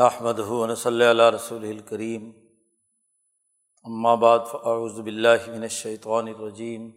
نحمد 0.00 0.38
ہُون 0.38 0.74
صلی 0.74 1.04
اللہ 1.04 1.28
رسول 1.30 1.64
الکریم 1.64 2.30
بعد 4.20 4.38
فاعوذ 4.50 5.00
باللہ 5.00 5.48
من 5.48 5.62
الشیطان 5.62 6.28
الرجیم 6.28 6.88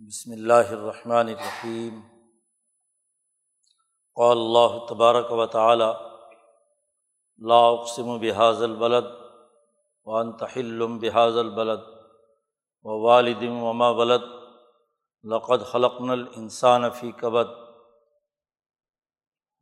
بسم 0.00 0.32
اللہ 0.32 0.72
الرحمن 0.72 1.28
الرحیم 1.28 2.00
قال 4.16 4.38
اللہ 4.38 4.76
تبارک 4.88 5.32
و 5.32 5.46
تعالی 5.46 5.90
لا 7.40 7.62
اقسم 7.68 8.16
بحاظ 8.18 8.62
البلد 8.62 9.14
وانت 10.06 10.42
حل 10.56 10.86
بحاظ 11.00 11.36
البلد 11.38 11.88
و 12.84 13.00
والد 13.00 13.42
وما 13.42 13.88
ولد، 13.88 14.30
لقد 15.24 15.62
خلقنا 15.62 16.12
الانسان 16.12 16.90
فی 16.90 17.12
کبد 17.12 17.58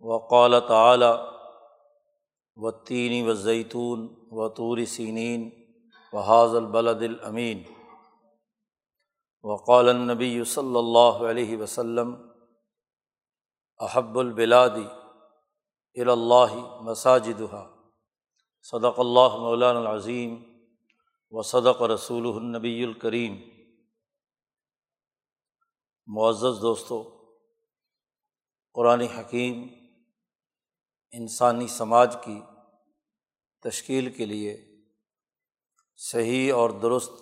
وقال 0.00 0.60
تعالی 0.68 1.37
و 2.58 2.70
تینی 2.70 3.22
و 3.22 3.34
زیتون 3.34 4.08
و 4.30 4.48
طور 4.48 4.84
سینین 4.84 5.50
و 6.12 6.18
حاض 6.18 6.54
البلد 6.54 7.02
الامین. 7.02 7.62
وقال 9.42 9.88
النبی 9.88 10.44
صلی 10.44 10.76
اللہ 10.76 11.24
علیہ 11.30 11.56
وسلم، 11.56 12.14
احب 13.78 14.18
البلادی 14.18 14.86
الا 15.94 16.44
مساجدہ 16.80 17.66
صدق 18.62 18.98
اللہ 18.98 19.36
مولان 19.36 19.76
العظیم 19.76 20.42
و 21.30 21.42
صدق 21.42 21.82
رسول 21.82 22.26
النبی 22.26 22.84
الکریم. 22.84 23.36
معزز 26.06 26.62
دوستوں 26.62 27.02
قرآن 28.74 29.00
حکیم 29.00 29.68
انسانی 31.10 31.66
سماج 31.66 32.16
کی 32.24 32.40
تشکیل 33.62 34.12
کے 34.12 34.26
لیے 34.26 34.64
صحیح 35.96 36.52
اور 36.52 36.70
درست، 36.70 37.12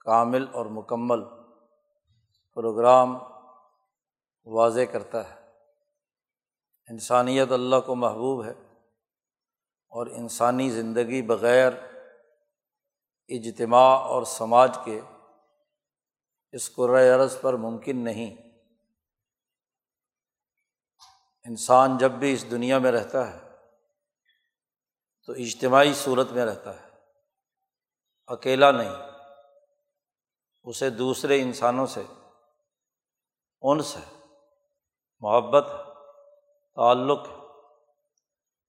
کامل 0.00 0.46
اور 0.52 0.66
مکمل 0.66 1.24
پروگرام 2.54 3.18
واضح 4.44 4.80
کرتا 4.80 5.34
ہے۔ 5.34 5.50
انسانیت 6.88 7.52
اللہ 7.52 7.76
کو 7.86 7.94
محبوب 7.94 8.44
ہے 8.44 8.52
اور 9.88 10.06
انسانی 10.06 10.70
زندگی 10.70 11.22
بغیر 11.22 11.72
اجتماع 13.28 13.96
اور 13.96 14.22
سماج 14.22 14.78
کے 14.84 15.00
اس 16.52 16.78
عرض 17.14 17.40
پر 17.40 17.54
ممکن 17.54 18.04
نہیں۔ 18.04 18.34
انسان 21.44 21.98
جب 21.98 22.10
بھی 22.10 22.32
اس 22.32 22.50
دنیا 22.50 22.78
میں 22.78 22.92
رہتا 22.92 23.34
ہے 23.34 23.43
تو 25.26 25.32
اجتماعی 25.32 25.94
صورت 25.94 26.30
میں 26.30 26.46
رہتا 26.46 26.82
ہے۔ 26.82 26.88
اکیلا 28.26 28.70
نہیں، 28.70 29.10
اسے 30.64 30.90
دوسرے 30.90 31.42
انسانوں 31.42 31.86
سے 31.86 32.02
انس 33.60 33.96
ہے، 33.96 34.26
محبت 35.20 35.66
ہے، 35.70 35.92
تعلق 36.74 37.28
ہے۔ 37.28 37.34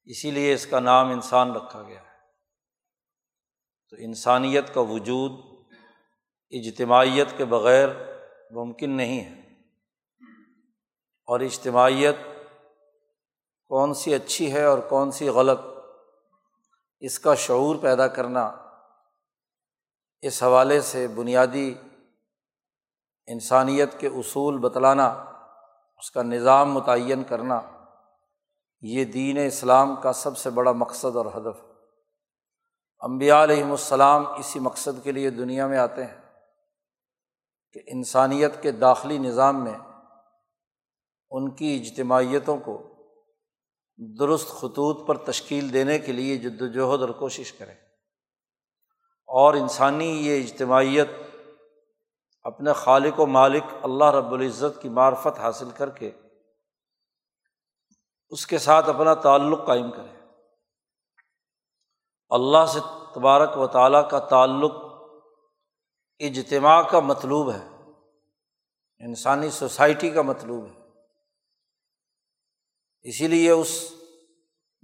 اسی 0.03 0.31
لیے 0.31 0.53
اس 0.53 0.65
کا 0.65 0.79
نام 0.79 1.11
انسان 1.11 1.51
رکھا 1.51 1.83
گیا 1.83 2.01
ہے۔ 2.01 2.17
تو 3.89 3.95
انسانیت 3.99 4.73
کا 4.73 4.81
وجود 4.81 5.31
اجتماعیت 6.49 7.27
کے 7.37 7.45
بغیر 7.45 7.89
ممکن 8.51 8.89
نہیں 8.89 9.25
ہے۔ 9.25 9.41
اور 11.25 11.39
اجتماعیت 11.39 12.15
کون 13.65 13.93
سی 13.93 14.13
اچھی 14.13 14.53
ہے 14.53 14.63
اور 14.63 14.77
کون 14.77 15.11
سی 15.11 15.29
غلط؟ 15.29 15.74
اس 17.05 17.19
کا 17.19 17.35
شعور 17.35 17.75
پیدا 17.75 18.07
کرنا، 18.07 18.55
اس 20.21 20.43
حوالے 20.43 20.81
سے 20.81 21.07
بنیادی 21.07 21.73
انسانیت 23.27 23.99
کے 23.99 24.07
اصول 24.07 24.57
بتلانا، 24.57 25.07
اس 25.97 26.11
کا 26.11 26.21
نظام 26.21 26.71
متعین 26.71 27.23
کرنا، 27.23 27.61
یہ 28.81 29.05
دین 29.05 29.37
اسلام 29.47 29.95
کا 29.95 30.13
سب 30.13 30.37
سے 30.37 30.49
بڑا 30.49 30.71
مقصد 30.71 31.15
اور 31.15 31.25
ہدف۔ 31.25 31.63
امبیا 32.99 33.43
علیہم 33.43 33.71
السلام 33.71 34.27
اسی 34.27 34.59
مقصد 34.59 35.03
کے 35.03 35.11
لیے 35.11 35.29
دنیا 35.29 35.67
میں 35.67 35.77
آتے 35.77 36.05
ہیں 36.05 36.21
کہ 37.73 37.81
انسانیت 37.87 38.61
کے 38.61 38.71
داخلی 38.71 39.17
نظام 39.17 39.63
میں 39.63 39.77
ان 41.29 41.51
کی 41.51 41.75
اجتماعیتوں 41.75 42.57
کو 42.57 42.94
درست 43.97 44.47
خطوط 44.47 45.07
پر 45.07 45.17
تشکیل 45.17 45.73
دینے 45.73 45.99
کے 45.99 46.11
لیے 46.11 46.37
جد 46.37 46.61
وجہد 46.61 47.01
اور 47.01 47.09
کوشش 47.09 47.53
کریں۔ 47.53 47.75
اور 49.27 49.53
انسانی 49.53 50.27
یہ 50.27 50.43
اجتماعیت 50.43 51.07
اپنے 52.43 52.73
خالق 52.73 53.19
و 53.19 53.25
مالک 53.25 53.63
اللہ 53.83 54.05
رب 54.05 54.31
العزت 54.31 54.81
کی 54.81 54.89
معرفت 54.89 55.39
حاصل 55.39 55.69
کر 55.69 55.89
کے 55.89 56.11
اس 58.29 58.47
کے 58.47 58.57
ساتھ 58.57 58.89
اپنا 58.89 59.13
تعلق 59.13 59.67
قائم 59.67 59.91
کرے 59.91 60.19
اللہ 62.29 62.65
سے 62.65 62.79
تبارک 63.15 63.57
و 63.57 63.67
تعالیٰ 63.67 64.09
کا 64.09 64.19
تعلق 64.19 64.71
اجتماع 66.19 66.81
کا 66.81 66.99
مطلوب 66.99 67.51
ہے، 67.51 67.67
انسانی 69.05 69.49
سوسائٹی 69.49 70.09
کا 70.09 70.21
مطلوب 70.21 70.65
ہے۔ 70.65 70.74
اسی 73.05 73.27
لیے 73.27 73.51
اس 73.51 73.93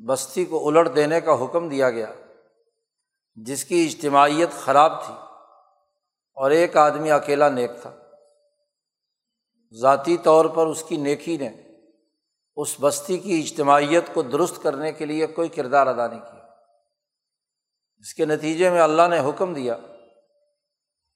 بستی 0.08 0.46
کو 0.46 0.68
الٹ 0.68 0.96
دینے 0.96 1.22
کا 1.22 1.44
حکم 1.44 1.70
دیا 1.70 1.90
گیا، 1.90 2.14
جس 3.36 3.66
کی 3.66 3.86
اجتماعیت 3.86 4.50
خراب 4.52 5.06
تھی 5.06 5.14
اور 6.34 6.52
ایک 6.52 6.78
آدمی 6.78 7.12
اکیلا 7.12 7.50
نیک 7.50 7.72
تھا۔ 7.82 7.98
ذاتی 9.74 10.18
طور 10.18 10.46
پر 10.46 10.68
اس 10.68 10.84
کی 10.84 10.98
نیکی 10.98 11.38
نے 11.38 11.50
اس 12.56 12.76
بستی 12.82 13.18
کی 13.18 13.40
اجتماعیت 13.40 14.14
کو 14.14 14.22
درست 14.22 14.64
کرنے 14.64 14.92
کے 14.92 15.06
لیے 15.06 15.28
کوئی 15.28 15.50
کردار 15.50 15.88
ادا 15.88 16.08
نہیں 16.08 16.20
کیا۔ 16.20 16.48
اس 18.00 18.14
کے 18.14 18.26
نتیجے 18.26 18.70
میں 18.70 18.82
اللہ 18.82 19.08
نے 19.10 19.20
حکم 19.20 19.54
دیا 19.54 19.78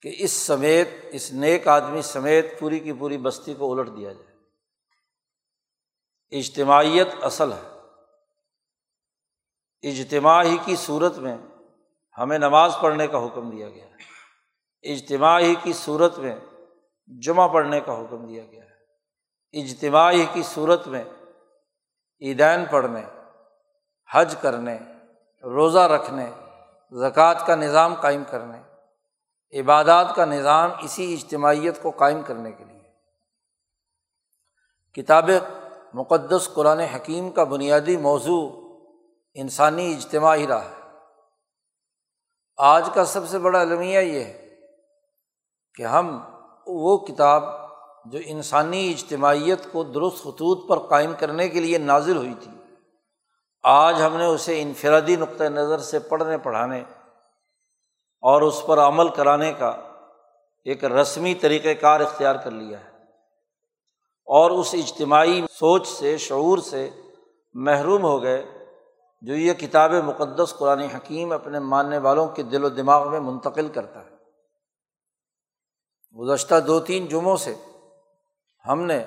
کہ 0.02 0.16
اس 0.18 0.32
سمیت، 0.32 0.88
اس 1.12 1.34
نیک 1.34 1.68
آدمی 1.68 2.02
سمیت 2.02 2.60
پوری 2.60 2.80
کی 2.80 2.94
پوری 2.94 3.18
بستی 3.18 3.54
کو 3.54 3.72
الٹ 3.72 3.88
دیا 3.98 4.14
جائے۔ 4.14 4.35
اجتماعیت 6.30 7.08
اصل 7.22 7.54
ہے۔ 7.54 7.76
اجتماع 9.82 10.44
ہی 10.44 10.58
کی 10.66 10.76
صورت 10.76 11.18
میں 11.18 11.38
ہمیں 12.18 12.38
نماز 12.38 12.76
پڑھنے 12.82 13.08
کا 13.08 13.26
حکم 13.26 13.50
دیا 13.50 13.70
گیا 13.70 13.86
ہے۔ 13.86 13.96
اجتماع 14.94 15.40
ہی 15.40 15.56
کی 15.64 15.74
صورت 15.74 16.18
میں 16.18 16.36
جمعہ 17.08 17.48
پڑھنے 17.48 17.82
کا 17.82 17.94
حکم 17.94 18.28
دیا 18.28 18.44
گیا 18.46 18.64
ہے۔ 18.64 18.66
اجتماع 19.64 20.12
ہی 20.12 20.26
کی 20.34 20.44
صورت 20.44 20.88
میں 20.88 21.04
عیدین 22.22 22.66
پڑھنے، 22.66 23.02
حج 24.12 24.36
کرنے، 24.42 24.78
روزہ 25.44 25.80
رکھنے، 25.80 26.32
زکوٰۃ 26.92 27.48
کا 27.48 27.56
نظام 27.56 27.94
قائم 27.94 28.24
کرنے، 28.30 28.62
عبادات 29.60 30.16
کا 30.16 30.26
نظام 30.26 30.72
اسی 30.82 31.14
اجتماعیت 31.14 31.82
کو 31.82 31.92
قائم 31.92 32.22
کرنے 32.22 32.52
کے 32.52 32.64
لیے۔ 32.64 32.76
کتاب 34.94 35.30
مقدس 35.96 36.50
قرآن 36.54 36.80
حکیم 36.80 37.30
کا 37.32 37.44
بنیادی 37.44 37.98
موضوع 37.98 38.50
انسانی 39.34 39.94
اجتماع 39.94 40.36
ہی 40.36 40.48
رہا 40.48 40.66
ہے۔ 40.66 40.74
آج 42.58 42.90
کا 42.94 43.06
سب 43.06 43.28
سے 43.28 43.40
بڑا 43.40 43.62
المیہ 43.62 44.00
یہ 44.00 44.24
ہے 44.24 44.56
کہ 45.76 45.84
ہم 45.84 46.20
وہ 46.68 46.98
کتاب 46.98 47.44
جو 48.06 48.20
انسانی 48.26 48.90
اجتماعیت 48.92 49.72
کو 49.72 49.84
درست 49.84 50.24
خطوط 50.24 50.70
پر 50.70 50.80
قائم 50.80 51.14
کرنے 51.20 51.50
کے 51.50 51.60
لیے 51.60 51.78
نازل 51.78 52.18
ہوئی 52.18 52.34
تھی، 52.40 52.52
آج 53.64 54.02
ہم 54.02 54.18
نے 54.18 54.26
اسے 54.26 54.62
انفرادی 54.62 55.16
نقطۂ 55.16 55.44
نظر 55.44 55.78
سے 55.78 56.00
پڑھنے، 56.00 56.38
پڑھانے 56.38 56.84
اور 58.24 58.42
اس 58.42 58.62
پر 58.66 58.78
عمل 58.78 59.10
کرانے 59.10 59.54
کا 59.54 59.70
ایک 60.66 60.86
رسمی 60.86 61.34
طریقۂ 61.36 61.82
کار 61.82 62.00
اختیار 62.00 62.36
کر 62.36 62.52
لیا 62.52 62.80
ہے۔ 62.80 62.95
اور 64.26 64.52
اس 64.52 64.74
اجتماعی 64.74 65.42
سوچ 65.52 65.88
سے، 65.88 66.18
شعور 66.18 66.58
سے 66.58 66.90
محروم 67.54 68.04
ہو 68.04 68.24
گئے 68.24 68.46
جو 69.22 69.36
یہ 69.36 69.54
کتاب 69.54 69.92
مقدس 69.92 70.56
قرآن 70.58 70.80
حکیم 70.80 71.32
اپنے 71.32 71.60
ماننے 71.60 71.98
والوں 71.98 72.28
کے 72.28 72.44
دل 72.44 72.64
و 72.64 72.70
دماغ 72.70 73.12
میں 73.12 73.20
منتقل 73.20 73.68
کرتا 73.68 74.06
ہے۔ 74.06 74.16
گزشتہ 76.18 76.60
دو 76.60 76.80
تین 76.80 77.06
جمعوں 77.06 77.38
سے 77.38 77.56
ہم 78.68 78.82
نے 78.82 79.06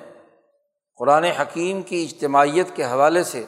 قرآن 0.97 1.23
حکیم 1.23 1.81
کی 1.81 2.03
اجتماعیت 2.03 2.75
کے 2.75 2.85
حوالے 2.85 3.23
سے 3.23 3.45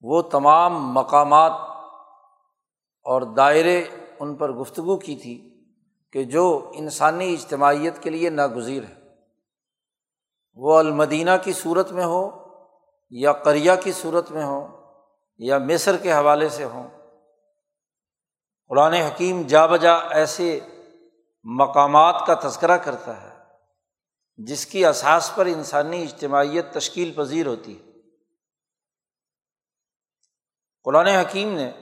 وہ 0.00 0.22
تمام 0.22 0.92
مقامات 0.92 1.52
اور 3.04 3.22
دائرے 3.22 3.84
ان 4.20 4.34
پر 4.34 4.52
گفتگو 4.52 4.96
کی 4.96 5.16
تھی 5.16 5.64
کہ 6.12 6.24
جو 6.24 6.70
انسانی 6.74 7.32
اجتماعیت 7.32 8.02
کے 8.02 8.10
لیے 8.10 8.30
ناگزیر 8.30 8.82
ہے 8.82 9.05
وہ 10.56 10.78
المدینہ 10.78 11.30
کی 11.44 11.52
صورت 11.52 11.92
میں 11.92 12.04
ہو 12.04 12.30
یا 13.10 13.32
قریہ 13.32 13.72
کی 13.84 13.92
صورت 13.92 14.30
میں 14.30 14.44
ہو 14.44 14.66
یا 15.38 15.58
مصر 15.58 15.96
کے 15.96 16.12
حوالے 16.12 16.48
سے 16.48 16.64
ہوں۔ 16.64 16.88
قرآن 18.68 18.92
حکیم 18.92 19.42
جا 19.42 19.66
بجا 19.66 19.94
ایسے 19.96 20.60
مقامات 21.44 22.22
کا 22.26 22.48
تذکرہ 22.48 22.76
کرتا 22.76 23.22
ہے 23.22 23.42
جس 24.36 24.66
کی 24.66 24.86
اساس 24.86 25.32
پر 25.34 25.46
انسانی 25.46 26.02
اجتماعیت 26.02 26.74
تشکیل 26.74 27.12
پذیر 27.12 27.46
ہوتی 27.46 27.78
ہے۔ 27.78 27.90
قرآن 30.84 31.06
حکیم 31.06 31.52
نے 31.52 31.72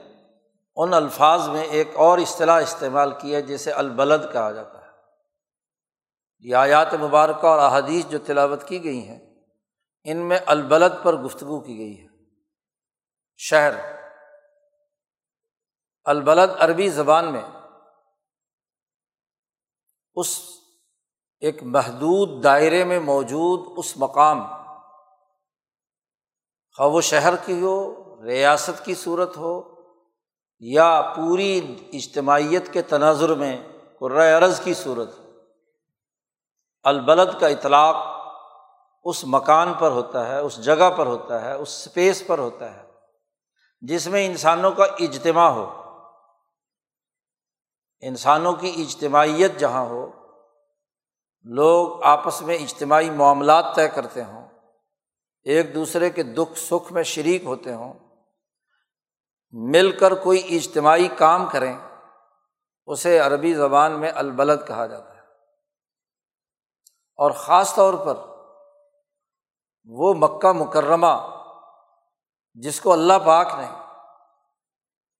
ان 0.75 0.93
الفاظ 0.93 1.49
میں 1.49 1.63
ایک 1.63 1.89
اور 1.95 2.17
اصطلاح 2.17 2.61
استعمال 2.61 3.11
کی 3.21 3.35
ہے 3.35 3.41
جسے 3.41 3.71
البلد 3.71 4.33
کہا 4.33 4.51
جاتا 4.51 4.79
ہے۔ 4.79 4.84
یہ 6.45 6.55
آیات 6.55 6.93
مبارکہ 6.93 7.47
اور 7.47 7.59
احادیث 7.59 8.05
جو 8.05 8.17
تلاوت 8.25 8.67
کی 8.67 8.83
گئی 8.83 9.07
ہیں، 9.07 9.19
ان 10.03 10.17
میں 10.17 10.37
البلد 10.45 10.91
پر 11.03 11.15
گفتگو 11.15 11.59
کی 11.59 11.77
گئی 11.77 12.01
ہے۔ 12.01 12.07
شہر، 13.37 13.73
البلد 16.05 16.49
عربی 16.59 16.89
زبان 16.89 17.31
میں 17.33 17.41
اس 20.15 20.39
ایک 21.39 21.63
محدود 21.63 22.43
دائرے 22.43 22.83
میں 22.83 22.99
موجود 22.99 23.73
اس 23.77 23.97
مقام، 23.97 24.45
خواہ 26.77 26.87
وہ 26.87 27.01
شہر 27.01 27.35
کی 27.45 27.59
ہو، 27.61 27.77
ریاست 28.25 28.85
کی 28.85 28.95
صورت 28.95 29.37
ہو، 29.37 29.61
یا 30.59 31.13
پوری 31.15 31.75
اجتماعیت 31.93 32.73
کے 32.73 32.81
تناظر 32.81 33.33
میں 33.35 33.57
عرض 34.01 34.59
کی 34.59 34.73
صورت 34.73 35.19
ہو۔ 35.19 35.24
البلد 36.85 37.39
کا 37.39 37.47
اطلاق 37.47 37.95
اس 39.05 39.23
مکان 39.25 39.73
پر 39.73 39.91
ہوتا 39.91 40.27
ہے، 40.27 40.39
اس 40.39 40.55
جگہ 40.57 40.89
پر 40.97 41.05
ہوتا 41.05 41.41
ہے، 41.41 41.53
اس 41.53 41.69
اسپیس 41.69 42.23
پر 42.27 42.39
ہوتا 42.39 42.73
ہے، 42.73 42.83
جس 43.81 44.07
میں 44.07 44.25
انسانوں 44.25 44.71
کا 44.71 44.83
اجتماع 44.99 45.49
ہو۔ 45.49 45.65
انسانوں 48.03 48.53
کی 48.53 48.73
اجتماعیت 48.77 49.57
جہاں 49.57 49.85
ہو، 49.85 50.05
لوگ 51.45 52.03
آپس 52.03 52.41
میں 52.41 52.55
اجتماعی 52.55 53.09
معاملات 53.09 53.65
طے 53.75 53.87
کرتے 53.87 54.23
ہوں، 54.23 54.47
ایک 55.45 55.75
دوسرے 55.75 56.09
کے 56.09 56.23
دکھ 56.23 56.59
سکھ 56.59 56.93
میں 56.93 57.03
شریک 57.03 57.43
ہوتے 57.43 57.73
ہوں، 57.73 57.93
مل 59.53 59.91
کر 59.91 60.15
کوئی 60.15 60.55
اجتماعی 60.55 61.07
کام 61.07 61.45
کریں، 61.45 61.77
اسے 62.87 63.19
عربی 63.19 63.53
زبان 63.53 63.99
میں 63.99 64.11
البلد 64.15 64.67
کہا 64.67 64.85
جاتا 64.85 65.09
ہے۔ 65.09 65.14
اور 67.15 67.31
خاص 67.31 67.75
طور 67.75 67.93
پر 67.93 68.15
وہ 69.83 70.13
مکہ 70.13 70.51
مکرمہ 70.51 71.15
جس 72.53 72.81
کو 72.81 72.93
اللہ 72.93 73.13
پاک 73.25 73.47
نے 73.57 73.67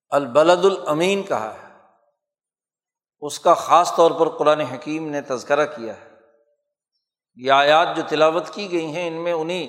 البلد 0.09 0.65
الامین 0.65 1.23
کہا 1.23 1.53
ہے، 1.53 1.67
اس 3.19 3.39
کا 3.39 3.53
خاص 3.53 3.95
طور 3.95 4.11
پر 4.11 4.29
قرآن 4.29 4.59
حکیم 4.59 5.07
نے 5.07 5.21
تذکرہ 5.21 5.65
کیا 5.65 5.93
ہے۔ 5.93 6.09
یہ 7.35 7.51
آیات 7.51 7.87
جو 7.95 8.03
تلاوت 8.09 8.49
کی 8.49 8.71
گئی 8.71 8.85
ہیں، 8.85 9.07
ان 9.07 9.13
میں 9.13 9.33
انہیں 9.33 9.67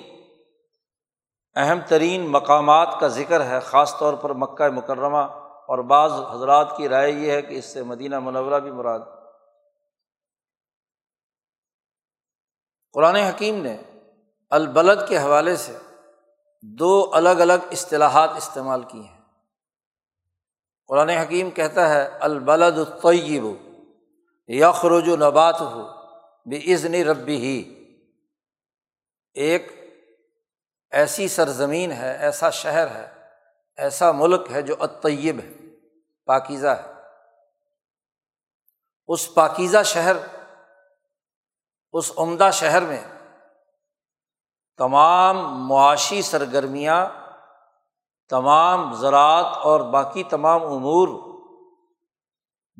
اہم 1.55 1.79
ترین 1.87 2.31
مقامات 2.31 2.99
کا 2.99 3.07
ذکر 3.07 3.45
ہے۔ 3.45 3.59
خاص 3.59 3.97
طور 3.97 4.13
پر 4.13 4.33
مکہ 4.33 4.67
مکرمہ 4.67 5.23
اور 5.69 5.77
بعض 5.77 6.11
حضرات 6.11 6.77
کی 6.77 6.89
رائے 6.89 7.11
یہ 7.11 7.31
ہے 7.31 7.41
کہ 7.41 7.53
اس 7.53 7.65
سے 7.65 7.83
مدینہ 7.83 8.19
منورہ 8.19 8.59
بھی 8.59 8.71
مراد 8.71 8.99
قرآن 12.93 13.15
حکیم 13.15 13.61
نے 13.61 13.77
البلد 14.49 15.09
کے 15.09 15.17
حوالے 15.17 15.55
سے 15.55 15.77
دو 16.61 17.09
الگ 17.13 17.29
الگ 17.29 17.67
اصطلاحات 17.71 18.29
استعمال 18.37 18.83
کی 18.83 19.01
ہیں۔ 19.01 19.17
قرآن 20.87 21.09
حکیم 21.09 21.51
کہتا 21.51 21.89
ہے، 21.89 22.09
البلد 22.19 22.77
الطیب 22.77 23.43
یخرج 24.47 25.09
و 25.09 25.15
نبات 25.15 25.61
ہو 25.61 25.87
بے 26.45 26.73
عزن 26.73 26.93
ربی 26.93 27.35
ہی 27.35 27.85
ایک 29.33 29.71
ایسی 30.91 31.27
سرزمین 31.27 31.91
ہے، 31.91 32.17
ایسا 32.17 32.49
شہر 32.49 32.87
ہے، 32.87 33.07
ایسا 33.77 34.11
ملک 34.11 34.51
ہے 34.51 34.61
جو 34.61 34.75
اطیب 34.79 35.39
ہے، 35.39 35.51
پاکیزہ 36.25 36.67
ہے۔ 36.67 36.93
اس 39.07 39.33
پاکیزہ 39.33 39.83
شہر 39.85 40.15
اس 41.93 42.11
عمدہ 42.17 42.49
شہر 42.53 42.81
میں 42.81 43.03
تمام 44.77 45.67
معاشی 45.67 46.21
سرگرمیاں، 46.21 47.05
تمام 48.29 48.93
زراعت 48.93 49.57
اور 49.57 49.79
باقی 49.79 50.23
تمام 50.23 50.63
امور 50.63 51.07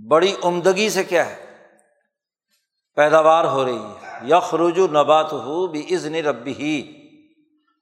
بڑی 0.09 0.35
عمدگی 0.43 0.89
سے 0.89 1.03
کیا 1.03 1.25
ہے، 1.25 1.45
پیداوار 2.95 3.45
ہو 3.45 3.65
رہی 3.65 3.79
ہے۔ 3.79 4.19
یا 4.21 4.39
و 4.51 4.67
نبات 4.67 5.33
ہو 5.33 5.67
بھی 5.67 5.95
عزن 5.95 6.15
ربی 6.15 6.53
ہی 6.53 7.07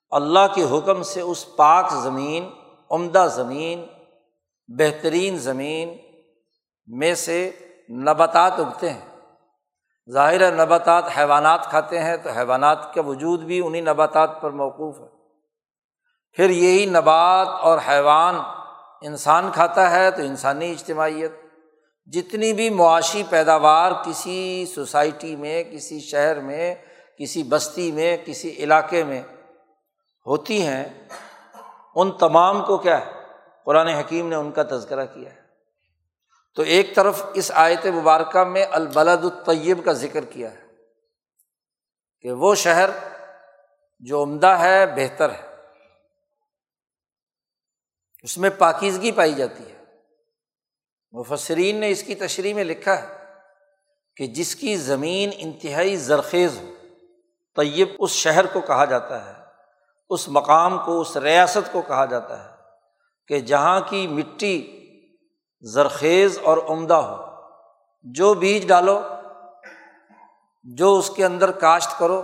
اللہ 0.10 0.54
کے 0.56 0.64
حکم 0.64 1.04
سے 1.04 1.22
اس 1.22 1.56
پاک 1.56 1.92
زمین، 1.92 2.50
عمدہ 2.92 3.28
زمین، 3.32 3.86
بہترین 4.68 5.38
زمین 5.38 5.98
میں 6.88 7.16
سے 7.16 7.52
نباتات 7.90 8.52
اگتے 8.52 8.90
ہیں۔ 8.90 9.15
ظاہر 10.12 10.52
نباتات 10.52 11.04
حیوانات 11.18 11.66
کھاتے 11.66 12.00
ہیں 12.00 12.18
تو 12.18 12.30
حیوانات 12.30 12.94
کا 12.94 13.02
وجود 13.02 13.42
بھی 13.42 13.62
انہیں 13.66 13.82
نباتات 13.82 14.42
پر 14.42 14.50
موقوف 14.50 15.00
ہے۔ 15.00 15.06
پھر 16.34 16.50
یہی 16.50 16.86
نبات 16.86 17.48
اور 17.48 17.80
حیوان 17.88 18.36
انسان 19.02 19.50
کھاتا 19.54 19.92
ہے 19.92 20.12
تو 20.12 20.22
انسانی 20.22 20.72
اجتماعیت۔ 20.72 21.32
جتنی 22.06 22.54
بھی 22.54 22.70
معاشی 22.70 23.24
پیداوار 23.30 23.92
کسی 24.06 24.66
سوسائٹی 24.76 25.36
میں، 25.36 25.64
کسی 25.64 26.00
شہر 26.00 26.40
میں، 26.40 26.76
کسی 27.20 27.44
بستی 27.44 27.92
میں، 27.92 28.18
کسی 28.26 28.50
علاقے 28.50 29.04
میں 29.04 29.24
ہوتی 30.26 30.68
ہیں، 30.68 31.08
ان 31.96 32.12
تمام 32.12 32.66
کو 32.66 32.78
کیا 32.78 33.06
ہے؟ 33.06 33.12
قرآن 33.66 33.88
حکیم 33.88 34.28
نے 34.28 34.36
ان 34.36 34.52
کا 34.52 34.64
تذکرہ 34.64 35.06
کیا 35.06 35.30
ہے۔ 35.30 35.45
تو 36.56 36.62
ایک 36.62 36.96
طرف 36.96 37.26
اس 37.34 37.52
آیت 37.56 37.86
مبارکہ 37.86 38.44
میں 38.44 38.66
البلد 38.72 39.26
الطیب 39.26 39.86
کا 39.86 39.94
ذکر 39.94 40.26
کیا 40.26 40.52
ہے 40.52 40.66
کہ 42.22 42.32
وہ 42.32 42.56
شہر 42.56 42.90
جو 44.00 44.24
عمدہ 44.24 44.48
ہے، 44.48 44.86
بہتر 44.86 45.30
ہے۔ 45.30 45.56
اس 48.24 48.38
میں 48.38 48.50
پاکیزگی 48.58 49.12
پائی 49.12 49.34
جاتی 49.34 49.72
ہے۔ 49.72 49.84
مفسرین 51.12 51.76
نے 51.76 51.90
اس 51.90 52.04
کی 52.04 52.16
تشریح 52.16 52.54
میں 52.54 52.64
لکھا 52.64 53.04
ہے 53.04 53.34
کہ 54.16 54.28
جس 54.28 54.56
کی 54.56 54.76
زمین 54.76 55.30
انتہائی 55.38 55.96
زرخیز 55.96 56.58
ہو، 56.58 56.74
طیب 57.56 57.88
اس 58.00 58.12
شہر 58.12 58.46
کو 58.46 58.62
کہا 58.62 58.86
جاتا 58.86 59.26
ہے، 59.26 59.44
اس 60.10 60.28
مقام 60.28 60.86
کو، 60.86 61.02
اس 61.02 61.18
ریاست 61.18 61.72
کو 61.72 61.82
کہا 61.82 62.06
جاتا 62.06 62.44
ہے 62.44 62.50
کہ 63.28 63.40
جہاں 63.40 63.82
کی 63.82 64.08
مٹی 64.08 64.75
زرخیز 65.66 66.40
اور 66.44 66.58
عمدہ 66.70 66.94
ہو۔ 66.94 67.26
جو 68.04 68.34
بیج 68.34 68.68
ڈالو، 68.68 69.02
جو 70.64 70.96
اس 70.96 71.10
کے 71.10 71.26
اندر 71.26 71.52
کاشت 71.52 72.00
کرو، 72.00 72.22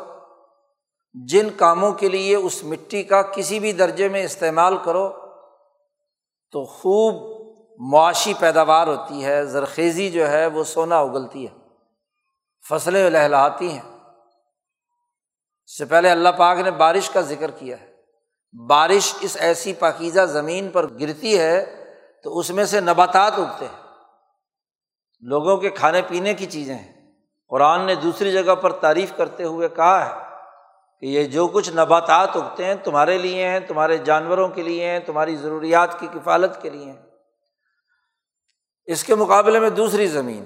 جن 1.13 1.49
کاموں 1.49 1.91
کے 1.91 2.09
لیے 2.09 2.35
اس 2.35 2.63
مٹی 2.63 3.03
کا 3.03 3.21
کسی 3.21 3.59
بھی 3.59 3.73
درجے 3.73 4.09
میں 4.09 4.23
استعمال 4.23 4.77
کرو، 4.77 5.09
تو 6.51 6.65
خوب 6.65 7.41
معاشی 7.79 8.33
پیداوار 8.39 8.87
ہوتی 8.87 9.25
ہے۔ 9.25 9.45
زرخیزی 9.45 10.11
جو 10.11 10.29
ہے، 10.29 10.47
وہ 10.47 10.63
سونا 10.63 10.99
اگلتی 10.99 11.47
ہے، 11.47 11.57
فصلیں 12.69 13.09
لہلاتی 13.09 13.71
ہیں۔ 13.71 13.99
اس 15.65 15.77
سے 15.77 15.85
پہلے 15.85 16.09
اللہ 16.09 16.29
پاک 16.29 16.57
نے 16.57 16.71
بارش 16.71 17.09
کا 17.09 17.21
ذکر 17.21 17.51
کیا 17.51 17.81
ہے۔ 17.81 17.91
بارش 18.67 19.15
اس 19.21 19.37
ایسی 19.39 19.73
پاکیزہ 19.73 20.21
زمین 20.21 20.69
پر 20.69 20.87
گرتی 20.99 21.39
ہے 21.39 21.80
تو 22.23 22.39
اس 22.39 22.49
میں 22.49 22.65
سے 22.65 22.81
نباتات 22.81 23.33
اگتے 23.37 23.65
ہیں۔ 23.65 23.93
لوگوں 25.19 25.57
کے 25.57 25.69
کھانے 25.69 26.01
پینے 26.01 26.33
کی 26.33 26.45
چیزیں 26.45 26.75
ہیں۔ 26.75 27.11
قرآن 27.47 27.85
نے 27.85 27.95
دوسری 27.95 28.31
جگہ 28.31 28.55
پر 28.55 28.71
تعریف 28.71 29.13
کرتے 29.17 29.43
ہوئے 29.43 29.69
کہا 29.69 30.05
ہے 30.05 30.35
کہ 30.99 31.05
یہ 31.05 31.23
جو 31.23 31.47
کچھ 31.47 31.69
نباتات 31.69 32.29
اگتے 32.35 32.65
ہیں 32.65 32.75
تمہارے 32.75 33.17
لیے 33.17 33.47
ہیں، 33.47 33.59
تمہارے 33.59 33.97
جانوروں 33.97 34.49
کے 34.49 34.63
لیے 34.63 34.89
ہیں، 34.89 34.99
تمہاری 34.99 35.35
ضروریات 35.35 35.99
کی 35.99 36.07
کفالت 36.13 36.61
کے 36.61 36.69
لیے 36.69 36.85
ہیں۔ 36.85 37.01
اس 38.85 39.03
کے 39.03 39.15
مقابلے 39.15 39.59
میں 39.59 39.69
دوسری 39.69 40.07
زمین۔ 40.07 40.43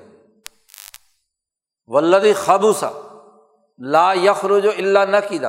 ولدی 1.88 2.34
خابوسا 2.34 2.89
لا 3.77 4.13
یخرج 4.13 4.67
اللہ 4.77 5.00
نہ 5.00 5.46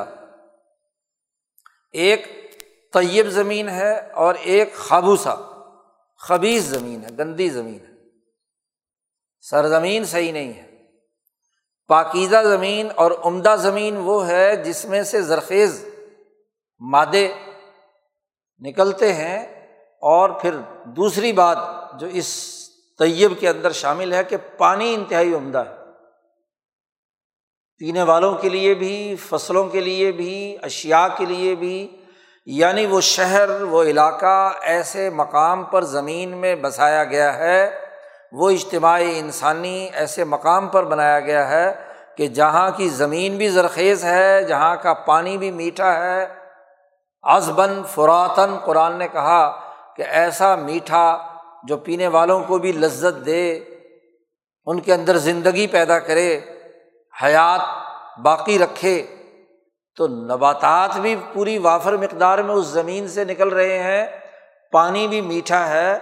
ایک 1.92 2.26
طیب 2.92 3.26
زمین 3.26 3.68
ہے 3.68 4.10
اور 4.10 4.34
ایک 4.34 4.74
خابوسا 4.74 5.55
خبیص 6.16 6.62
زمین 6.62 7.02
ہے، 7.02 7.08
گندی 7.18 7.48
زمین 7.50 7.78
ہے۔ 7.80 7.94
سرزمین 9.40 10.04
صحیح 10.04 10.32
نہیں 10.32 10.52
ہے۔ 10.52 10.82
پاکیزہ 11.86 12.36
زمین 12.44 12.88
اور 12.96 13.10
عمدہ 13.24 13.56
زمین 13.58 13.96
وہ 13.96 14.28
ہے 14.28 14.56
جس 14.56 14.84
میں 14.84 15.02
سے 15.02 15.22
زرخیز 15.22 15.88
مادے 16.78 17.32
نکلتے 18.58 19.12
ہیں۔ 19.12 19.56
اور 20.00 20.30
پھر 20.30 20.50
دوسری 20.84 21.32
بات 21.32 21.58
جو 22.00 22.06
اس 22.06 22.58
طیب 22.98 23.40
کے 23.40 23.48
اندر 23.48 23.72
شامل 23.72 24.12
ہے 24.12 24.24
کہ 24.24 24.36
پانی 24.56 24.94
انتہائی 24.94 25.34
عمدہ 25.34 25.58
ہے۔ 25.58 25.76
پینے 27.78 28.02
والوں 28.02 28.34
کے 28.34 28.48
لیے 28.48 28.74
بھی، 28.74 29.16
فصلوں 29.28 29.68
کے 29.68 29.80
لیے 29.80 30.12
بھی 30.12 30.56
اشیا 30.62 31.08
کے 31.18 31.24
لیے 31.24 31.54
بھی 31.54 31.96
یعنی 32.46 32.86
وہ 32.86 33.00
شہر، 33.00 33.62
وہ 33.62 33.82
علاقہ 33.82 34.52
ایسے 34.62 35.10
مقام 35.10 35.64
پر 35.64 35.82
زمین 35.82 36.36
میں 36.36 36.54
بسایا 36.54 37.04
گیا 37.04 37.38
ہے، 37.38 37.78
وہ 38.32 38.50
اجتماعی 38.50 39.18
انسانی 39.18 39.90
ایسے 39.92 40.24
مقام 40.24 40.68
پر 40.68 40.84
بنایا 40.84 41.20
گیا 41.20 41.50
ہے 41.50 41.74
کہ 42.16 42.26
جہاں 42.26 42.70
کی 42.70 42.88
زمین 42.88 43.36
بھی 43.36 43.48
زرخیز 43.48 44.04
ہے، 44.04 44.44
جہاں 44.44 44.76
کا 44.82 44.94
پانی 44.94 45.38
بھی 45.38 45.50
میٹھا 45.50 46.04
ہے۔ 46.04 46.26
ازبن 47.22 47.82
فراتن 47.90 48.58
قرآن 48.64 48.98
نے 48.98 49.08
کہا 49.08 49.60
کہ 49.96 50.02
ایسا 50.02 50.56
میٹھا 50.56 51.18
جو 51.64 51.76
پینے 51.76 52.08
والوں 52.08 52.44
کو 52.46 52.58
بھی 52.58 52.72
لذت 52.72 53.26
دے، 53.26 53.64
ان 54.66 54.80
کے 54.80 54.94
اندر 54.94 55.16
زندگی 55.16 55.66
پیدا 55.66 55.98
کرے، 55.98 56.40
حیات 57.22 57.60
باقی 58.20 58.58
رکھے۔ 58.58 59.15
تو 59.96 60.06
نباتات 60.08 60.98
بھی 60.98 61.16
پوری 61.32 61.58
وافر 61.58 61.96
مقدار 61.96 62.38
میں 62.38 62.54
اس 62.54 62.66
زمین 62.66 63.08
سے 63.08 63.24
نکل 63.24 63.48
رہے 63.48 63.78
ہیں، 63.78 64.06
پانی 64.72 65.08
بھی 65.08 65.20
میٹھا 65.20 65.68
ہے، 65.68 65.98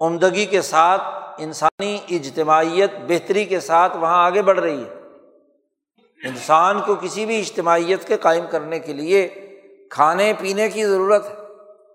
عمدگی 0.00 0.46
کے 0.46 0.62
ساتھ، 0.62 1.02
انسانی 1.38 1.98
اجتماعیت 2.10 2.90
بہتری 3.08 3.44
کے 3.44 3.60
ساتھ 3.60 3.96
وہاں 3.96 4.24
آگے 4.26 4.42
بڑھ 4.42 4.60
رہی 4.60 4.82
ہے۔ 4.82 4.94
انسان 6.28 6.80
کو 6.86 6.94
کسی 6.94 7.26
بھی 7.26 7.40
اجتماعیت 7.40 8.04
کے 8.04 8.16
قائم 8.16 8.44
کرنے 8.50 8.78
کے 8.78 8.92
لیے 8.92 9.28
کھانے 9.90 10.32
پینے 10.38 10.70
کی 10.70 10.84
ضرورت 10.84 11.28
ہے۔ 11.28 11.34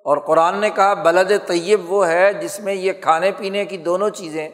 اور 0.06 0.18
قرآن 0.18 0.58
نے 0.58 0.70
کہا، 0.70 0.94
بلد 0.94 1.32
طیب 1.48 1.92
وہ 1.92 2.08
ہے 2.08 2.34
جس 2.34 2.60
میں 2.60 2.74
یہ 2.74 2.94
کھانے 3.02 3.32
پینے 3.32 3.66
کی 3.66 3.78
دونوں 3.78 4.10
چیزیں 4.10 4.50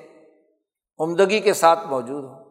عمدگی 0.99 1.39
کے 1.39 1.53
ساتھ 1.53 1.87
موجود 1.87 2.23
ہوں۔ 2.23 2.46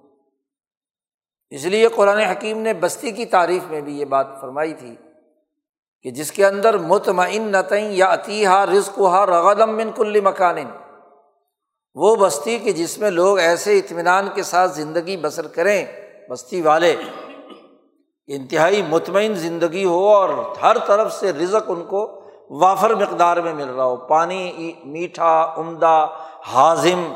اس 1.53 1.65
لیے 1.65 1.88
قرآن 1.88 2.19
حکیم 2.19 2.61
نے 2.61 2.73
بستی 2.75 3.11
کی 3.11 3.25
تعریف 3.25 3.71
میں 3.71 3.81
بھی 3.81 3.99
یہ 3.99 4.05
بات 4.05 4.41
فرمائی 4.41 4.75
تھی 4.75 4.95
کہ 6.05 6.11
جس 6.11 6.33
کے 6.33 6.47
اندر 6.47 6.79
مطمئن 6.79 7.43
نتعین 7.43 7.91
یا 7.91 8.12
عطیہ 8.12 8.49
رزق 8.49 8.99
ہا 9.00 9.25
رغدم 9.26 9.76
من 9.76 9.91
کل 9.97 10.21
مکان، 10.21 10.59
وہ 11.97 12.15
بستی 12.17 12.59
کہ 12.59 12.73
جس 12.73 12.99
میں 12.99 13.11
لوگ 13.11 13.38
ایسے 13.38 13.79
اطمینان 13.79 14.29
کے 14.35 14.43
ساتھ 14.43 14.73
زندگی 14.73 15.17
بسر 15.17 15.47
کریں، 15.47 15.85
بستی 16.31 16.61
والے، 16.61 16.95
انتہائی 18.29 18.83
مطمئن 18.88 19.35
زندگی 19.35 19.85
ہو 19.85 20.07
اور 20.09 20.31
ہر 20.62 20.76
طرف 20.87 21.12
سے 21.12 21.33
رزق 21.33 21.71
ان 21.71 21.85
کو 21.85 22.05
وافر 22.50 22.95
مقدار 22.95 23.37
میں 23.37 23.55
مل 23.55 23.69
رہا 23.69 23.85
ہو۔ 23.85 23.97
پانی 23.97 24.73
میٹھا، 24.85 25.55
عمدہ 25.57 26.07
ہاضم 26.49 27.12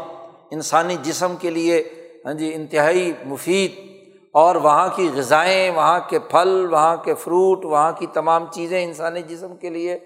انسانی 0.50 0.96
جسم 1.02 1.37
کے 1.37 1.50
لیے 1.50 1.82
ہاں 2.25 2.34
جی 2.34 2.54
انتہائی 2.54 3.12
مفید 3.25 3.89
اور 4.32 4.54
وہاں 4.54 4.88
کی 4.96 5.10
غذائیں، 5.14 5.70
وہاں 5.70 6.00
کے 6.08 6.18
پھل، 6.18 6.68
وہاں 6.70 6.96
کے 6.96 7.14
فروٹ، 7.14 7.64
وہاں 7.64 7.92
کی 7.92 8.06
تمام 8.06 8.46
چیزیں 8.52 8.84
انسانی 8.84 9.22
جسم 9.22 9.56
کے 9.56 9.70
لیے 9.70 9.99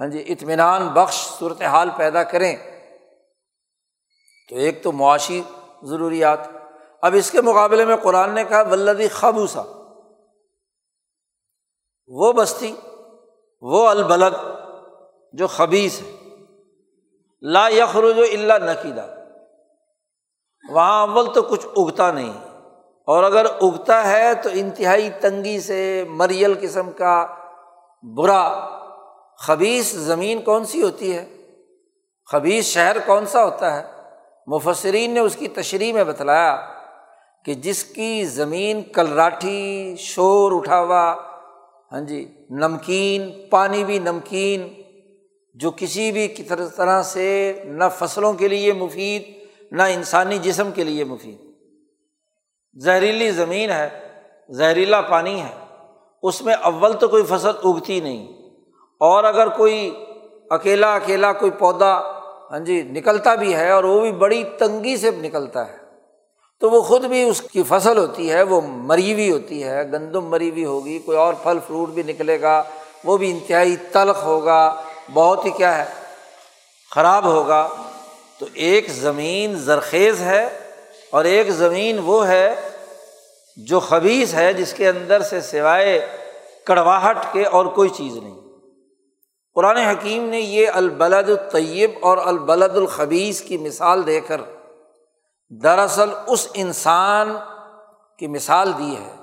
ہاں 0.00 0.06
جی 0.06 0.24
اطمینان 0.28 0.88
بخش 0.88 1.28
صورت 1.38 1.62
حال 1.62 1.90
پیدا 1.96 2.22
کریں۔ 2.22 2.56
تو 4.48 4.56
ایک 4.56 4.82
تو 4.82 4.92
معاشی 4.92 5.42
ضروریات۔ 5.82 6.38
اب 7.02 7.14
اس 7.18 7.30
کے 7.30 7.40
مقابلے 7.40 7.84
میں 7.84 7.96
قرآن 7.96 8.30
نے 8.30 8.44
کہا 8.44 8.60
ولدی 8.60 9.08
خبوسا 9.08 9.62
وہ 12.06 12.32
بستی، 12.32 12.76
وہ 13.60 13.88
البلد 13.88 14.34
جو 15.32 15.46
خبیص 15.46 16.00
ہے۔ 16.00 16.34
لا 17.42 17.68
یخرج 17.68 18.18
اللہ 18.18 18.52
نقیدہ 18.52 19.06
وہاں 20.68 21.06
اول 21.06 21.34
تو 21.34 21.42
کچھ 21.42 21.66
اگتا 21.76 22.10
نہیں۔ 22.10 22.53
اور 23.06 23.24
اگر 23.24 23.44
اگتا 23.44 24.10
ہے 24.10 24.34
تو 24.34 24.48
انتہائی 24.52 25.10
تنگی 25.20 25.60
سے 25.60 26.04
مریل 26.08 26.54
قسم 26.60 26.90
کا 26.90 27.26
برا 28.02 28.68
خبیص 29.38 29.92
زمین 29.92 30.42
کون 30.42 30.64
سی 30.64 30.82
ہوتی 30.82 31.16
ہے؟ 31.16 31.24
خبیص 32.26 32.64
شہر 32.64 32.96
کون 33.06 33.26
سا 33.26 33.44
ہوتا 33.44 33.76
ہے؟ 33.76 33.94
مفسرین 34.46 35.10
نے 35.10 35.20
اس 35.20 35.36
کی 35.36 35.48
تشریح 35.48 35.92
میں 35.92 36.04
بتلایا 36.04 36.56
کہ 37.44 37.54
جس 37.54 37.84
کی 37.84 38.24
زمین 38.24 38.82
کلراٹھی، 38.82 39.96
شور 39.98 40.52
اٹھا 40.52 40.80
ہوا 40.80 41.14
ہاں 41.92 42.00
جی 42.00 42.34
نمکین، 42.50 43.32
پانی 43.50 43.84
بھی 43.84 43.98
نمکین، 43.98 44.82
جو 45.54 45.70
کسی 45.76 46.12
بھی 46.12 46.28
طرح 46.76 47.02
سے 47.02 47.60
نہ 47.64 47.84
فصلوں 47.98 48.32
کے 48.32 48.48
لیے 48.48 48.72
مفید، 48.72 49.22
نہ 49.72 49.82
انسانی 49.82 50.38
جسم 50.38 50.70
کے 50.70 50.84
لیے 50.84 51.04
مفید۔ 51.04 51.43
زہریلی 52.76 53.30
زمین 53.30 53.70
ہے، 53.70 53.88
زہریلا 54.48 55.00
پانی 55.00 55.42
ہے۔ 55.42 55.64
اس 56.22 56.42
میں 56.42 56.54
اول 56.54 56.92
تو 56.92 57.08
کوئی 57.08 57.22
فصل 57.28 57.50
اگتی 57.64 58.00
نہیں۔ 58.00 58.32
اور 59.00 59.24
اگر 59.24 59.48
کوئی 59.48 60.04
اکیلا 60.50 60.94
اکیلا 60.94 61.32
کوئی 61.32 61.50
پودا 61.50 61.98
ہاں 62.50 62.58
جی 62.58 62.82
نکلتا 62.82 63.34
بھی 63.34 63.54
ہے 63.54 63.70
اور 63.70 63.84
وہ 63.84 64.00
بھی 64.00 64.12
بڑی 64.12 64.44
تنگی 64.44 64.96
سے 64.96 65.10
نکلتا 65.10 65.72
ہے، 65.72 65.76
تو 66.60 66.70
وہ 66.70 66.82
خود 66.82 67.04
بھی 67.04 67.22
اس 67.22 67.40
کی 67.40 67.62
فصل 67.62 67.98
ہوتی 67.98 68.30
ہے، 68.32 68.42
وہ 68.42 68.60
مری 68.64 69.12
ہوئی 69.12 69.30
ہوتی 69.30 69.64
ہے، 69.64 69.82
گندم 69.92 70.24
مری 70.28 70.50
ہوئی 70.50 70.64
ہوگی، 70.64 70.98
کوئی 70.98 71.18
اور 71.18 71.34
پھل، 71.42 71.58
فروٹ 71.66 71.88
بھی 71.88 72.02
نکلے 72.02 72.40
گا، 72.40 72.62
وہ 73.04 73.16
بھی 73.16 73.30
انتہائی 73.30 73.76
تلخ 73.76 74.24
ہوگا۔ 74.24 74.82
بہت 75.14 75.44
ہی 75.44 75.50
کیا 75.50 75.78
ہے، 75.78 75.84
خراب 76.94 77.24
ہوگا۔ 77.24 77.68
تو 78.38 78.46
ایک 78.54 78.90
زمین 78.90 79.54
زرخیز 79.54 80.20
ہے 80.20 80.63
اور 81.14 81.24
ایک 81.24 81.50
زمین 81.50 81.98
وہ 82.04 82.28
ہے 82.28 82.54
جو 83.56 83.80
خبیص 83.80 84.34
ہے 84.34 84.52
جس 84.52 84.72
کے 84.72 84.88
اندر 84.88 85.20
سے 85.20 85.40
سوائے 85.40 86.06
کڑواہٹ 86.64 87.16
کے 87.32 87.44
اور 87.44 87.66
کوئی 87.66 87.88
چیز 87.88 88.16
نہیں۔ 88.16 88.40
قرآن 89.54 89.76
حکیم 89.76 90.28
نے 90.28 90.40
یہ 90.40 90.70
البلد 90.74 91.28
الطیب 91.28 91.90
اور 92.02 92.18
البلد 92.18 92.76
الخبیس 92.76 93.40
کی 93.40 93.58
مثال 93.58 94.06
دے 94.06 94.20
کر 94.20 94.40
دراصل 95.50 96.10
اس 96.26 96.48
انسان 96.54 97.36
کی 98.18 98.26
مثال 98.26 98.72
دی 98.78 98.96
ہے۔ 98.96 99.14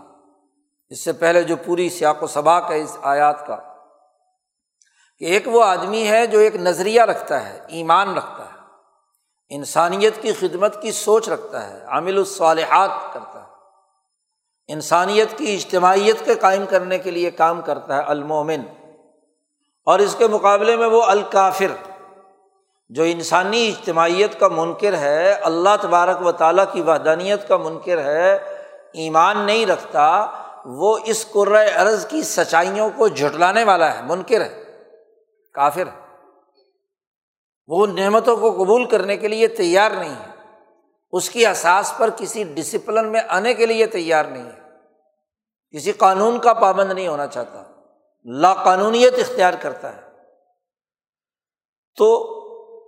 اس 0.89 1.03
سے 1.03 1.13
پہلے 1.13 1.43
جو 1.43 1.55
پوری 1.55 1.89
سیاق 1.89 2.23
و 2.23 2.27
سباق 2.27 2.71
ہے 2.71 2.81
اس 2.81 2.97
آیات 3.01 3.47
کا 3.47 3.57
کہ 5.17 5.25
ایک 5.25 5.47
وہ 5.47 5.63
آدمی 5.63 6.07
ہے 6.07 6.27
جو 6.27 6.39
ایک 6.39 6.55
نظریہ 6.55 7.01
رکھتا 7.01 7.49
ہے، 7.49 7.59
ایمان 7.67 8.17
رکھتا 8.17 8.45
ہے۔ 8.45 8.60
انسانیت 9.53 10.21
کی 10.21 10.33
خدمت 10.33 10.81
کی 10.81 10.91
سوچ 10.91 11.29
رکھتا 11.29 11.69
ہے، 11.69 11.83
عامل 11.87 12.17
الصالحات 12.17 12.89
کرتا 13.13 13.39
ہے۔ 13.39 13.45
انسانیت 14.67 15.37
کی 15.37 15.55
اجتماعیت 15.55 16.25
کے 16.25 16.35
قائم 16.35 16.65
کرنے 16.69 16.97
کے 16.97 17.11
لیے 17.11 17.31
کام 17.31 17.61
کرتا 17.61 17.97
ہے 17.97 18.01
المومن۔ 18.01 18.61
اور 19.85 19.99
اس 19.99 20.15
کے 20.17 20.27
مقابلے 20.27 20.75
میں 20.75 20.87
وہ 20.87 21.03
الکافر، 21.03 21.89
جو 22.89 23.03
انسانی 23.03 23.67
اجتماعیت 23.67 24.39
کا 24.39 24.47
منکر 24.47 24.97
ہے، 24.97 25.31
اللہ 25.31 25.75
تبارک 25.81 26.25
و 26.25 26.31
تعالیٰ 26.31 26.65
کی 26.71 26.81
وحدانیت 26.81 27.47
کا 27.47 27.57
منکر 27.57 27.97
ہے، 27.97 28.35
ایمان 28.93 29.37
نہیں 29.37 29.65
رکھتا، 29.65 30.27
وہ 30.65 30.97
اس 31.05 31.25
عرض 31.75 32.05
کی 32.05 32.21
سچائیوں 32.23 32.89
کو 32.95 33.07
جھٹلانے 33.07 33.63
والا 33.63 33.95
ہے، 33.95 34.01
منکر 34.01 34.41
ہے، 34.41 34.63
کافر 35.53 35.83
وہ 37.71 37.87
نعمتوں 37.87 38.37
کو 38.37 38.51
قبول 38.51 38.85
کرنے 38.85 39.17
کے 39.17 39.27
لیے 39.27 39.47
تیار 39.47 39.91
نہیں 39.91 40.09
ہے۔ 40.09 40.31
اس 41.11 41.29
کی 41.29 41.45
احساس 41.45 41.93
پر 41.97 42.09
کسی 42.17 42.43
ڈسپلن 42.43 43.11
میں 43.11 43.21
آنے 43.27 43.53
کے 43.53 43.65
لیے 43.65 43.85
تیار 43.85 44.25
نہیں 44.25 44.45
ہے۔ 44.45 44.61
کسی 45.77 45.91
قانون 45.91 46.39
کا 46.39 46.53
پابند 46.53 46.91
نہیں 46.91 47.07
ہونا 47.07 47.27
چاہتا۔ 47.27 47.63
لا 48.25 48.53
قانونیت 48.53 49.13
اختیار 49.13 49.53
کرتا 49.61 49.95
ہے۔ 49.95 50.01
تو 51.97 52.37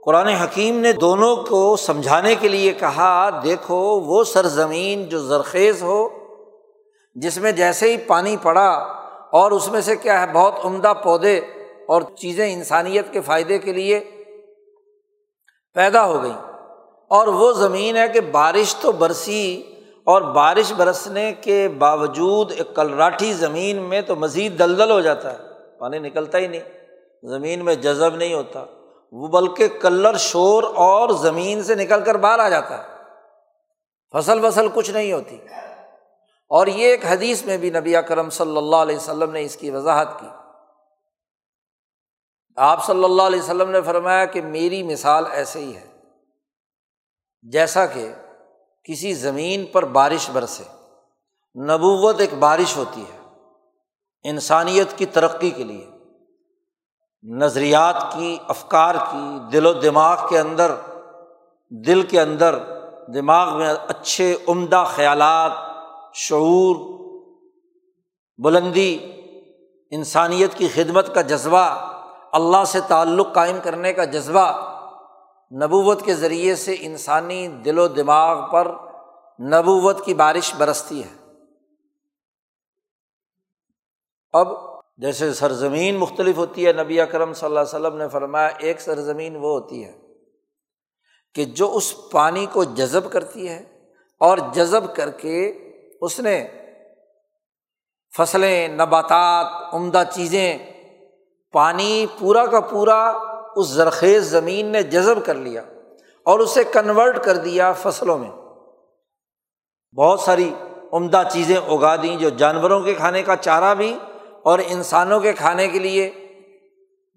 قرآن 0.06 0.28
حکیم 0.28 0.80
نے 0.80 0.92
دونوں 0.92 1.36
کو 1.36 1.76
سمجھانے 1.76 2.36
کے 2.36 2.48
لیے 2.48 2.74
کہا، 2.74 3.30
دیکھو 3.44 3.76
وہ 4.00 4.24
سرزمین 4.24 5.10
جو 5.10 5.20
زرخیز 5.20 5.84
ہو، 5.84 6.10
جس 7.16 7.38
میں 7.38 7.52
جیسے 7.52 7.92
ہی 7.92 7.98
پانی 7.98 8.38
پڑا 8.42 8.70
اور 9.32 9.52
اس 9.52 9.68
میں 9.68 9.82
سے 9.82 9.96
کیا 9.96 10.22
ہے، 10.22 10.34
بہت 10.34 10.54
عمدہ 10.64 10.94
پودے 11.04 11.38
اور 11.88 12.02
چیزیں 12.02 12.54
انسانیت 12.54 13.06
کے 13.12 13.22
فائدے 13.22 13.60
کے 13.60 13.74
لیے 13.74 14.23
پیدا 15.74 16.06
ہو 16.06 16.24
گئیں۔ 16.24 16.54
اور 17.08 17.28
وہ 17.28 17.54
زمین 17.54 17.98
ہے 17.98 18.08
کہ 18.08 18.22
بارش 18.22 18.76
تو 18.76 18.92
برسی، 18.92 19.64
اور 20.04 20.22
بارش 20.22 20.74
برسنے 20.74 21.34
کے 21.34 21.68
باوجود 21.68 22.52
ایک 22.52 22.76
کلراٹھی 22.76 23.34
زمین 23.34 23.78
میں 23.78 24.02
تو 24.02 24.16
مزید 24.16 24.60
دلدل 24.60 24.92
ہو 24.92 25.02
جاتا 25.02 25.32
ہے، 25.32 25.38
پانی 25.80 26.00
نکلتا 26.00 26.38
ہی 26.38 26.48
نہیں۔ 26.48 26.60
زمین 27.24 27.66
میں 27.66 27.76
جذب 27.76 28.16
نہیں 28.16 28.34
ہوتا، 28.34 28.66
وہ 29.12 29.28
بلکہ 29.28 29.68
کلر، 29.68 30.18
شور 30.18 30.64
اور 30.76 31.10
زمین 31.10 31.64
سے 31.64 31.76
نکل 31.76 32.02
کر 32.02 32.18
باہر 32.18 32.40
آ 32.40 32.50
جاتا 32.50 32.78
ہے۔ 32.78 32.84
فصل 34.14 34.46
وصل 34.46 34.68
کچھ 34.74 34.92
نہیں 34.92 35.14
ہوتی۔ 35.14 35.38
اور 36.50 36.68
یہ 36.68 36.88
ایک 36.88 37.06
حدیث 37.06 37.46
میں 37.46 37.58
بھی 37.58 37.70
نبی 37.70 37.94
کرم 38.08 38.30
صلی 38.30 38.58
اللہ 38.58 38.76
علیہ 38.76 38.96
وسلم 38.96 39.32
نے 39.32 39.42
اس 39.42 39.56
کی 39.56 39.72
وضاحت 39.72 40.20
کی۔ 40.20 40.28
آپ 42.58 42.86
صلی 42.86 43.04
اللہ 43.04 43.22
علیہ 43.22 43.40
وسلم 43.40 43.70
نے 43.70 43.82
فرمایا 43.82 44.26
کہ 44.26 44.42
میری 44.42 44.84
مثال 44.84 45.24
ایسے 45.32 45.60
ہی 45.60 45.76
ہے۔ 45.76 45.88
جیسا 47.42 47.86
کہ 47.86 48.14
کسی 48.84 49.14
زمین 49.14 49.66
پر 49.66 49.86
بارش 49.86 50.30
برسے، 50.30 50.64
نبوت 51.66 52.20
ایک 52.20 52.34
بارش 52.34 52.78
ہوتی 52.78 53.02
ہے، 53.02 53.18
انسانیت 54.24 54.98
کی 54.98 55.06
ترقی 55.06 55.50
کے 55.50 55.64
لیے، 55.64 55.90
نظریات 57.24 57.96
کی، 58.14 58.38
افکار 58.48 58.96
کی، 58.96 59.40
دل 59.54 59.66
و 59.66 59.74
دماغ 59.74 60.28
کے 60.30 60.40
اندر، 60.40 60.76
دل 61.70 62.02
کے 62.02 62.22
اندر، 62.22 62.60
دماغ 63.14 63.58
میں 63.58 63.74
اچھے، 63.88 64.38
عمدہ 64.48 64.84
خیالات، 64.88 65.52
شعور، 66.14 66.76
بلندی، 68.38 69.12
انسانیت 69.90 70.54
کی 70.54 70.68
خدمت 70.68 71.16
کا 71.16 71.22
جذبہ 71.22 71.93
اللہ 72.34 72.64
سے 72.68 72.80
تعلق 72.88 73.34
قائم 73.34 73.58
کرنے 73.64 73.94
کا 73.94 74.04
جذبہ 74.04 74.70
نبوت 75.64 76.06
کے 76.06 76.14
ذریعے 76.14 76.56
سے 76.56 76.76
انسانی 76.80 77.48
دل 77.48 77.80
و 77.80 77.88
دماغ 77.88 78.52
پر 78.52 78.72
نبوت 79.40 80.06
کی 80.06 80.14
بارش 80.14 80.56
برستی 80.56 81.04
ہے۔ 81.04 81.14
اب 84.34 84.48
جیسے 84.98 85.34
سرزمین 85.34 85.96
مختلف 85.96 86.38
ہوتی 86.38 86.68
ہے، 86.68 86.74
نبی 86.74 87.02
اکرم 87.02 87.34
صلی 87.34 87.46
اللہ 87.46 87.60
علیہ 87.60 87.76
وسلم 87.76 87.98
نے 87.98 88.10
فرمایا، 88.10 88.48
ایک 88.48 88.82
سرزمین 88.82 89.36
وہ 89.36 89.52
ہوتی 89.60 89.86
ہے 89.86 89.94
کہ 91.34 91.46
جو 91.46 91.76
اس 91.76 91.94
پانی 92.12 92.46
کو 92.46 92.64
جذب 92.64 93.12
کرتی 93.12 93.50
ہے 93.50 93.64
اور 94.18 94.38
جذب 94.54 94.96
کر 94.96 95.10
کے 95.10 95.48
اس 96.02 96.20
نے 96.20 96.48
فصلیں، 98.18 98.68
نباتات، 98.68 99.74
عمدہ 99.74 100.04
چیزیں 100.14 100.73
پانی 101.54 102.06
پورا 102.20 102.46
کا 102.46 102.60
پورا 102.60 103.12
اس 103.56 103.68
زرخیز 103.68 104.24
زمین 104.24 104.66
نے 104.66 104.84
جذب 104.84 105.26
کر 105.26 105.36
لیا 105.36 105.62
اور 106.24 106.40
اسے 106.40 106.64
کنورٹ 106.64 107.24
کر 107.24 107.38
دیا 107.38 107.72
فصلوں 107.72 108.18
میں۔ 108.18 108.32
بہت 109.96 110.20
ساری 110.20 110.54
عمدہ 110.92 111.24
چیزیں 111.32 111.58
اگا 111.58 111.96
دیں 111.96 112.16
جو 112.16 112.30
جانوروں 112.30 112.82
کے 112.82 112.94
کھانے 112.94 113.24
کا 113.24 113.36
چارہ 113.36 113.76
بھی 113.76 113.98
اور 114.44 114.60
انسانوں 114.68 115.20
کے 115.20 115.34
کھانے 115.34 115.68
کے 115.68 115.80
لیے۔ 115.80 116.12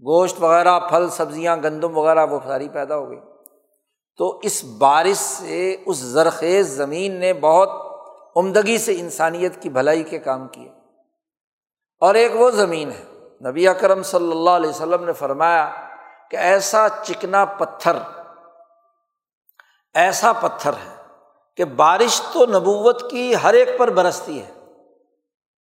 گوشت 0.01 0.37
وغیرہ، 0.41 0.81
پھل، 0.81 1.09
سبزیاں، 1.09 1.57
گندم 1.65 1.99
وغیرہ، 1.99 2.27
وہ 2.27 2.39
ساری 2.47 2.69
پیدا 2.69 2.97
ہو 2.97 3.11
گئی۔ 3.11 3.21
تو 4.19 4.41
اس 4.43 4.65
بارش 4.65 5.17
سے 5.17 5.77
اس 5.87 5.97
زرخیز 5.97 6.77
زمین 6.77 7.13
نے 7.13 7.33
بہت 7.33 7.69
عمدگی 8.37 8.79
سے 8.79 9.01
انسانیت 9.01 9.63
کی 9.63 9.69
بھلائی 9.69 10.03
کے 10.03 10.19
کام 10.19 10.49
کیے۔ 10.49 10.69
اور 12.01 12.15
ایک 12.15 12.33
وہ 12.35 12.51
زمین 12.51 12.91
ہے۔ 12.91 13.16
نبی 13.45 13.69
اکرم 13.69 14.03
صلی 14.03 14.31
اللہ 14.31 14.51
علیہ 14.51 14.71
وسلم 14.71 15.05
نے 15.05 15.13
فرمایا 15.13 15.71
کہ 16.31 16.37
ایسا 16.37 16.87
چکنا 17.03 17.45
پتھر، 17.45 17.97
ایسا 19.95 20.33
پتھر 20.33 20.71
ہے 20.73 20.97
کہ 21.57 21.65
بارش 21.65 22.23
تو 22.33 22.47
نبوت 22.47 23.11
کی 23.11 23.35
ہر 23.43 23.55
ایک 23.55 23.79
پر 23.79 23.91
برستی 23.91 24.43
ہے۔ 24.43 24.53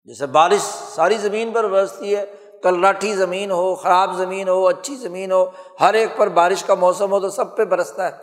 جیسے 0.05 0.27
بارش 0.27 0.61
ساری 0.95 1.17
زمین 1.17 1.53
پر 1.53 1.69
برستی 1.69 2.17
ہے، 2.17 2.27
کلراٹھی 2.63 3.15
زمین 3.15 3.51
ہو، 3.51 3.75
خراب 3.75 4.15
زمین 4.15 4.49
ہو، 4.49 4.67
اچھی 4.67 4.97
زمین 4.97 5.33
ہو، 5.33 5.47
ہر 5.81 5.95
ایک 5.95 6.17
پر 6.17 6.29
بارش 6.29 6.65
کا 6.65 6.75
موسم 6.75 7.13
ہو 7.13 7.21
تو 7.21 7.31
سب 7.31 7.57
پہ 7.57 7.65
برستا 7.65 8.07
ہے۔ 8.07 8.23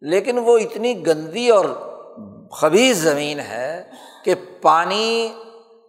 لیکن 0.00 0.38
وہ 0.38 0.58
اتنی 0.58 1.06
گندی 1.06 1.50
اور 1.50 1.64
خبیص 2.52 2.96
زمین 2.96 3.40
ہے 3.40 3.90
کہ 4.24 4.34
پانی 4.62 5.34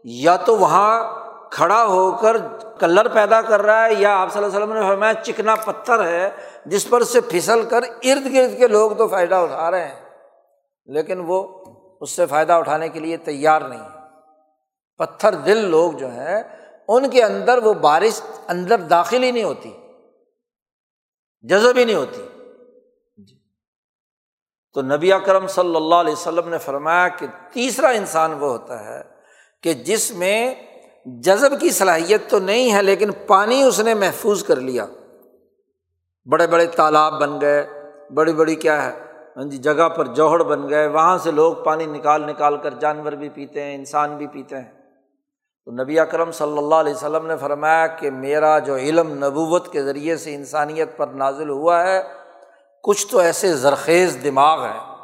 یا 0.03 0.35
تو 0.35 0.57
وہاں 0.57 1.22
کھڑا 1.53 1.83
ہو 1.85 2.11
کر 2.17 2.37
کلر 2.79 3.07
پیدا 3.13 3.41
کر 3.41 3.61
رہا 3.61 3.85
ہے، 3.85 3.93
یا 3.93 4.15
آپ 4.21 4.31
صلی 4.33 4.43
اللہ 4.43 4.55
علیہ 4.55 4.63
وسلم 4.63 4.75
نے 4.75 4.87
فرمایا 4.87 5.13
چکنا 5.13 5.55
پتھر 5.55 6.03
ہے، 6.05 6.29
جس 6.65 6.89
پر 6.89 7.03
سے 7.03 7.21
پھسل 7.21 7.65
کر 7.69 7.83
ارد 8.03 8.33
گرد 8.33 8.57
کے 8.57 8.67
لوگ 8.67 8.91
تو 8.91 9.07
فائدہ 9.07 9.35
اٹھا 9.35 9.69
رہے 9.71 9.87
ہیں، 9.87 9.99
لیکن 10.87 11.21
وہ 11.27 11.43
اس 12.01 12.11
سے 12.11 12.25
فائدہ 12.25 12.53
اٹھانے 12.53 12.89
کے 12.89 12.99
لیے 12.99 13.17
تیار 13.17 13.61
نہیں 13.61 13.79
ہے۔ 13.79 14.01
پتھر 14.99 15.35
دل 15.45 15.65
لوگ 15.65 15.91
جو 15.91 16.11
ہیں، 16.11 16.41
ان 16.87 17.09
کے 17.09 17.23
اندر 17.23 17.63
وہ 17.63 17.73
بارش 17.81 18.21
اندر 18.47 18.79
داخل 18.89 19.23
ہی 19.23 19.31
نہیں 19.31 19.43
ہوتی، 19.43 19.71
جذب 21.45 21.77
ہی 21.77 21.83
نہیں 21.83 21.95
ہوتی۔ 21.95 22.21
جی۔ 23.17 23.37
تو 24.75 24.81
نبی 24.81 25.11
اکرم 25.13 25.47
صلی 25.47 25.75
اللہ 25.75 25.95
علیہ 25.95 26.13
وسلم 26.13 26.49
نے 26.49 26.57
فرمایا 26.57 27.07
کہ 27.07 27.27
تیسرا 27.51 27.89
انسان 27.93 28.33
وہ 28.33 28.49
ہوتا 28.49 28.83
ہے 28.85 29.01
کہ 29.63 29.73
جس 29.73 30.11
میں 30.11 30.53
جذب 31.05 31.61
کی 31.61 31.69
صلاحیت 31.69 32.29
تو 32.29 32.39
نہیں 32.39 32.73
ہے 32.73 32.81
لیکن 32.81 33.11
پانی 33.27 33.63
اس 33.63 33.79
نے 33.79 33.93
محفوظ 33.93 34.43
کر 34.43 34.55
لیا۔ 34.55 34.85
بڑے 36.25 36.47
بڑے 36.47 36.65
تالاب 36.65 37.21
بن 37.21 37.41
گئے، 37.41 37.67
بڑی 38.13 38.33
بڑی 38.33 38.55
کیا 38.55 38.85
ہے 38.85 38.91
ہاں 39.37 39.43
جی 39.43 39.57
جگہ 39.57 39.89
پر 39.89 40.05
جوہڑ 40.05 40.43
بن 40.43 40.69
گئے۔ 40.69 40.87
وہاں 40.87 41.17
سے 41.17 41.31
لوگ 41.31 41.53
پانی 41.53 41.85
نکال 41.85 42.27
نکال 42.27 42.57
کر 42.57 42.73
جانور 42.73 43.11
بھی 43.11 43.29
پیتے 43.29 43.63
ہیں، 43.63 43.75
انسان 43.75 44.17
بھی 44.17 44.27
پیتے 44.27 44.55
ہیں۔ 44.55 44.71
تو 45.65 45.71
نبی 45.71 45.99
اکرم 45.99 46.31
صلی 46.31 46.57
اللہ 46.57 46.75
علیہ 46.75 46.93
وسلم 46.93 47.25
نے 47.25 47.37
فرمایا 47.37 47.87
کہ 47.87 48.11
میرا 48.11 48.59
جو 48.59 48.75
علم 48.75 49.25
نبوت 49.25 49.71
کے 49.71 49.83
ذریعے 49.83 50.17
سے 50.17 50.35
انسانیت 50.35 50.97
پر 50.97 51.07
نازل 51.07 51.49
ہوا 51.49 51.83
ہے، 51.83 52.03
کچھ 52.83 53.07
تو 53.07 53.19
ایسے 53.19 53.53
زرخیز 53.53 54.17
دماغ 54.23 54.65
ہیں 54.65 54.95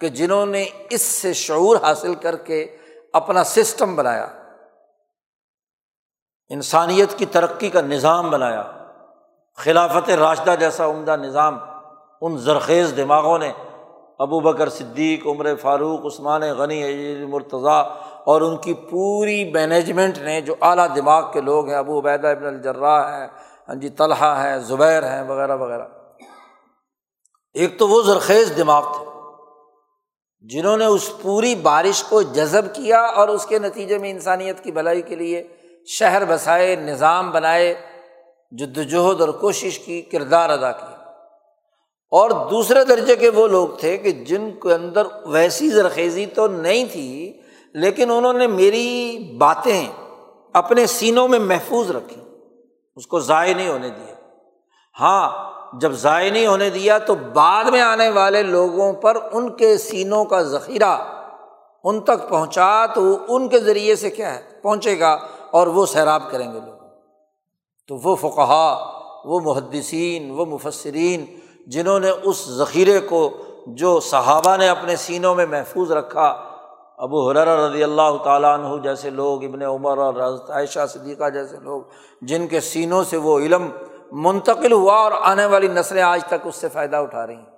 کہ 0.00 0.08
جنہوں 0.08 0.46
نے 0.46 0.64
اس 0.90 1.02
سے 1.02 1.32
شعور 1.32 1.76
حاصل 1.82 2.14
کر 2.14 2.36
کے 2.36 2.76
اپنا 3.12 3.44
سسٹم 3.44 3.96
بنایا۔ 3.96 4.26
انسانیت 6.50 7.18
کی 7.18 7.26
ترقی 7.26 7.70
کا 7.70 7.80
نظام 7.80 8.30
بنایا۔ 8.30 8.62
خلافت 9.56 10.10
راشدہ 10.10 10.54
جیسا 10.60 10.86
عمدہ 10.86 11.16
نظام 11.16 11.58
ان 12.20 12.36
زرخیز 12.38 12.92
دماغوں 12.96 13.38
نے، 13.38 13.52
ابو 14.18 14.40
بکر 14.40 14.68
صدیق، 14.68 15.26
عمر 15.26 15.54
فاروق، 15.56 16.06
عثمان 16.06 16.42
غنی 16.42 17.24
مرتضیٰ 17.24 17.82
اور 18.24 18.40
ان 18.40 18.56
کی 18.56 18.74
پوری 18.74 19.52
مینجمنٹ 19.52 20.18
نے، 20.18 20.40
جو 20.40 20.54
اعلیٰ 20.60 20.86
دماغ 20.96 21.32
کے 21.32 21.40
لوگ 21.40 21.68
ہیں، 21.68 21.76
ابو 21.76 21.98
عبیدہ 22.00 22.28
ابن 22.28 22.46
الجرا 22.46 23.18
ہے 23.18 23.26
ہاں 23.68 23.74
جی 23.74 23.88
طلحہ 23.88 24.42
ہے 24.42 24.58
زبیر 24.58 25.02
ہیں، 25.02 25.22
وغیرہ 25.22 25.56
وغیرہ۔ 25.56 25.86
ایک 27.54 27.78
تو 27.78 27.88
وہ 27.88 28.02
زرخیز 28.02 28.52
دماغ 28.56 28.92
تھے 28.96 29.04
جنہوں 30.40 30.76
نے 30.76 30.86
اس 30.86 31.10
پوری 31.22 31.54
بارش 31.54 32.02
کو 32.02 32.22
جذب 32.22 32.74
کیا 32.74 33.00
اور 33.00 33.28
اس 33.28 33.46
کے 33.46 33.58
نتیجے 33.58 33.98
میں 33.98 34.10
انسانیت 34.10 34.64
کی 34.64 34.72
بھلائی 34.72 35.02
کے 35.02 35.14
لیے 35.14 35.42
شہر 35.86 36.24
بسائے، 36.24 36.76
نظام 36.76 37.30
بنائے 37.30 37.74
جدوجہد 38.50 39.20
اور 39.20 39.28
کوشش 39.28 39.78
کی، 39.78 40.02
کردار 40.02 40.50
ادا 40.50 40.72
کیا۔ 40.72 40.96
اور 42.10 42.30
دوسرے 42.30 42.84
درجے 42.84 43.16
کے 43.16 43.28
وہ 43.28 43.48
لوگ 43.48 43.68
تھے 43.68 43.96
کہ 43.96 44.10
جن 44.10 44.50
کے 44.50 44.74
اندر 44.74 45.06
ویسی 45.24 45.70
زرخیزی 45.70 46.26
تو 46.26 46.46
نہیں 46.46 46.84
تھی، 46.92 47.40
لیکن 47.74 48.10
انہوں 48.10 48.32
نے 48.32 48.46
میری 48.46 49.18
باتیں 49.38 49.88
اپنے 50.52 50.86
سینوں 50.86 51.28
میں 51.28 51.38
محفوظ 51.38 51.90
رکھی، 51.90 52.22
اس 52.96 53.06
کو 53.06 53.20
ضائع 53.20 53.54
نہیں 53.54 53.68
ہونے 53.68 53.88
دیا۔ 53.88 54.14
ہاں 55.00 55.52
جب 55.80 55.92
ضائع 55.92 56.30
نہیں 56.30 56.46
ہونے 56.46 56.70
دیا 56.70 56.98
تو 56.98 57.14
بعد 57.14 57.64
میں 57.64 57.80
آنے 57.80 58.08
والے 58.08 58.42
لوگوں 58.42 58.92
پر 58.92 59.16
ان 59.32 59.56
کے 59.56 59.78
سینوں 59.78 60.24
کا 60.24 60.42
ذخیرہ 60.42 60.98
ان 61.84 62.00
تک 62.00 62.28
پہنچا 62.28 62.86
تو 62.86 63.16
ان 63.28 63.48
کے 63.48 63.58
ذریعے 63.58 63.96
سے 63.96 64.10
کیا 64.10 64.34
ہے؟ 64.34 64.42
پہنچے 64.62 65.00
گا۔ 65.00 65.18
اور 65.52 65.66
وہ 65.66 65.86
سیراب 65.86 66.22
کریں 66.30 66.52
گے 66.52 66.60
لوگ۔ 66.60 66.82
تو 67.88 67.96
وہ 67.96 68.16
فقہ 68.16 68.88
وہ 69.24 69.40
محدثین، 69.40 70.30
وہ 70.30 70.44
مفسرین 70.44 71.24
جنہوں 71.66 72.00
نے 72.00 72.10
اس 72.10 72.48
ذخیرے 72.48 73.00
کو 73.00 73.30
جو 73.66 74.00
صحابہ 74.00 74.56
نے 74.56 74.68
اپنے 74.68 74.96
سینوں 74.96 75.34
میں 75.34 75.46
محفوظ 75.46 75.92
رکھا، 75.92 76.44
ابو 76.98 77.30
حرر 77.30 77.70
رضی 77.70 77.82
اللہ 77.82 78.16
تعالیٰ 78.24 78.58
عنہ 78.58 78.82
جیسے 78.82 79.10
لوگ، 79.10 79.44
ابن 79.44 79.62
عمر 79.62 79.98
اور 79.98 80.14
حضرت 80.14 80.50
عائشہ 80.50 80.86
صدیقہ 80.88 81.30
جیسے 81.30 81.56
لوگ، 81.62 81.82
جن 82.22 82.46
کے 82.46 82.60
سینوں 82.60 83.04
سے 83.04 83.16
وہ 83.16 83.38
علم 83.38 83.68
منتقل 84.12 84.72
ہوا 84.72 84.94
اور 84.94 85.12
آنے 85.22 85.46
والی 85.46 85.68
نسلیں 85.68 86.02
آج 86.02 86.24
تک 86.24 86.34
اس 86.44 86.56
سے 86.56 86.68
فائدہ 86.68 86.96
اٹھا 86.96 87.26
رہی 87.26 87.34
ہیں۔ 87.34 87.52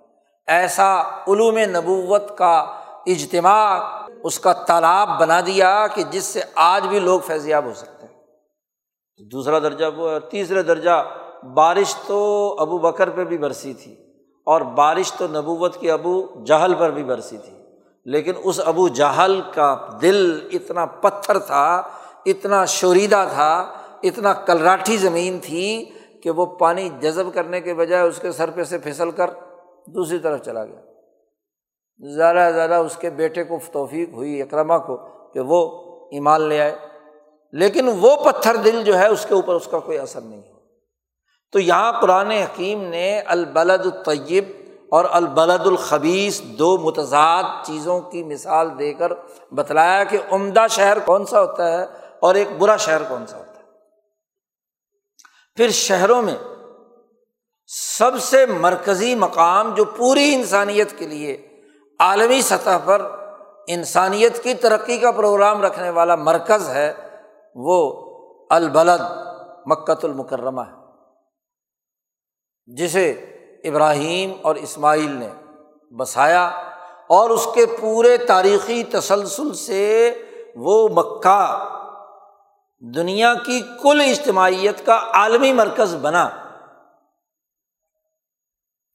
ایسا 0.47 1.01
علوم 1.01 1.59
نبوت 1.59 2.39
کا 2.39 2.59
اجتماع 3.07 3.81
اس 4.25 4.41
کا 4.41 4.53
تالاب 4.53 5.21
بنا 5.21 5.41
دیا 5.41 5.87
کہ 5.95 6.03
جس 6.03 6.25
سے 6.25 6.41
آج 6.55 6.87
بھی 6.87 6.99
لوگ 6.99 7.21
فیضیاب 7.21 7.65
ہو 7.65 7.75
سکتے 7.75 8.07
ہیں۔ 8.07 8.15
دوسرا 9.33 9.59
درجہ 9.59 9.87
وہ 9.97 10.11
ہے 10.11 10.21
تیسرے 10.21 10.63
درجہ، 10.63 11.05
بارش 11.55 11.95
تو 12.07 12.57
ابو 12.59 12.79
بکر 12.79 13.11
پہ 13.11 13.25
بھی 13.25 13.39
برسی 13.39 13.75
تھی 13.75 13.93
اور 14.47 14.61
بارش 14.61 15.13
تو 15.13 15.27
نبوت 15.27 15.81
کے 15.81 15.93
ابو 15.93 16.27
جہل 16.47 16.75
پر 16.75 16.91
بھی 16.91 17.05
برسی 17.05 17.39
تھی۔ 17.39 17.59
لیکن 18.05 18.33
اس 18.45 18.61
ابو 18.65 18.89
جہل 18.89 19.41
کا 19.55 19.77
دل 20.01 20.49
اتنا 20.53 20.87
پتھر 20.87 21.39
تھا، 21.39 21.83
اتنا 22.27 22.65
شوریدہ 22.65 23.27
تھا، 23.35 23.73
اتنا 24.03 24.33
کلراٹھی 24.33 24.97
زمین 24.97 25.39
تھی 25.43 25.85
کہ 26.23 26.31
وہ 26.31 26.47
پانی 26.47 26.89
جذب 27.01 27.35
کرنے 27.35 27.61
کے 27.61 27.75
بجائے 27.75 28.03
اس 28.03 28.19
کے 28.19 28.33
سر 28.33 28.51
پہ 28.51 28.65
سے 28.65 28.79
پھسل 28.79 29.11
کر 29.11 29.31
دوسری 29.87 30.19
طرف 30.19 30.41
چلا 30.43 30.65
گیا۔ 30.65 30.94
زیادہ 31.99 32.51
زیادہ 32.55 32.75
اس 32.75 32.97
کے 32.97 33.11
بیٹے 33.11 33.45
کو 33.45 33.59
توفیق 33.73 34.09
ہوئی 34.13 34.43
اکرما 34.43 34.79
کو، 34.79 34.97
کہ 35.35 35.41
وہ 35.41 35.81
ایمان 36.13 36.43
لے 36.43 36.61
آئے۔ 36.61 36.77
لیکن 37.53 37.89
وہ 38.01 38.17
پتھر 38.17 38.57
دل 38.57 38.85
جو 38.85 38.99
ہے، 38.99 39.07
اس 39.07 39.27
کے 39.29 39.35
اوپر 39.35 39.55
اس 39.55 39.69
کا 39.71 39.79
کوئی 39.79 39.99
اثر 39.99 40.21
نہیں 40.21 40.39
ہو 40.39 40.55
تو 41.53 41.59
یہاں 41.59 42.01
قرآن 42.01 42.31
حکیم 42.31 42.83
نے 42.83 43.21
البلد 43.21 43.87
الطیب 43.87 44.45
اور 44.91 45.05
البلد 45.11 45.67
الخبیس 45.67 46.43
دو 46.43 46.79
متضاد 46.79 47.43
چیزوں 47.67 48.01
کی 48.01 48.25
مثال 48.25 48.79
دے 48.79 48.95
کر 48.95 49.13
بتلایا 49.53 50.05
کہ 50.05 50.19
عمدہ 50.31 50.67
شہر 50.71 50.99
کون 50.99 51.27
سا 51.27 51.41
ہوتا 51.41 51.73
ہے 51.73 51.87
اور 52.21 52.35
ایک 52.35 52.49
برا 52.59 52.77
شہر 52.77 53.03
کون 53.03 53.27
سا 53.27 53.39
ہوتا 53.39 53.59
ہے۔ 53.59 53.65
پھر 55.57 55.71
شہروں 55.71 56.23
میں 56.23 56.35
سب 57.67 58.11
سے 58.21 58.47
مرکزی 58.47 59.15
مقام 59.15 59.75
جو 59.75 59.85
پوری 59.85 60.35
انسانیت 60.35 60.99
کے 60.99 61.07
لیے 61.07 61.54
عالمی 62.05 62.43
سطح 62.43 62.79
پر 62.85 63.03
انسانیت 63.67 64.43
کی 64.43 64.55
ترقی 64.55 64.99
کا 64.99 65.11
پروگرام 65.11 65.63
رکھنے 65.63 65.91
والا 65.91 66.15
مرکز 66.15 66.69
ہے 66.69 66.93
وہ 67.55 67.77
البلد 68.51 69.01
مکت 69.67 70.05
المکرمہ 70.05 70.61
ہے، 70.61 70.73
جسے 72.67 73.11
ابراہیم 73.65 74.33
اور 74.43 74.57
اسماعیل 74.57 75.11
نے 75.11 75.29
بسایا 75.97 76.47
اور 77.09 77.31
اس 77.31 77.49
کے 77.55 77.67
پورے 77.81 78.17
تاریخی 78.17 78.85
تسلسل 78.85 79.55
سے 79.55 79.83
وہ 80.57 80.89
مکہ 80.89 81.69
دنیا 82.95 83.35
کی 83.35 83.63
کل 83.83 84.01
اجتماعیت 84.01 84.87
کا 84.87 85.01
عالمی 85.13 85.53
مرکز 85.53 85.95
بنا۔ 85.95 86.29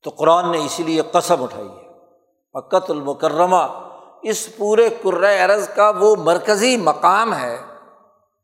تو 0.03 0.09
قرآن 0.09 0.51
نے 0.51 0.65
اسی 0.65 0.83
لیے 0.83 1.01
قسم 1.01 1.43
اٹھائی 1.43 1.67
ہے۔ 1.67 1.78
مکت 2.59 2.89
المکرمہ، 2.89 3.65
اس 4.23 4.47
پورے 4.57 4.89
ارض 5.43 5.67
کا 5.69 5.91
وہ 5.99 6.15
مرکزی 6.15 6.77
مقام 6.77 7.33
ہے، 7.33 7.57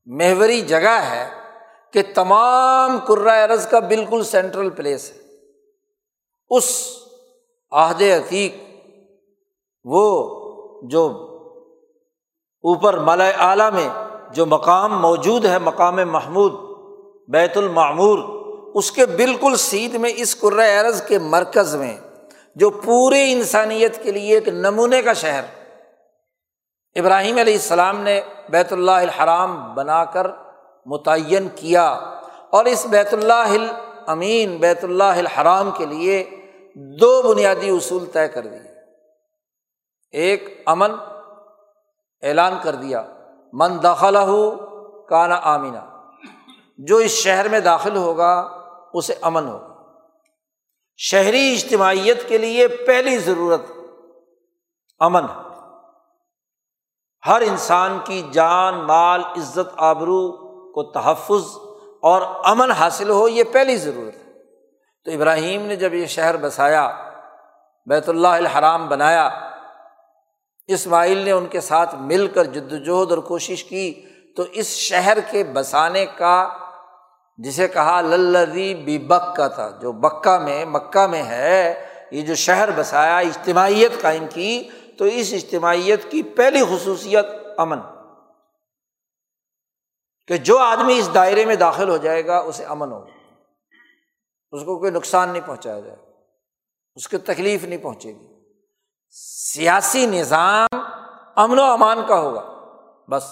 محوری 0.05 0.61
جگہ 0.61 0.99
ہے 1.09 1.27
کہ 1.93 2.01
تمام 2.15 2.97
ارض 3.43 3.67
کا 3.67 3.79
بالکل 3.79 4.23
سینٹرل 4.23 4.69
پلیس 4.69 5.11
ہے۔ 5.11 5.17
اس 6.49 6.69
عہد 7.71 8.01
عتیق، 8.01 8.55
وہ 9.85 10.05
جو 10.89 11.07
اوپر 12.63 12.97
مالا 12.99 13.29
اعلیٰ 13.49 13.71
میں 13.71 13.87
جو 14.31 14.45
مقام 14.45 14.99
موجود 15.01 15.45
ہے، 15.45 15.59
مقام 15.59 15.95
محمود، 15.95 16.53
بیت 17.27 17.57
المعمور، 17.57 18.19
اس 18.75 18.91
کے 18.91 19.05
بالکل 19.05 19.55
سیدھ 19.57 19.95
میں 19.95 20.11
اس 20.15 20.35
ارض 20.43 21.01
کے 21.01 21.19
مرکز 21.19 21.75
میں 21.75 21.95
جو 22.55 22.69
پوری 22.69 23.31
انسانیت 23.31 24.03
کے 24.03 24.11
لیے 24.11 24.35
ایک 24.35 24.47
نمونے 24.47 25.01
کا 25.01 25.13
شہر۔ 25.13 25.43
ابراہیم 26.95 27.37
علیہ 27.37 27.53
السلام 27.53 28.01
نے 28.01 28.21
بیت 28.49 28.73
اللہ 28.73 28.91
الحرام 28.91 29.73
بنا 29.73 30.05
کر 30.05 30.27
متعین 30.85 31.47
کیا 31.55 31.87
اور 32.49 32.65
اس 32.65 32.85
بیت 32.85 33.13
اللہ 33.13 33.53
امین 34.07 34.57
بیت 34.57 34.83
اللہ 34.83 35.03
الحرام 35.03 35.71
کے 35.71 35.85
لیے 35.85 36.29
دو 36.75 37.21
بنیادی 37.21 37.69
اصول 37.69 38.05
طے 38.05 38.27
کر 38.27 38.41
دیے۔ 38.41 38.71
ایک، 40.11 40.63
امن، 40.65 40.91
اعلان 42.21 42.53
کر 42.63 42.75
دیا۔ 42.75 43.03
من 43.53 43.83
داخلہ 43.83 44.17
ہو 44.17 44.51
کانا 45.09 45.39
آمینہ 45.43 45.99
جو 46.77 46.97
اس 46.97 47.11
شہر 47.11 47.49
میں 47.49 47.59
داخل 47.59 47.95
ہوگا، 47.95 48.49
اسے 48.93 49.13
امن 49.21 49.47
ہوگا۔ 49.47 49.74
شہری 50.97 51.53
اجتماعیت 51.53 52.27
کے 52.27 52.37
لیے 52.37 52.67
پہلی 52.67 53.17
ضرورت 53.17 53.61
امن 54.99 55.23
ہر 57.25 57.41
انسان 57.41 57.99
کی 58.03 58.23
جان، 58.31 58.75
مال، 58.75 59.23
عزت، 59.23 59.73
آبرو 59.77 60.31
کو 60.71 60.83
تحفظ 60.83 61.43
اور 62.01 62.21
امن 62.43 62.71
حاصل 62.71 63.09
ہو، 63.09 63.27
یہ 63.27 63.43
پہلی 63.43 63.77
ضرورت 63.77 64.15
ہے۔ 64.15 64.31
تو 65.05 65.11
ابراہیم 65.11 65.61
نے 65.61 65.75
جب 65.75 65.93
یہ 65.93 66.05
شہر 66.05 66.37
بسایا، 66.37 67.11
بیت 67.85 68.09
اللہ 68.09 68.27
الحرام 68.27 68.87
بنایا، 68.87 69.29
اسماعیل 70.67 71.17
نے 71.17 71.31
ان 71.31 71.45
کے 71.45 71.61
ساتھ 71.61 71.95
مل 71.95 72.27
کر 72.27 72.43
جد 72.43 72.73
وجہد 72.73 73.11
اور 73.11 73.17
کوشش 73.17 73.63
کی، 73.63 74.05
تو 74.37 74.43
اس 74.51 74.67
شہر 74.67 75.19
کے 75.19 75.43
بسانے 75.43 76.05
کا 76.05 76.57
جسے 77.37 77.67
کہا 77.67 78.01
للدی 78.01 78.75
بی 78.75 78.97
بک 78.97 79.35
کا 79.35 79.47
تھا، 79.47 79.69
جو 79.69 79.91
بکہ 79.91 80.37
میں، 80.37 80.65
مکہ 80.65 81.07
میں 81.07 81.23
ہے، 81.23 81.87
یہ 82.11 82.21
جو 82.21 82.35
شہر 82.35 82.69
بسایا، 82.75 83.17
اجتماعیت 83.17 84.01
قائم 84.01 84.25
کی، 84.33 84.69
تو 84.97 85.05
اس 85.05 85.33
اجتماعیت 85.33 86.11
کی 86.11 86.23
پہلی 86.23 86.59
خصوصیت 86.63 87.25
امن۔ 87.57 87.77
کہ 90.27 90.37
جو 90.37 90.57
آدمی 90.57 90.97
اس 90.97 91.13
دائرے 91.13 91.45
میں 91.45 91.55
داخل 91.55 91.89
ہو 91.89 91.97
جائے 91.97 92.25
گا، 92.25 92.37
اسے 92.37 92.65
امن 92.65 92.91
ہوگا۔ 92.91 93.09
اس 94.51 94.63
کو 94.65 94.79
کوئی 94.79 94.91
نقصان 94.91 95.29
نہیں 95.29 95.47
پہنچایا 95.47 95.79
جائے 95.79 95.97
اس 96.95 97.07
کو 97.07 97.17
تکلیف 97.17 97.63
نہیں 97.63 97.83
پہنچے 97.83 98.09
گی۔ 98.09 98.27
سیاسی 99.09 100.05
نظام 100.05 100.67
امن 101.35 101.59
و 101.59 101.63
امان 101.63 101.97
کا 102.07 102.19
ہوگا۔ 102.19 102.53
بس، 103.09 103.23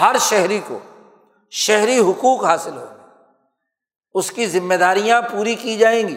ہر 0.00 0.16
شہری 0.20 0.60
کو 0.66 0.78
شہری 1.50 1.98
حقوق 1.98 2.44
حاصل 2.44 2.76
ہوں 2.76 2.86
گے 2.86 2.91
اس 4.14 4.30
کی 4.30 4.46
ذمہ 4.46 4.74
داریاں 4.74 5.22
پوری 5.22 5.54
کی 5.54 5.76
جائیں 5.76 6.08
گی۔ 6.08 6.16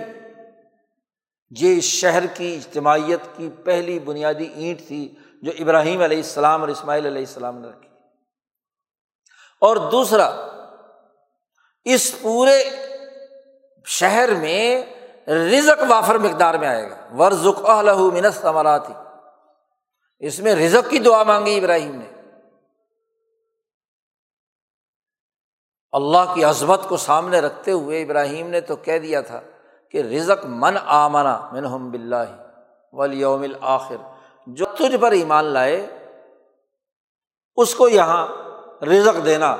یہ 1.60 1.78
اس 1.78 1.84
شہر 1.84 2.26
کی 2.26 2.56
اجتماعیت 2.56 3.20
کی 3.38 3.50
پہلی 3.64 4.00
بنیادی 4.00 4.50
اینٹ 4.56 4.88
تھی 4.88 5.16
جو 5.42 5.52
ابراہیم 5.60 6.02
علیہ 6.02 6.18
السلام 6.18 6.62
اور 6.62 6.70
اسماعیل 6.70 7.06
علیہ 7.06 7.20
السلام 7.20 7.60
نے 7.60 7.68
رکھی۔ 7.68 7.90
اور 9.62 9.76
دوسرا، 9.76 10.48
اس 11.84 12.22
پورے 12.22 12.64
شہر 13.86 14.36
میں 14.36 14.86
رزق 15.30 15.84
وافر 15.90 16.18
مقدار 16.18 16.54
میں 16.54 16.68
آئے 16.68 16.90
گا۔ 16.90 17.16
ورژ 17.18 17.48
منس 18.14 18.36
ثمراتی 18.36 18.94
اس 20.20 20.40
میں 20.40 20.56
رزق 20.56 20.90
کی 20.90 21.00
دعا 21.00 21.24
مانگی 21.24 21.58
ابراہیم 21.58 21.96
نے۔ 21.96 22.15
اللہ 25.96 26.34
کی 26.34 26.44
عظمت 26.44 26.88
کو 26.88 26.98
سامنے 26.98 27.40
رکھتے 27.40 27.72
ہوئے 27.72 28.02
ابراہیم 28.02 28.48
نے 28.48 28.62
تو 28.62 28.76
کہہ 28.76 29.00
دیا 29.00 29.22
تھا 29.22 29.42
کہ 29.92 29.98
رزق 29.98 30.46
من 30.46 30.78
آمنا 30.86 31.50
منہم 31.52 31.92
بلّہ 31.92 32.26
ولیوم 32.92 33.46
آخر 33.62 33.96
جو 34.48 34.66
تجھ 34.66 34.96
پر 35.02 35.12
ایمان 35.12 35.46
لائے، 35.46 35.88
اس 37.56 37.76
کو 37.76 37.90
یہاں 37.90 38.28
رزق 38.84 39.26
دینا۔ 39.26 39.56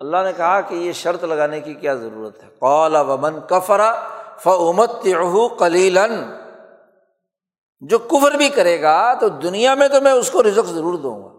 اللہ 0.00 0.16
نے 0.24 0.32
کہا 0.36 0.60
کہ 0.60 0.74
یہ 0.74 0.92
شرط 0.92 1.24
لگانے 1.24 1.60
کی 1.60 1.74
کیا 1.74 1.94
ضرورت 1.94 2.44
ہے۔ 2.44 2.48
قول 2.58 2.96
ومن 2.96 3.40
کفرا 3.40 4.08
فمت 4.38 5.08
کلیلن 5.58 6.32
جو 7.80 7.98
کفر 7.98 8.30
بھی 8.30 8.48
کرے 8.48 8.82
گا 8.82 9.14
تو 9.14 9.28
دنیا 9.28 9.74
میں 9.74 9.88
تو 9.88 10.00
میں 10.00 10.12
اس 10.12 10.30
کو 10.30 10.42
رزق 10.42 10.66
ضرور 10.66 10.94
دوں 10.94 11.22
گا۔ 11.22 11.35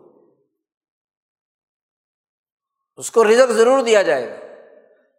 اس 2.98 3.12
کو 3.12 3.24
رزق 3.24 3.52
ضرور 3.52 3.84
دیا 3.84 4.02
جائے 4.02 4.30
گا۔ 4.30 4.46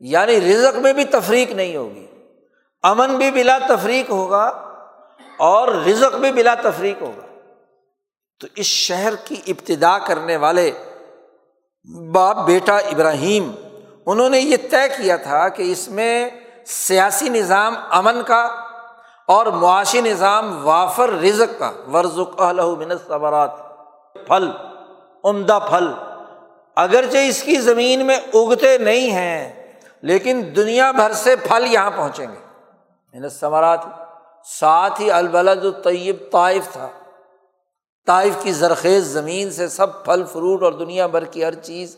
یعنی 0.00 0.40
رزق 0.40 0.76
میں 0.76 0.92
بھی 0.92 1.04
تفریق 1.04 1.50
نہیں 1.50 1.76
ہوگی۔ 1.76 2.06
امن 2.82 3.16
بھی 3.16 3.30
بلا 3.30 3.58
تفریق 3.68 4.10
ہوگا 4.10 4.74
اور 5.38 5.68
رزق 5.68 6.16
بھی 6.16 6.32
بلا 6.32 6.54
تفریق 6.54 7.02
ہوگا۔ 7.02 7.26
تو 8.40 8.46
اس 8.56 8.66
شہر 8.66 9.14
کی 9.24 9.36
ابتدا 9.46 9.98
کرنے 9.98 10.36
والے 10.36 10.70
باپ 12.12 12.36
بیٹا 12.46 12.76
ابراہیم، 12.76 13.52
انہوں 14.06 14.30
نے 14.30 14.38
یہ 14.38 14.56
طے 14.70 14.88
کیا 14.88 15.16
تھا 15.16 15.48
کہ 15.48 15.72
اس 15.72 15.88
میں 15.88 16.30
سیاسی 16.66 17.28
نظام 17.28 17.74
امن 17.90 18.22
کا 18.22 18.48
اور 19.26 19.46
معاشی 19.46 20.00
نظام 20.00 20.66
وافر 20.66 21.10
رزق 21.10 21.58
کا۔ 21.58 21.72
ورژ 21.92 22.18
صبرات 23.08 23.50
پھل، 24.14 24.50
عمدہ 25.24 25.58
پھل۔ 25.68 26.07
اگرچہ 26.78 27.16
اس 27.16 27.42
کی 27.42 27.54
زمین 27.54 28.06
میں 28.06 28.16
اگتے 28.16 28.78
نہیں 28.78 29.10
ہیں، 29.10 29.72
لیکن 30.02 30.52
دنیا 30.56 30.90
بھر 30.90 31.12
سے 31.12 31.36
پھل 31.36 31.66
یہاں 31.66 31.90
پہنچیں 31.90 32.26
گے۔ 32.26 32.68
منت 33.12 33.32
ثمرات 33.32 33.80
ساتھ 34.44 35.00
ہی 35.00 35.10
البلد 35.10 35.64
الطیب 35.64 36.16
طائف 36.32 36.68
تھا۔ 36.72 36.88
طائف 38.06 38.32
کی 38.42 38.52
زرخیز 38.52 39.04
زمین 39.04 39.50
سے 39.50 39.68
سب 39.68 40.04
پھل، 40.04 40.22
فروٹ 40.32 40.62
اور 40.62 40.72
دنیا 40.72 41.06
بھر 41.06 41.24
کی 41.24 41.44
ہر 41.44 41.54
چیز 41.54 41.96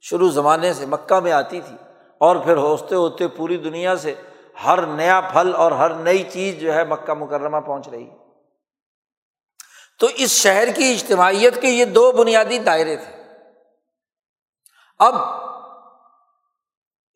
شروع 0.00 0.30
زمانے 0.30 0.72
سے 0.72 0.86
مکہ 0.86 1.20
میں 1.20 1.32
آتی 1.32 1.60
تھی۔ 1.60 1.76
اور 2.18 2.36
پھر 2.36 2.56
ہوتے 2.56 2.94
ہوتے 2.94 3.28
پوری 3.28 3.56
دنیا 3.56 3.96
سے 3.96 4.14
ہر 4.64 4.86
نیا 4.86 5.20
پھل 5.20 5.54
اور 5.54 5.72
ہر 5.72 5.94
نئی 5.94 6.22
چیز 6.22 6.60
جو 6.60 6.74
ہے 6.74 6.84
مکہ 6.84 7.14
مکرمہ 7.14 7.56
پہنچ 7.56 7.88
رہی۔ 7.88 8.10
تو 10.00 10.08
اس 10.14 10.30
شہر 10.30 10.68
کی 10.76 10.92
اجتماعیت 10.92 11.60
کے 11.60 11.68
یہ 11.68 11.84
دو 11.84 12.12
بنیادی 12.12 12.58
دائرے 12.58 12.96
تھے۔ 12.96 13.17
اب 15.00 15.14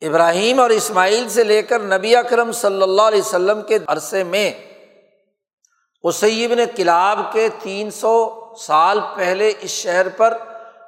ابراہیم 0.01 0.61
اور 0.61 0.71
اسماعیل 0.71 1.29
سے 1.29 1.45
لے 1.45 1.62
کر 1.62 1.81
نبی 1.81 2.16
اکرم 2.16 2.53
صلی 2.53 2.83
اللہ 2.83 3.03
علیہ 3.03 3.21
وسلم 3.21 3.62
کے 3.62 3.79
عرصے 3.87 4.25
میں 4.25 4.53
اسیب 6.03 6.55
نے 6.55 6.66
کلاب 6.77 7.18
کے 7.33 7.49
تین 7.62 7.90
سو 7.90 8.14
سال 8.59 9.01
پہلے 9.16 9.53
اس 9.61 9.71
شہر 9.71 10.09
پر 10.09 10.37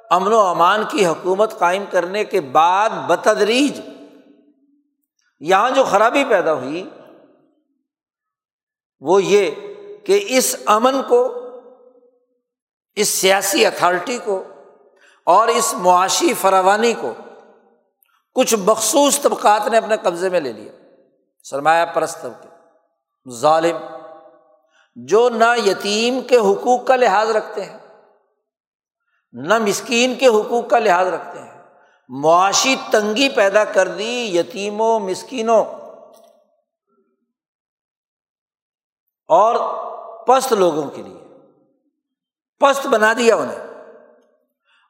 امن 0.09 0.33
و 0.33 0.39
امان 0.39 0.83
کی 0.91 1.05
حکومت 1.05 1.59
قائم 1.59 1.85
کرنے 1.91 2.23
کے 2.23 2.41
بعد 2.41 2.89
بتدریج 3.07 3.79
یہاں 5.39 5.69
جو 5.69 5.83
خرابی 5.83 6.23
پیدا 6.25 6.53
ہوئی، 6.53 6.89
وہ 8.99 9.23
یہ 9.23 9.51
کہ 10.05 10.25
اس 10.27 10.55
امن 10.65 11.01
کو، 11.07 11.41
اس 12.95 13.07
سیاسی 13.07 13.65
اتھارٹی 13.65 14.17
کو 14.17 14.43
اور 15.25 15.47
اس 15.47 15.73
معاشی 15.77 16.33
فراوانی 16.33 16.93
کو 16.93 17.13
کچھ 18.33 18.55
مخصوص 18.55 19.21
طبقات 19.21 19.67
نے 19.67 19.77
اپنے 19.77 19.97
قبضے 19.97 20.29
میں 20.29 20.39
لے 20.39 20.51
لیا۔ 20.51 20.71
سرمایہ 21.43 21.85
پرست 21.85 22.21
طبقے، 22.21 22.49
ظالم، 23.31 23.77
جو 24.95 25.29
نہ 25.29 25.57
یتیم 25.65 26.21
کے 26.21 26.37
حقوق 26.37 26.87
کا 26.87 26.95
لحاظ 26.95 27.29
رکھتے 27.29 27.65
ہیں، 27.65 27.77
نہ 29.31 29.57
مسکین 29.57 30.15
کے 30.15 30.27
حقوق 30.27 30.69
کا 30.69 30.79
لحاظ 30.79 31.07
رکھتے 31.07 31.39
ہیں۔ 31.39 31.63
معاشی 32.09 32.75
تنگی 32.91 33.29
پیدا 33.29 33.63
کر 33.63 33.87
دی 33.87 34.39
یتیموں، 34.39 34.99
مسکینوں۔ 34.99 35.65
اور 39.27 39.55
پست 40.25 40.53
لوگوں 40.53 40.89
کے 40.89 41.01
لیے، 41.01 41.23
پست 42.59 42.87
بنا 42.87 43.13
دیا 43.13 43.35
انہیں۔ 43.35 43.64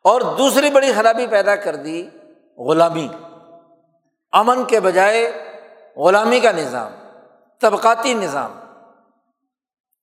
اور 0.06 0.22
دوسری 0.38 0.70
بڑی 0.70 0.92
خرابی 0.94 1.28
پیدا 1.28 1.56
کر 1.56 1.76
دی 1.76 2.02
غلامی، 2.58 3.08
امن 4.34 4.64
کے 4.64 4.80
بجائے 4.80 5.22
غلامی 5.98 6.40
کا 6.40 6.52
نظام، 6.52 6.92
طبقاتی 7.62 8.14
نظام۔ 8.14 8.52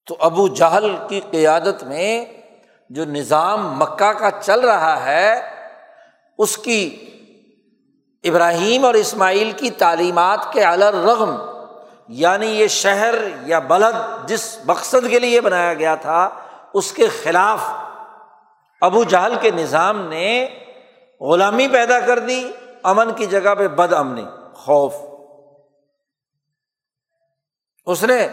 تو 0.06 0.16
ابو 0.20 0.46
جہل 0.48 0.96
کی 1.08 1.20
قیادت 1.30 1.82
میں 1.84 2.24
جو 2.90 3.04
نظام 3.04 3.66
مکہ 3.78 4.12
کا 4.12 4.30
چل 4.40 4.60
رہا 4.60 5.04
ہے، 5.04 5.28
اس 6.38 6.56
کی 6.58 6.80
ابراہیم 8.24 8.84
اور 8.84 8.94
اسماعیل 8.94 9.50
کی 9.50 9.70
تعلیمات 9.70 10.52
کے 10.52 10.64
رغم 11.04 11.36
یعنی 12.08 12.46
یہ 12.46 12.66
شہر 12.66 13.14
یا 13.46 13.58
بلد 13.58 13.94
جس 14.28 14.58
مقصد 14.66 15.08
کے 15.10 15.18
لیے 15.18 15.40
بنایا 15.40 15.74
گیا 15.74 15.94
تھا، 15.94 16.28
اس 16.74 16.92
کے 16.92 17.08
خلاف 17.22 17.60
ابو 18.82 19.04
جہل 19.04 19.34
کے 19.40 19.50
نظام 19.50 20.08
نے 20.08 20.48
غلامی 21.20 21.68
پیدا 21.68 22.00
کر 22.00 22.18
دی، 22.18 22.50
امن 22.82 23.14
کی 23.14 23.26
جگہ 23.26 23.54
پہ 23.54 23.68
بد 23.68 23.92
امنی، 23.92 24.24
خوف۔ 24.54 24.94
اس 27.86 28.04
نے 28.04 28.28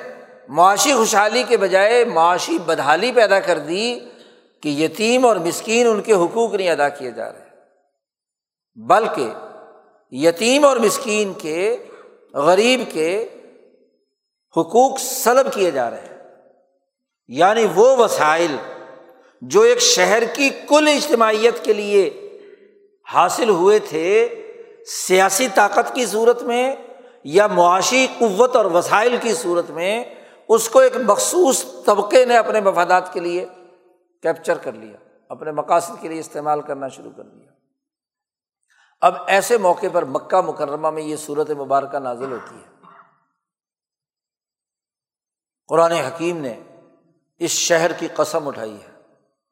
معاشی 0.47 0.93
خوشحالی 0.93 1.43
کے 1.47 1.57
بجائے 1.57 2.05
معاشی 2.05 2.57
بدحالی 2.57 3.11
پیدا 3.11 3.39
کر 3.39 3.59
دی 3.59 3.99
کہ 4.61 4.69
یتیم 4.69 5.25
اور 5.25 5.35
مسکین 5.35 5.87
ان 5.87 6.01
کے 6.01 6.13
حقوق 6.13 6.53
نہیں 6.53 6.69
ادا 6.69 6.89
کیے 6.89 7.11
جا 7.11 7.33
رہے۔ 7.33 7.49
بلکہ 8.75 9.29
یتیم 10.11 10.65
اور 10.65 10.77
مسکین 10.77 11.33
کے، 11.33 11.77
غریب 12.33 12.81
کے 12.91 13.27
حقوق 14.57 14.99
سلب 14.99 15.53
کیے 15.53 15.71
جا 15.71 15.89
رہے۔ 15.89 16.01
ہیں 16.01 16.19
یعنی 17.27 17.67
وہ 17.75 17.97
وسائل 17.97 18.55
جو 19.41 19.61
ایک 19.61 19.79
شہر 19.79 20.23
کی 20.33 20.49
کل 20.49 20.87
اجتماعیت 20.87 21.63
کے 21.63 21.73
لیے 21.73 22.25
حاصل 23.13 23.49
ہوئے 23.49 23.79
تھے، 23.79 24.35
سیاسی 24.87 25.47
طاقت 25.55 25.95
کی 25.95 26.05
صورت 26.05 26.43
میں 26.43 26.75
یا 27.23 27.47
معاشی 27.47 28.07
قوت 28.19 28.55
اور 28.55 28.65
وسائل 28.65 29.17
کی 29.21 29.33
صورت 29.33 29.69
میں، 29.69 30.03
اس 30.47 30.69
کو 30.69 30.79
ایک 30.79 30.95
مخصوص 30.95 31.65
طبقے 31.85 32.25
نے 32.25 32.37
اپنے 32.37 32.61
مفادات 32.61 33.13
کے 33.13 33.19
لیے 33.19 33.45
کیپچر 34.21 34.57
کر 34.57 34.71
لیا، 34.71 34.97
اپنے 35.29 35.51
مقاصد 35.51 36.01
کے 36.01 36.07
لیے 36.07 36.19
استعمال 36.19 36.61
کرنا 36.61 36.87
شروع 36.87 37.11
کر 37.17 37.23
دیا۔ 37.23 37.51
اب 39.01 39.13
ایسے 39.27 39.57
موقع 39.57 39.87
پر 39.93 40.05
مکہ 40.05 40.41
مکرمہ 40.41 40.89
میں 40.89 41.03
یہ 41.03 41.15
صورت 41.15 41.49
مبارکہ 41.49 41.97
نازل 41.97 42.31
ہوتی 42.31 42.55
ہے۔ 42.55 42.79
قرآن 45.67 45.91
حکیم 45.91 46.37
نے 46.37 46.59
اس 47.39 47.51
شہر 47.51 47.93
کی 47.93 48.07
قسم 48.15 48.47
اٹھائی 48.47 48.75
ہے۔ 48.75 48.88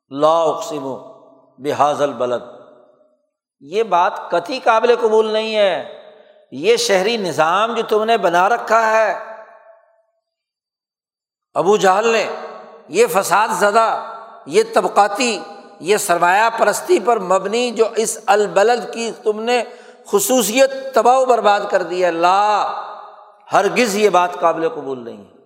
لا 0.10 0.42
اقسم 0.42 0.86
و 0.86 0.98
بحاظ 1.58 2.02
البلد۔ 2.02 2.44
یہ 3.60 3.84
بات 3.84 4.32
کتھی 4.32 4.60
قابل 4.60 4.96
قبول 5.02 5.26
نہیں 5.26 5.56
ہے۔ 5.56 6.02
یہ 6.52 6.78
شہری 6.78 7.18
نظام 7.18 7.74
جو 7.76 7.84
تم 7.84 8.04
نے 8.04 8.18
بنا 8.18 8.50
رکھا 8.50 8.92
ہے۔ 8.92 9.20
ابو 11.54 11.78
جہل 11.78 12.08
نے 12.08 12.28
یہ 12.88 13.08
فساد 13.08 13.48
زدہ، 13.52 14.14
یہ 14.46 14.64
طبقاتی، 14.74 15.40
یہ 15.80 15.98
سرمایہ 15.98 16.50
پرستی 16.58 17.00
پر 17.06 17.20
مبنی 17.20 17.72
جو 17.72 17.86
اس 17.96 18.20
البلد 18.26 18.94
کی 18.94 19.12
تم 19.24 19.42
نے 19.42 19.64
خصوصیت 20.06 20.72
تباہ 20.94 21.18
و 21.18 21.26
برباد 21.26 21.60
کر 21.70 21.84
دی 21.84 22.06
ہے۔ 22.06 22.12
لا، 22.12 22.72
ہرگز 23.54 23.96
یہ 23.96 24.10
بات 24.10 24.40
قابل 24.40 24.70
قبول 24.70 25.06
نہیں 25.06 25.18
ہے۔ 25.18 25.37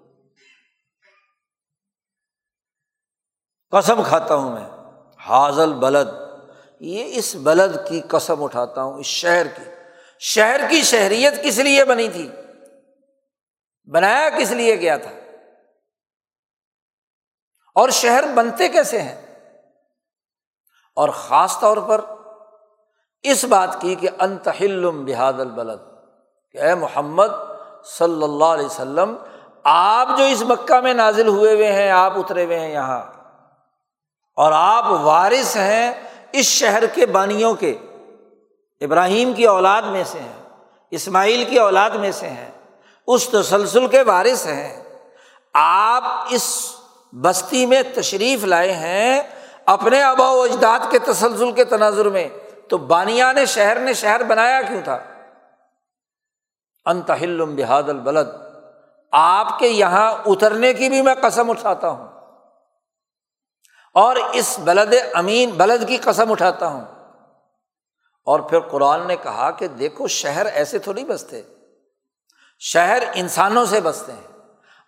قسم 3.71 4.03
کھاتا 4.03 4.35
ہوں 4.35 4.51
میں، 4.51 4.69
حاضل 5.27 5.73
بلد۔ 5.73 6.07
یہ 6.79 7.17
اس 7.17 7.35
بلد 7.35 7.75
کی 7.89 8.01
قسم 8.01 8.43
اٹھاتا 8.43 8.83
ہوں، 8.83 8.93
اس 8.93 9.05
شہر 9.05 9.47
کی۔ 9.47 9.63
شہر 10.19 10.59
کی 10.69 10.81
شہریت 10.81 11.43
کس 11.43 11.57
لیے 11.57 11.85
بنی 11.85 12.09
تھی؟ 12.09 12.31
بنایا 13.91 14.29
کس 14.29 14.51
لیے 14.51 14.79
گیا 14.79 14.97
تھا؟ 14.97 15.11
اور 17.75 17.89
شہر 17.89 18.23
بنتے 18.35 18.67
کیسے 18.67 19.01
ہیں؟ 19.01 19.21
اور 20.95 21.09
خاص 21.09 21.59
طور 21.59 21.77
پر 21.77 22.01
اس 23.23 23.43
بات 23.43 23.81
کی 23.81 23.95
کہ 23.95 24.09
انتہلم 24.19 25.05
بحاد 25.05 25.33
البلد 25.33 25.79
کہ 26.51 26.57
اے 26.57 26.75
محمد 26.75 27.27
صلی 27.85 28.23
اللہ 28.23 28.45
علیہ 28.45 28.65
وسلم، 28.65 29.15
آپ 29.63 30.07
جو 30.17 30.23
اس 30.23 30.41
مکہ 30.41 30.79
میں 30.79 30.93
نازل 30.93 31.27
ہوئے 31.27 31.55
ہوئے 31.55 31.71
ہیں، 31.71 31.91
آپ 31.91 32.13
اترے 32.15 32.45
ہوئے 32.45 32.59
ہیں 32.59 32.71
یہاں۔ 32.71 33.20
اور 34.35 34.51
آپ 34.55 34.85
وارث 34.89 35.55
ہیں 35.55 35.91
اس 36.31 36.45
شہر 36.45 36.85
کے 36.85 37.05
بانیوں 37.05 37.53
کے۔ 37.53 37.77
ابراہیم 38.81 39.33
کی 39.33 39.45
اولاد 39.45 39.81
میں 39.81 40.03
سے 40.03 40.19
ہیں، 40.19 40.43
اسماعیل 40.91 41.43
کی 41.49 41.59
اولاد 41.59 41.89
میں 41.89 42.11
سے 42.11 42.29
ہیں، 42.29 42.51
اس 43.07 43.29
تسلسل 43.29 43.87
کے 43.87 44.01
وارث 44.01 44.45
ہیں۔ 44.45 44.83
آپ 45.53 46.03
اس 46.29 46.75
بستی 47.11 47.65
میں 47.65 47.81
تشریف 47.95 48.43
لائے 48.43 48.73
ہیں 48.73 49.21
اپنے 49.65 50.03
آبا 50.03 50.31
و 50.31 50.41
اجداد 50.41 50.91
کے 50.91 50.99
تسلسل 50.99 51.51
کے 51.51 51.63
تناظر 51.63 52.09
میں۔ 52.09 52.27
تو 52.69 52.77
بانیا 52.77 53.31
نے 53.31 53.45
شہر 53.45 53.79
نے 53.79 53.93
شہر 53.93 54.23
بنایا 54.23 54.61
کیوں 54.61 54.81
تھا؟ 54.83 54.99
انتہل 56.85 57.45
بحاد 57.45 57.83
البلد 57.83 58.27
آپ 59.11 59.59
کے 59.59 59.67
یہاں 59.67 60.15
اترنے 60.25 60.73
کی 60.73 60.89
بھی 60.89 61.01
میں 61.01 61.13
قسم 61.21 61.49
اٹھاتا 61.49 61.89
ہوں۔ 61.89 62.07
اور 63.93 64.15
اس 64.33 64.59
بلد 64.59 64.93
امین 65.13 65.49
بلد 65.49 65.87
کی 65.87 65.97
قسم 65.97 66.31
اٹھاتا 66.31 66.67
ہوں۔ 66.67 66.85
اور 68.25 68.39
پھر 68.39 68.59
قرآن 68.59 69.07
نے 69.07 69.15
کہا 69.15 69.51
کہ 69.51 69.67
دیکھو 69.67 70.07
شہر 70.07 70.45
ایسے 70.45 70.79
تھوڑی 70.79 71.03
بستے۔ 71.03 71.41
شہر 72.59 73.03
انسانوں 73.13 73.65
سے 73.65 73.81
بستے 73.81 74.11
ہیں۔ 74.11 74.27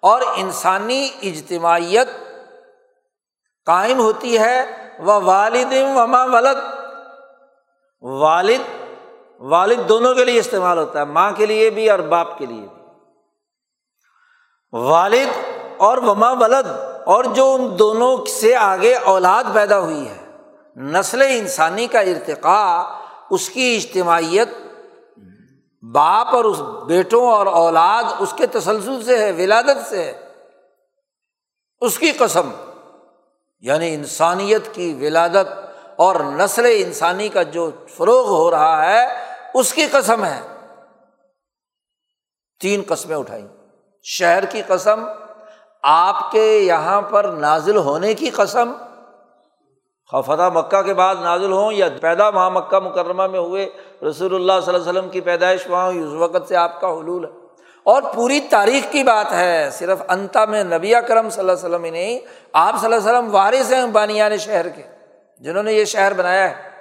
اور 0.01 0.21
انسانی 0.35 1.09
اجتماعیت 1.21 2.07
قائم 3.65 3.99
ہوتی 3.99 4.39
ہے۔ 4.39 4.89
وہ 4.99 5.13
والد 5.13 5.73
وما 5.95 6.23
ولد۔ 6.23 6.57
والد 8.01 8.61
والد 9.39 9.89
دونوں 9.89 10.15
کے 10.15 10.25
لیے 10.25 10.39
استعمال 10.39 10.77
ہوتا 10.77 10.99
ہے۔ 10.99 11.05
ماں 11.05 11.31
کے 11.31 11.45
لیے 11.45 11.69
بھی 11.69 11.89
اور 11.89 11.99
باپ 11.99 12.37
کے 12.37 12.45
لیے 12.45 12.67
بھی۔ 12.75 12.83
والد 14.73 15.37
اور 15.77 15.97
وما 15.97 16.31
ولد۔ 16.31 16.92
اور 17.05 17.23
جو 17.23 17.53
ان 17.53 17.79
دونوں 17.79 18.25
سے 18.25 18.55
آگے 18.55 18.95
اولاد 18.95 19.43
پیدا 19.53 19.79
ہوئی 19.79 20.09
ہے، 20.09 20.37
نسل 20.75 21.21
انسانی 21.21 21.87
کا 21.87 21.99
ارتقاء، 21.99 22.99
اس 23.29 23.49
کی 23.49 23.75
اجتماعیت 23.75 24.47
باپ 25.93 26.35
اور 26.35 26.45
اس 26.45 26.59
بیٹوں 26.87 27.31
اور 27.31 27.47
اولاد 27.47 28.03
اس 28.19 28.33
کے 28.37 28.47
تسلسل 28.47 29.03
سے 29.03 29.17
ہے، 29.17 29.31
ولادت 29.31 29.89
سے 29.89 30.03
ہے۔ 30.03 30.19
اس 31.81 31.99
کی 31.99 32.11
قسم 32.11 32.49
یعنی 33.59 33.93
انسانیت 33.93 34.73
کی 34.73 34.97
ولادت 35.01 35.65
اور 35.95 36.15
نسل 36.15 36.65
انسانی 36.65 37.29
کا 37.29 37.43
جو 37.43 37.71
فروغ 37.87 38.27
ہو 38.27 38.51
رہا 38.51 38.91
ہے، 38.91 39.07
اس 39.53 39.73
کی 39.73 39.87
قسم 39.91 40.25
ہے۔ 40.25 40.41
تین 42.59 42.83
قسمیں 42.87 43.17
اٹھائی۔ 43.17 43.47
شہر 44.03 44.45
کی 44.45 44.61
قسم 44.67 45.05
آپ 45.83 46.31
کے 46.31 46.57
یہاں 46.57 47.01
پر 47.01 47.23
نازل 47.23 47.77
ہونے 47.77 48.13
کی 48.13 48.29
قسم؟ 48.29 48.71
فتح 50.25 50.49
مکہ 50.53 50.81
کے 50.81 50.93
بعد 50.93 51.15
نازل 51.15 51.51
ہوں 51.51 51.71
یا 51.71 51.87
پیدا 52.01 52.29
وہاں 52.29 52.49
مکہ 52.49 52.79
مکرمہ 52.79 53.27
میں 53.27 53.39
ہوئے، 53.39 53.69
رسول 54.09 54.35
اللہ 54.35 54.53
صلی 54.65 54.73
اللہ 54.73 54.89
علیہ 54.89 54.99
وسلم 54.99 55.09
کی 55.09 55.21
پیدائش 55.21 55.69
وہاں 55.69 55.85
ہوئی، 55.85 55.99
اس 55.99 56.13
وقت 56.13 56.47
سے 56.47 56.55
آپ 56.55 56.81
کا 56.81 56.87
حلول 56.87 57.25
ہے۔ 57.25 57.29
اور 57.83 58.01
پوری 58.15 58.39
تاریخ 58.39 58.91
کی 58.91 59.03
بات 59.03 59.31
ہے، 59.31 59.69
صرف 59.71 60.01
انتا 60.09 60.45
میں 60.45 60.63
نبی 60.63 60.93
کرم 61.07 61.29
صلی 61.29 61.39
اللہ 61.39 61.51
علیہ 61.51 61.65
وسلم 61.65 61.83
ہی 61.83 61.89
نہیں، 61.89 62.19
آپ 62.53 62.75
صلی 62.81 62.93
اللہ 62.93 63.09
علیہ 63.09 63.19
وسلم 63.19 63.35
وارث 63.35 63.73
ہیں 63.73 63.87
بانیان 63.87 64.37
شہر 64.37 64.69
کے، 64.69 64.83
جنہوں 65.39 65.63
نے 65.63 65.73
یہ 65.73 65.85
شہر 65.85 66.13
بنایا 66.13 66.49
ہے۔ 66.49 66.73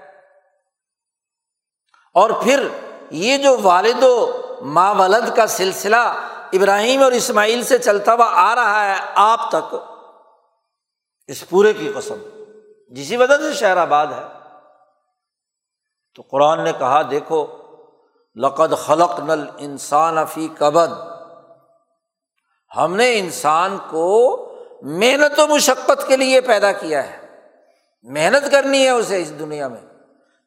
اور 2.15 2.31
پھر 2.31 2.69
یہ 3.11 3.38
جو 3.38 3.57
والد 3.62 4.03
و 4.03 4.31
ماں 4.61 4.95
ولد 4.95 5.37
کا 5.37 5.47
سلسلہ 5.47 6.15
ابراہیم 6.53 7.03
اور 7.03 7.12
اسماعیل 7.12 7.65
سے 7.65 7.79
چلتا 7.79 8.15
ہوا 8.15 8.31
آ 8.35 8.55
رہا 8.55 8.85
ہے 8.85 9.01
آپ 9.15 9.51
تک۔ 9.51 9.75
اس 11.27 11.49
پورے 11.49 11.73
کی 11.73 11.93
قسم۔ 11.95 12.15
جسی 12.88 13.17
وجہ 13.17 13.37
سے 13.37 13.55
شہر 13.55 13.77
آباد 13.77 14.07
ہے۔ 14.07 14.23
تو 16.15 16.23
قرآن 16.31 16.65
نے 16.65 16.73
کہا، 16.79 17.03
دیکھو، 17.11 17.47
لقد 18.35 18.75
خلق 18.77 19.21
نل 19.21 19.45
انسان 19.59 20.27
فی 20.27 20.49
کبد۔ 20.59 20.93
ہم 22.77 22.97
نے 22.97 23.19
انسان 23.19 23.79
کو 23.91 24.38
محنت 24.83 25.41
و 25.41 25.47
مشقت 25.47 26.07
کے 26.07 26.17
لیے 26.17 26.41
پیدا 26.41 26.73
کیا 26.73 27.11
ہے۔ 27.11 27.27
محنت 28.03 28.51
کرنی 28.51 28.85
ہے 28.85 28.91
اسے 28.91 29.23
اس 29.23 29.38
دنیا 29.38 29.69
میں۔ 29.69 29.81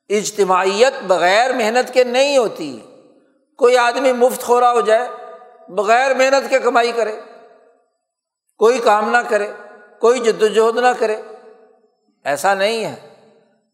اجتماعیت 0.09 1.03
بغیر 1.03 1.53
محنت 1.53 1.93
کے 1.93 2.03
نہیں 2.03 2.37
ہوتی۔ 2.37 2.79
کوئی 3.57 3.77
آدمی 3.77 4.13
مفت 4.13 4.41
خورا 4.41 4.71
ہو 4.71 4.81
جائے۔ 4.81 5.24
بغیر 5.67 6.13
محنت 6.13 6.49
کے 6.49 6.59
کمائی 6.59 6.91
کرے، 6.91 7.21
کوئی 8.57 8.79
کام 8.79 9.09
نہ 9.09 9.17
کرے، 9.29 9.51
کوئی 9.99 10.19
جد 10.19 10.43
وجہد 10.43 10.77
نہ 10.77 10.87
کرے۔ 10.99 11.21
ایسا 12.23 12.53
نہیں 12.53 12.85
ہے۔ 12.85 13.09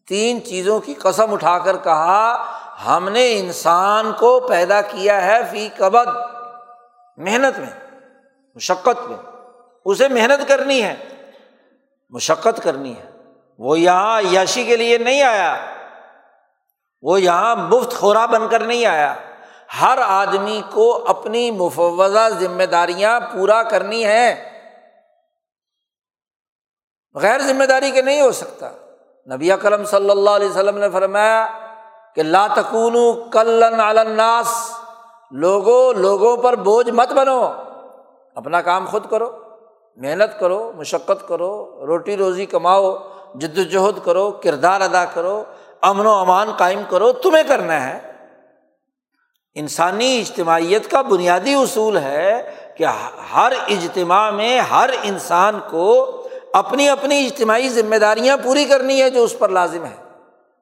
تین 0.08 0.44
چیزوں 0.44 0.80
کی 0.80 0.94
قسم 0.94 1.32
اٹھا 1.32 1.58
کر 1.58 1.76
کہا، 1.76 2.44
ہم 2.86 3.08
نے 3.08 3.38
انسان 3.38 4.12
کو 4.12 4.40
پیدا 4.40 4.80
کیا 4.80 5.24
ہے 5.24 5.38
فی 5.50 5.68
کبد 5.76 6.08
محنت 7.16 7.58
میں، 7.58 8.00
مشقت 8.54 9.10
میں۔ 9.10 9.18
اسے 9.84 10.08
محنت 10.08 10.48
کرنی 10.48 10.82
ہے، 10.82 10.96
مشقت 12.10 12.62
کرنی 12.62 12.96
ہے۔ 12.96 13.10
وہ 13.58 13.78
یہاں 13.78 14.22
یاشی 14.22 14.64
کے 14.64 14.76
لیے 14.76 14.98
نہیں 14.98 15.22
آیا، 15.22 15.56
وہ 17.02 17.20
یہاں 17.20 17.56
مفت 17.56 17.96
خورا 17.96 18.26
بن 18.26 18.48
کر 18.48 18.60
نہیں 18.60 18.86
آیا۔ 18.86 19.14
ہر 19.80 19.98
آدمی 20.06 20.62
کو 20.70 21.04
اپنی 21.06 21.50
مفوضہ 21.50 22.28
ذمہ 22.40 22.62
داریاں 22.62 23.20
پورا 23.20 23.62
کرنی 23.62 24.04
ہے 24.04 24.52
غیر 27.14 27.40
ذمہ 27.40 27.64
داری 27.64 27.90
کے 27.90 28.02
نہیں 28.02 28.20
ہو 28.20 28.32
سکتا۔ 28.32 28.70
نبی 29.34 29.50
کرم 29.62 29.84
صلی 29.84 30.10
اللہ 30.10 30.30
علیہ 30.30 30.48
وسلم 30.48 30.78
نے 30.78 30.90
فرمایا 30.90 31.46
کہ 32.14 32.22
لاتکون 32.22 33.30
کلن 33.30 33.80
الناس 33.80 34.72
لوگوں 35.30 35.94
لوگوں 35.94 36.36
پر 36.36 36.56
بوجھ 36.56 36.90
مت 36.90 37.12
بنو۔ 37.12 37.46
اپنا 38.34 38.62
کام 38.62 38.86
خود 38.86 39.06
کرو، 39.10 39.30
محنت 39.96 40.40
کرو، 40.40 40.72
مشقت 40.76 41.28
کرو، 41.28 41.86
روٹی 41.86 42.16
روزی 42.16 42.46
کماؤ، 42.46 42.96
جد 43.34 43.58
وجہد 43.58 44.04
کرو، 44.04 44.30
کردار 44.30 44.80
ادا 44.80 45.04
کرو، 45.04 45.44
امن 45.80 46.06
و 46.06 46.10
امان 46.10 46.52
قائم 46.56 46.82
کرو، 46.88 47.12
تمہیں 47.12 47.44
کرنا 47.44 47.86
ہے۔ 47.86 48.11
انسانی 49.54 50.20
اجتماعیت 50.20 50.90
کا 50.90 51.02
بنیادی 51.02 51.54
اصول 51.54 51.96
ہے 51.96 52.42
کہ 52.76 52.84
ہر 53.34 53.52
اجتماع 53.68 54.30
میں 54.30 54.58
ہر 54.60 54.90
انسان 55.02 55.58
کو 55.70 55.88
اپنی 56.52 56.88
اپنی 56.88 57.26
اجتماعی 57.26 57.68
ذمہ 57.68 57.96
داریاں 57.96 58.36
پوری 58.36 58.64
کرنی 58.64 59.02
ہے 59.02 59.10
جو 59.10 59.24
اس 59.24 59.38
پر 59.38 59.48
لازم 59.48 59.84
ہے 59.84 59.96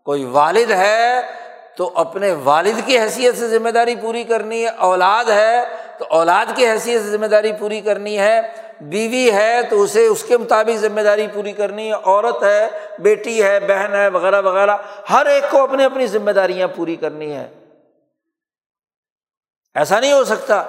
کوئی 0.05 0.24
والد 0.24 0.70
ہے 0.70 1.20
تو 1.76 1.90
اپنے 1.94 2.33
والد 2.33 2.81
کی 2.87 2.98
حیثیت 2.98 3.37
سے 3.37 3.48
ذمہ 3.48 3.68
داری 3.68 3.94
پوری 3.96 4.24
کرنی 4.24 4.62
ہے، 4.62 4.68
اولاد 4.68 5.24
ہے 5.24 5.64
تو 5.98 6.05
اولاد 6.09 6.46
کی 6.57 6.66
حیثیت 6.66 7.03
سے 7.03 7.09
ذمہ 7.09 7.26
داری 7.26 7.53
پوری 7.53 7.81
کرنی 7.81 8.18
ہے، 8.18 8.42
بیوی 8.81 9.31
ہے 9.33 9.62
تو 9.70 9.83
اسے 9.83 10.07
اس 10.07 10.24
کے 10.24 10.37
مطابق 10.37 10.76
ذمہ 10.76 11.00
داری 11.00 11.26
پوری 11.35 11.53
کرنی 11.53 11.88
ہے، 11.88 11.96
عورت 12.05 12.42
ہے، 12.42 12.68
بیٹی 12.98 13.42
ہے، 13.42 13.61
بہن 13.61 13.94
ہے، 13.94 14.09
وغیرہ 14.09 14.42
وغیرہ، 14.42 14.76
ہر 15.11 15.26
ایک 15.26 15.50
کو 15.50 15.62
اپنی 15.62 15.85
اپنی 15.85 16.07
ذمہ 16.07 16.31
داریاں 16.31 16.68
پوری 16.68 16.96
کرنی 16.96 17.33
ہے 17.33 17.46
ایسا 19.74 20.00
نہیں 20.00 20.12
ہو 20.12 20.24
سکتا 20.24 20.64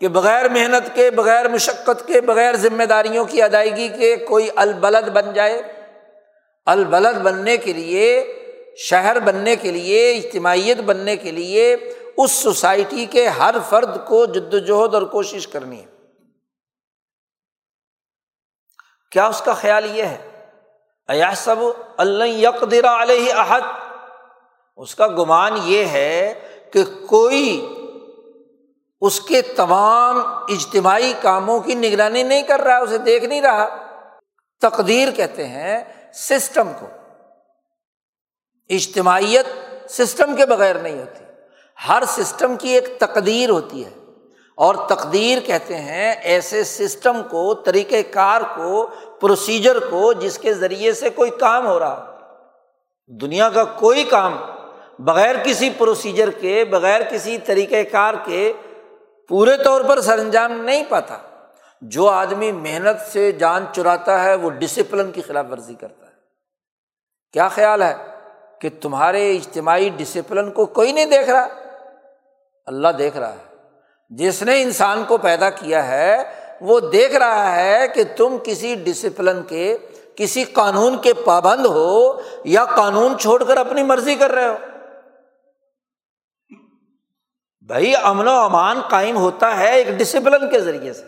کہ 0.00 0.08
بغیر 0.08 0.48
محنت 0.48 0.94
کے، 0.94 1.10
بغیر 1.10 1.48
مشقت 1.48 2.06
کے، 2.06 2.20
بغیر 2.20 2.56
ذمہ 2.56 2.84
داریوں 2.84 3.24
کی 3.24 3.42
ادائیگی 3.42 3.88
کے 3.88 4.16
کوئی 4.16 4.48
البلد 4.56 5.08
بن 5.08 5.32
جائے۔ 5.32 5.62
البلد 6.66 7.18
بننے 7.18 7.56
کے 7.56 7.72
لیے، 7.72 8.38
شہر 8.76 9.20
بننے 9.20 9.56
کے 9.56 9.70
لیے، 9.70 10.16
اجتماعیت 10.16 10.76
بننے 10.76 11.16
کے 11.16 11.30
لیے 11.30 11.76
اس 12.16 12.32
سوسائٹی 12.32 13.06
کے 13.06 13.28
ہر 13.28 13.54
فرد 13.68 14.06
کو 14.06 14.26
جد 14.26 14.54
وجہد 14.54 14.94
اور 14.94 15.02
کوشش 15.02 15.48
کرنی 15.48 15.80
ہے۔ 15.80 15.86
کیا 19.10 19.26
اس 19.26 19.42
کا 19.44 19.52
خیال 19.52 19.96
یہ 19.96 20.02
ہے؟ 20.02 20.46
ایا 21.08 21.30
سب 21.36 21.56
اللہ 21.96 22.24
یکدرا 22.24 23.02
علیہ 23.02 23.32
احد۔ 23.32 23.60
اس 24.76 24.94
کا 24.94 25.06
گمان 25.06 25.52
یہ 25.62 25.84
ہے 25.84 26.34
کہ 26.72 26.84
کوئی 27.06 27.68
اس 29.02 29.20
کے 29.20 29.42
تمام 29.42 30.20
اجتماعی 30.26 31.12
کاموں 31.22 31.60
کی 31.60 31.74
نگرانی 31.74 32.22
نہیں 32.22 32.42
کر 32.42 32.60
رہا، 32.60 32.78
اسے 32.78 32.98
دیکھ 32.98 33.24
نہیں 33.24 33.40
رہا۔ 33.40 33.66
تقدیر 34.60 35.10
کہتے 35.10 35.48
ہیں 35.48 35.84
سسٹم 36.14 36.72
کو۔ 36.80 36.86
اجتماعیت 38.68 39.46
سسٹم 39.90 40.36
کے 40.36 40.46
بغیر 40.46 40.74
نہیں 40.74 40.98
ہوتی۔ 40.98 41.24
ہر 41.88 42.02
سسٹم 42.06 42.56
کی 42.56 42.68
ایک 42.68 43.00
تقدیر 43.00 43.50
ہوتی 43.50 43.84
ہے۔ 43.84 43.90
اور 44.56 44.74
تقدیر 44.74 45.40
کہتے 45.40 45.76
ہیں 45.76 46.14
ایسے 46.22 46.64
سسٹم 46.64 47.22
کو 47.30 47.54
طریقۂ 47.54 47.96
کار 48.10 48.40
کو 48.40 48.86
پروسیجر 49.20 49.78
کو، 49.90 50.12
جس 50.12 50.38
کے 50.38 50.54
ذریعے 50.54 50.92
سے 50.92 51.10
کوئی 51.10 51.30
کام 51.30 51.66
ہو 51.66 51.78
رہا۔ 51.78 52.18
دنیا 53.06 53.48
کا 53.48 53.64
کوئی 53.64 54.04
کام 54.04 54.36
بغیر 54.98 55.34
کسی 55.44 55.70
پروسیجر 55.70 56.30
کے، 56.30 56.64
بغیر 56.64 57.00
کسی 57.02 57.38
طریقۂ 57.38 57.82
کار 57.92 58.14
کے 58.24 58.52
پورے 59.28 59.56
طور 59.64 59.80
پر 59.80 60.00
سر 60.00 60.18
انجام 60.18 60.52
نہیں 60.52 60.84
پاتا۔ 60.88 61.18
جو 61.80 62.08
آدمی 62.08 62.52
محنت 62.52 63.12
سے 63.12 63.32
جان 63.32 63.64
چراتا 63.72 64.24
ہے، 64.24 64.34
وہ 64.34 64.50
ڈسپلن 64.50 65.10
کی 65.10 65.22
خلاف 65.22 65.44
ورزی 65.50 65.74
کرتا 65.74 66.06
ہے۔ 66.06 66.12
کیا 67.32 67.48
خیال 67.48 67.82
ہے 67.82 67.94
کہ 68.60 68.68
تمہارے 68.80 69.36
اجتماعی 69.36 69.88
ڈسپلن 69.88 70.50
کو 70.50 70.66
کوئی 70.66 70.92
نہیں 70.92 71.04
دیکھ 71.04 71.30
رہا؟ 71.30 71.48
اللہ 72.66 72.88
دیکھ 72.88 73.16
رہا 73.16 73.32
ہے۔ 73.32 73.56
جس 74.10 74.42
نے 74.42 74.62
انسان 74.62 75.04
کو 75.08 75.16
پیدا 75.16 75.50
کیا 75.50 75.88
ہے، 75.88 76.16
وہ 76.60 76.80
دیکھ 76.80 77.16
رہا 77.16 77.56
ہے 77.56 77.88
کہ 77.88 78.02
تم 78.16 78.36
کسی 78.44 78.74
ڈسپلن 78.74 79.42
کے، 79.42 79.78
کسی 80.16 80.44
قانون 80.44 80.98
کے 80.98 81.12
پابند 81.14 81.66
ہو 81.66 82.20
یا 82.44 82.64
قانون 82.64 83.18
چھوڑ 83.18 83.44
کر 83.44 83.56
اپنی 83.56 83.82
مرضی 83.82 84.14
کر 84.14 84.30
رہے 84.30 84.48
ہو۔ 84.48 84.56
بھائی 87.72 87.92
امن 88.02 88.28
و 88.28 88.30
امان 88.30 88.80
قائم 88.80 89.16
ہوتا 89.16 89.58
ہے 89.58 89.74
ایک 89.74 89.86
ڈسپلن 89.86 90.50
کے 90.50 90.60
ذریعے 90.60 90.92
سے۔ 90.92 91.04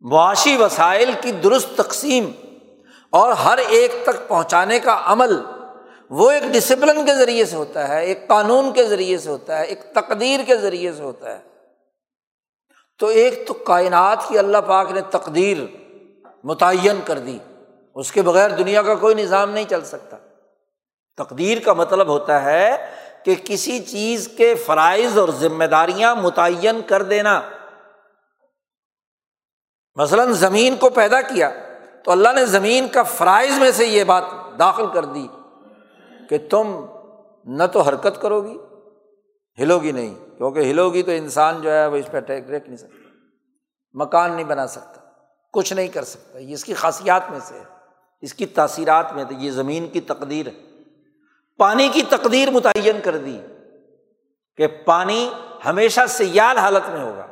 معاشی 0.00 0.56
وسائل 0.56 1.10
کی 1.20 1.32
درست 1.32 1.68
تقسیم 1.76 2.30
اور 3.10 3.32
ہر 3.32 3.58
ایک 3.58 3.92
تک 4.02 4.28
پہنچانے 4.28 4.78
کا 4.78 5.02
عمل 5.04 5.42
وہ 6.10 6.30
ایک 6.30 6.42
ڈسپلن 6.42 7.06
کے 7.06 7.14
ذریعے 7.14 7.44
سے 7.44 7.56
ہوتا 7.56 7.88
ہے، 7.88 8.04
ایک 8.04 8.28
قانون 8.28 8.72
کے 8.72 8.84
ذریعے 8.84 9.18
سے 9.18 9.30
ہوتا 9.30 9.58
ہے، 9.58 9.64
ایک 9.64 9.80
تقدیر 9.94 10.40
کے 10.46 10.56
ذریعے 10.56 10.92
سے 10.92 11.02
ہوتا 11.02 11.38
ہے۔ 11.38 11.42
تو 12.98 13.06
ایک 13.06 13.48
تو 13.48 13.54
کائنات 13.54 14.28
کی 14.28 14.38
اللہ 14.38 14.58
پاک 14.58 14.92
نے 14.92 15.00
تقدیر 15.00 15.58
متعین 16.44 17.00
کر 17.04 17.18
دی، 17.18 17.38
اس 17.94 18.12
کے 18.12 18.22
بغیر 18.22 18.50
دنیا 18.50 18.82
کا 18.82 18.94
کوئی 18.94 19.14
نظام 19.14 19.50
نہیں 19.50 19.64
چل 19.68 19.84
سکتا۔ 19.84 20.16
تقدیر 21.16 21.58
کا 21.64 21.72
مطلب 21.72 22.08
ہوتا 22.08 22.44
ہے 22.44 22.99
کہ 23.24 23.34
کسی 23.44 23.78
چیز 23.80 24.28
کے 24.36 24.54
فرائض 24.54 25.18
اور 25.18 25.28
ذمہ 25.28 25.64
داریاں 25.64 26.14
متعین 26.14 26.80
کر 26.86 27.02
دینا۔ 27.02 27.40
مثلاً 29.96 30.32
زمین 30.32 30.76
کو 30.76 30.90
پیدا 30.90 31.20
کیا 31.20 31.50
تو 32.04 32.10
اللہ 32.10 32.28
نے 32.34 32.46
زمین 32.46 32.88
کا 32.88 33.02
فرائض 33.02 33.58
میں 33.58 33.70
سے 33.70 33.86
یہ 33.86 34.04
بات 34.04 34.24
داخل 34.58 34.86
کر 34.92 35.04
دی 35.04 35.26
کہ 36.28 36.38
تم 36.50 36.84
نہ 37.44 37.64
تو 37.72 37.80
حرکت 37.80 38.20
کرو 38.22 38.40
گی، 38.40 38.56
ہلو 39.58 39.78
گی 39.78 39.92
نہیں، 39.92 40.14
کیونکہ 40.36 40.60
ہلو 40.60 40.90
گی 40.90 41.02
تو 41.02 41.10
انسان 41.10 41.62
جو 41.62 41.72
ہے 41.72 41.86
وہ 41.86 41.96
اس 41.96 42.10
پہ 42.10 42.20
ٹیک 42.20 42.50
ریک 42.50 42.66
نہیں 42.66 42.76
سکتا، 42.76 43.08
مکان 43.94 44.32
نہیں 44.32 44.44
بنا 44.44 44.66
سکتا، 44.66 45.00
کچھ 45.52 45.72
نہیں 45.72 45.88
کر 45.88 46.04
سکتا، 46.04 46.38
یہ 46.38 46.54
اس 46.54 46.64
کی 46.64 46.74
خاصیات 46.74 47.30
میں 47.30 47.40
سے 47.42 47.54
ہے، 47.54 47.64
اس 48.20 48.34
کی 48.34 48.46
تاثیرات 48.46 49.12
میں 49.12 49.24
تو 49.24 49.34
یہ 49.34 49.50
زمین 49.50 49.88
کی 49.88 50.00
تقدیر 50.00 50.46
ہے۔ 50.46 50.69
پانی 51.60 51.88
کی 51.88 52.02
تقدیر 52.02 52.50
متعین 52.50 53.00
کر 53.00 53.16
دی 53.16 53.40
کہ 54.56 54.66
پانی 54.66 55.32
ہمیشہ 55.64 56.00
سیال 56.08 56.58
حالت 56.58 56.88
میں 56.88 57.00
ہوگا۔ 57.00 57.26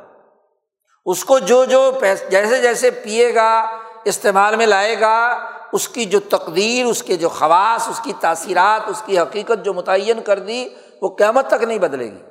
اس 1.05 1.25
کو 1.25 1.39
جو 1.39 1.65
جو 1.65 1.91
جیسے 2.29 2.61
جیسے 2.61 2.89
پیے 2.89 3.35
گا، 3.35 3.79
استعمال 4.03 4.55
میں 4.55 4.65
لائے 4.65 4.99
گا، 4.99 5.49
اس 5.71 5.89
کی 5.89 6.05
جو 6.05 6.19
تقدیر، 6.19 6.85
اس 6.85 7.03
کے 7.03 7.15
جو 7.15 7.29
خواص، 7.29 7.87
اس 7.87 7.99
کی 8.03 8.13
تاثیرات، 8.19 8.89
اس 8.89 9.03
کی 9.05 9.19
حقیقت 9.19 9.65
جو 9.65 9.73
متعین 9.73 10.21
کر 10.21 10.39
دی، 10.39 10.69
وہ 11.01 11.15
قیامت 11.15 11.47
تک 11.47 11.63
نہیں 11.63 11.79
بدلے 11.79 12.11
گی۔ 12.11 12.23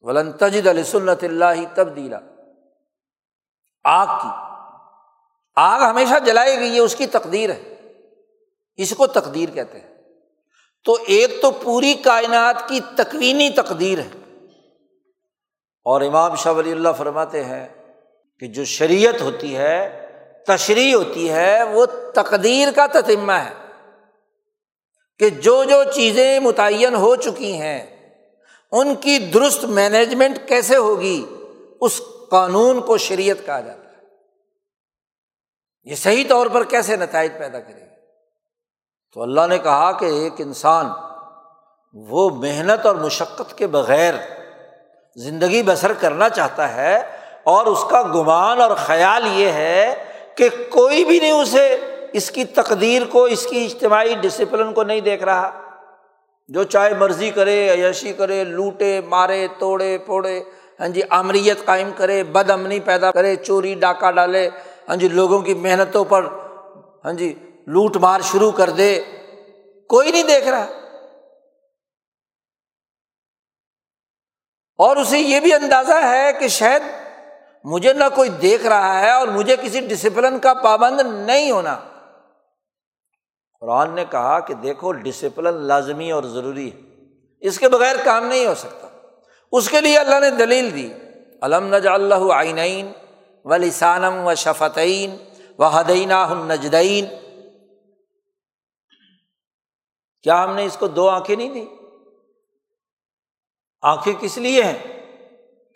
ولن 0.00 0.32
تجد 0.32 0.66
علی 0.66 0.84
سنت 0.84 1.24
اللہ 1.24 1.74
تبدیلا۔ 1.74 2.18
آگ 3.84 4.06
کی۔ 4.06 4.28
آگ 5.56 5.80
ہمیشہ 5.80 6.18
جلائے 6.24 6.60
گی 6.60 6.64
یہ 6.64 6.80
اس 6.80 6.96
کی 6.96 7.06
تقدیر 7.06 7.50
ہے۔ 7.50 7.74
اس 8.76 8.94
کو 8.96 9.06
تقدیر 9.06 9.48
کہتے 9.48 9.80
ہیں۔ 9.80 9.91
تو 10.84 10.96
ایک 11.06 11.42
تو 11.42 11.50
پوری 11.50 11.94
کائنات 11.94 12.68
کی 12.68 12.80
تکوینی 12.96 13.50
تقدیر 13.50 13.98
ہے۔ 13.98 14.10
اور 15.84 16.00
امام 16.00 16.34
شاہ 16.34 16.52
ولی 16.52 16.72
اللہ 16.72 16.88
فرماتے 16.98 17.44
ہیں 17.44 17.68
کہ 18.40 18.46
جو 18.46 18.64
شریعت 18.64 19.20
ہوتی 19.20 19.56
ہے، 19.56 20.06
تشریح 20.46 20.94
ہوتی 20.94 21.30
ہے، 21.30 21.62
وہ 21.62 21.86
تقدیر 22.14 22.68
کا 22.76 22.86
تتمہ 22.86 23.32
ہے۔ 23.32 23.52
کہ 25.18 25.30
جو 25.30 25.64
جو 25.64 25.84
چیزیں 25.94 26.40
متعین 26.40 26.94
ہو 26.94 27.16
چکی 27.16 27.52
ہیں، 27.52 28.12
ان 28.72 28.94
کی 28.94 29.18
درست 29.18 29.64
مینجمنٹ 29.64 30.48
کیسے 30.48 30.76
ہوگی، 30.76 31.26
اس 31.80 32.00
قانون 32.30 32.80
کو 32.80 32.98
شریعت 32.98 33.46
کہا 33.46 33.60
جاتا 33.60 33.88
ہے۔ 33.88 34.04
یہ 35.84 35.94
صحیح 35.94 36.24
طور 36.28 36.46
پر 36.46 36.64
کیسے 36.64 36.96
نتائج 36.96 37.32
پیدا 37.38 37.60
کرے 37.60 37.80
گی 37.80 37.91
تو 39.14 39.22
اللہ 39.22 39.40
نے 39.48 39.58
کہا 39.58 39.92
کہ 39.92 40.04
ایک 40.04 40.32
انسان 40.38 40.86
وہ 41.94 42.30
محنت 42.30 42.86
اور 42.86 42.94
مشقت 42.94 43.58
کے 43.58 43.66
بغیر 43.66 44.14
زندگی 45.16 45.62
بسر 45.62 45.92
کرنا 45.92 46.28
چاہتا 46.28 46.76
ہے 46.76 47.02
اور 47.44 47.66
اس 47.66 47.84
کا 47.90 48.02
گمان 48.02 48.60
اور 48.60 48.70
خیال 48.76 49.22
یہ 49.26 49.48
ہے 49.48 49.94
کہ 50.36 50.48
کوئی 50.70 51.04
بھی 51.04 51.18
نہیں 51.18 51.32
اسے 51.32 51.80
اس 52.12 52.30
کی 52.30 52.44
تقدیر 52.44 53.02
کو، 53.12 53.24
اس 53.24 53.46
کی 53.46 53.64
اجتماعی 53.64 54.14
ڈسپلن 54.20 54.72
کو 54.72 54.82
نہیں 54.82 55.00
دیکھ 55.00 55.24
رہا۔ 55.24 55.50
جو 56.48 56.62
چاہے 56.62 56.94
مرضی 56.94 57.30
کرے 57.30 57.70
عیشی 57.70 58.12
کرے، 58.12 58.44
لوٹے، 58.44 59.00
مارے، 59.00 59.46
توڑے، 59.58 59.98
پھوڑے 59.98 60.42
ہاں 60.80 60.88
جی 60.88 61.00
آمریت 61.10 61.64
قائم 61.64 61.90
کرے 61.96 62.24
بد 62.24 62.50
امنی 62.50 62.80
پیدا 62.80 63.10
کرے، 63.10 63.36
چوری، 63.36 63.74
ڈاکہ 63.74 64.10
ڈالے 64.10 64.48
ہاں 64.88 64.96
جی 64.96 65.08
لوگوں 65.08 65.40
کی 65.40 65.54
محنتوں 65.54 66.04
پر 66.04 66.26
ہاں 67.04 67.12
جی 67.12 67.34
لوٹ 67.66 67.96
مار 67.96 68.20
شروع 68.20 68.50
کر 68.50 68.70
دے۔ 68.70 69.02
کوئی 69.88 70.10
نہیں 70.10 70.22
دیکھ 70.22 70.48
رہا۔ 70.48 70.66
اور 74.78 74.96
اسے 74.96 75.18
یہ 75.18 75.40
بھی 75.40 75.54
اندازہ 75.54 75.92
ہے 75.92 76.32
کہ 76.40 76.48
شاید 76.48 76.82
مجھے 77.64 77.92
نہ 77.92 78.04
کوئی 78.14 78.28
دیکھ 78.28 78.66
رہا 78.66 79.00
ہے 79.00 79.10
اور 79.10 79.28
مجھے 79.28 79.56
کسی 79.56 79.80
ڈسپلن 79.80 80.38
کا 80.38 80.54
پابند 80.54 81.00
نہیں 81.26 81.50
ہونا۔ 81.50 81.78
قرآن 83.60 83.90
نے 83.90 84.04
کہا 84.10 84.40
کہ 84.40 84.54
دیکھو 84.54 84.92
ڈسپلن 84.92 85.54
لازمی 85.54 86.10
اور 86.10 86.24
ضروری 86.24 86.72
ہے۔ 86.72 86.80
اس 87.40 87.58
کے 87.58 87.68
بغیر 87.68 87.96
کام 88.04 88.26
نہیں 88.26 88.46
ہو 88.46 88.54
سکتا۔ 88.54 88.88
اس 89.52 89.68
کے 89.68 89.80
لیے 89.80 89.98
اللہ 89.98 90.20
نے 90.20 90.30
دلیل 90.30 90.74
دی۔ 90.74 90.92
علم 91.42 91.74
نج 91.74 91.86
اللہ 91.86 92.34
آئین 92.34 92.92
و 93.44 93.56
لسانم 93.56 94.26
و 94.26 94.34
شفتعین 94.34 95.16
و 95.58 95.64
حدینہ 95.64 96.14
النجدین 96.14 97.06
کیا 100.22 100.44
ہم 100.44 100.54
نے 100.54 100.64
اس 100.64 100.76
کو 100.76 100.86
دو 100.86 101.08
آنکھیں 101.08 101.36
نہیں 101.36 101.54
دی؟ 101.54 101.64
آنکھیں 103.82 104.14
کس 104.20 104.38
لیے 104.38 104.62
ہیں؟ 104.62 104.78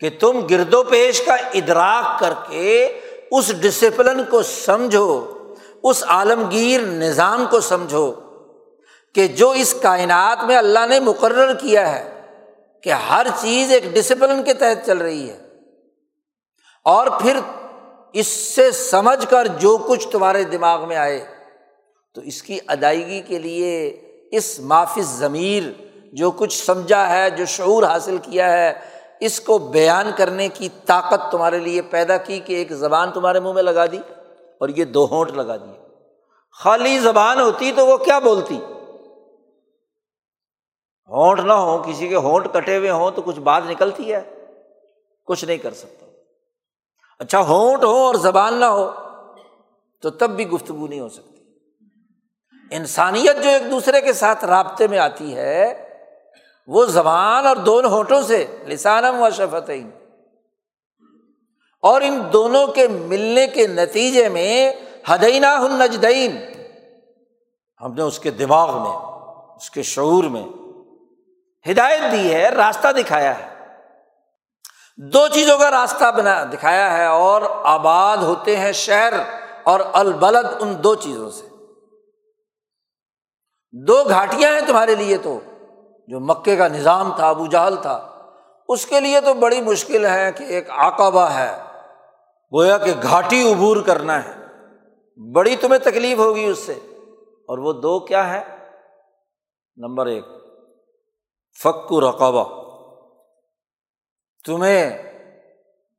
کہ 0.01 0.11
تم 0.21 0.47
گرد 0.51 0.75
و 0.75 0.83
پیش 0.83 1.23
کا 1.25 1.35
ادراک 1.35 2.21
کر 2.21 2.33
کے 2.49 3.01
اس 3.31 3.53
ڈسپلن 3.61 4.21
کو 4.31 4.43
سمجھو، 4.43 5.35
اس 5.83 6.05
عالمگیر 6.07 6.81
نظام 6.81 7.47
کو 7.51 7.61
سمجھو 7.61 8.13
کہ 9.15 9.27
جو 9.27 9.51
اس 9.51 9.75
کائنات 9.83 10.45
میں 10.45 10.57
اللہ 10.57 10.87
نے 10.89 11.01
مقرر 11.01 11.55
کیا 11.55 11.95
ہے 11.95 12.21
کہ 12.83 12.91
ہر 12.91 13.27
چیز 13.41 13.73
ایک 13.73 13.85
ڈسپلن 13.85 14.43
کے 14.43 14.55
تحت 14.55 14.87
چل 14.87 14.99
رہی 14.99 15.31
ہے۔ 15.31 15.39
اور 16.85 17.07
پھر 17.21 17.37
اس 18.13 18.27
سے 18.27 18.71
سمجھ 18.71 19.27
کر 19.31 19.47
جو 19.47 19.79
کچھ 19.79 20.09
تمہارے 20.09 20.45
دماغ 20.45 20.89
میں 20.89 20.97
آئے، 20.97 21.25
تو 22.15 22.21
اس 22.21 22.43
کی 22.43 22.59
ادائیگی 22.67 23.23
کے 23.23 23.39
لیے 23.39 24.03
اس 24.33 24.61
معافی 24.61 25.03
ضمیر 25.03 25.63
جو 26.13 26.31
کچھ 26.31 26.65
سمجھا 26.65 27.11
ہے، 27.11 27.31
جو 27.31 27.45
شعور 27.45 27.83
حاصل 27.83 28.17
کیا 28.23 28.53
ہے، 28.53 28.73
اس 29.21 29.41
کو 29.41 29.59
بیان 29.59 30.11
کرنے 30.17 30.49
کی 30.49 30.69
طاقت 30.87 31.33
تمہارے 31.33 31.59
لیے 31.59 31.83
پیدا 31.83 32.17
کی 32.17 32.41
کہ 32.41 32.53
ایک 32.53 32.73
زبان 32.73 33.13
تمہارے 33.13 33.41
منہ 33.41 33.53
میں 33.53 33.63
لگا 33.63 33.87
دی 33.87 33.99
اور 34.61 34.69
یہ 34.69 34.85
دو 34.85 35.07
ہونٹ 35.11 35.31
لگا 35.31 35.57
دیے۔ 35.57 35.87
خالی 36.53 36.99
زبان 36.99 37.41
ہوتی 37.41 37.73
تو 37.73 37.87
وہ 37.87 37.97
کیا 37.97 38.19
بولتی؟ 38.19 38.61
ہونٹ 41.09 41.41
نہ 41.41 41.53
ہو، 41.53 41.83
کسی 41.83 42.09
کے 42.09 42.17
ہونٹ 42.17 42.47
کٹے 42.53 42.77
ہوئے 42.77 42.91
ہوں 42.91 43.11
تو 43.11 43.23
کچھ 43.23 43.41
بات 43.41 43.63
نکلتی 43.67 44.13
ہے۔ 44.13 44.35
کچھ 45.27 45.45
نہیں 45.45 45.57
کر 45.57 45.75
سکتا۔ 45.75 46.07
اچھا 47.19 47.41
ہونٹ 47.41 47.85
ہو 47.85 48.07
اور 48.07 48.15
زبان 48.15 48.55
نہ 48.55 48.65
ہو 48.65 48.91
تو 50.03 50.11
تب 50.11 50.31
بھی 50.31 50.49
گفتگو 50.49 50.87
نہیں 50.87 51.01
ہو 51.01 51.09
سکتی۔ 51.09 51.36
انسانیت 52.71 53.45
جو 53.45 53.51
ایک 53.51 53.71
دوسرے 53.71 54.01
کے 54.01 54.13
ساتھ 54.13 54.45
رابطے 54.45 54.87
میں 54.87 54.99
آتی 54.99 55.37
ہے، 55.37 55.83
وہ 56.67 56.87
زبان 56.87 57.47
اور 57.47 57.57
دونوں 57.57 57.91
ہوٹوں 57.91 58.23
سے 58.23 58.47
لسانم 58.67 59.21
و 59.21 59.31
شفت 59.31 59.71
اور 61.83 62.01
ان 62.01 62.23
دونوں 62.33 62.67
کے 62.67 62.89
ملنے 62.89 63.47
کے 63.47 63.67
نتیجے 63.67 64.29
میں 64.29 64.73
ہدینہ 65.15 65.47
نجدین۔ 65.61 66.39
ہم 67.81 67.95
نے 67.95 68.03
اس 68.03 68.19
کے 68.19 68.31
دماغ 68.31 68.83
میں، 68.83 68.97
اس 69.57 69.71
کے 69.71 69.83
شعور 69.83 70.25
میں 70.25 70.45
ہدایت 71.71 72.13
دی 72.13 72.35
ہے، 72.35 72.49
راستہ 72.49 72.89
دکھایا 72.93 73.39
ہے۔ 73.39 73.49
دو 74.97 75.29
چیزوں 75.29 75.59
کا 75.59 75.71
راستہ 75.71 76.11
بنا، 76.17 76.45
دکھایا 76.45 76.97
ہے 76.97 77.07
اور 77.07 77.43
آباد 77.65 78.17
ہوتے 78.17 78.57
ہیں 78.57 78.73
شہر 78.73 79.13
اور 79.63 79.81
البلد 79.93 80.47
ان 80.61 80.85
دو 80.85 80.95
چیزوں 80.95 81.31
سے۔ 81.31 81.56
دو 83.85 84.05
گھاٹیاں 84.09 84.53
ہیں 84.53 84.61
تمہارے 84.67 84.95
لیے 84.95 85.17
تو، 85.17 85.41
جو 86.09 86.21
مکے 86.21 86.57
کا 86.57 86.69
نظام 86.69 87.17
تھا، 87.17 87.29
ابو 87.29 87.47
جہل 87.47 87.77
تھا۔ 87.83 88.13
اس 88.69 88.87
کے 88.87 89.01
لیے 89.01 89.21
تو 89.21 89.35
بڑی 89.35 89.61
مشکل 89.61 90.07
ہے 90.07 90.33
کہ 90.33 90.45
ایک 90.45 90.71
آکابہ 90.71 91.23
ہے۔ 91.23 91.63
گویا 92.53 92.79
کہ 92.79 92.93
گھاٹی 93.03 93.53
عبور 93.53 93.77
کرنا 93.87 94.25
ہے۔ 94.25 94.33
بڑی 95.33 95.57
تمہیں 95.57 95.79
تکلیف 95.79 96.19
ہوگی 96.19 96.45
اس 96.45 96.59
سے۔ 96.59 96.73
اور 97.49 97.59
وہ 97.59 97.73
دو 97.73 98.01
کیا 98.01 98.33
ہے 98.33 98.57
نمبر 99.77 100.07
ایک، 100.07 100.25
فک 101.63 101.93
رقبہ۔ 101.93 102.63
تمہیں 104.45 105.03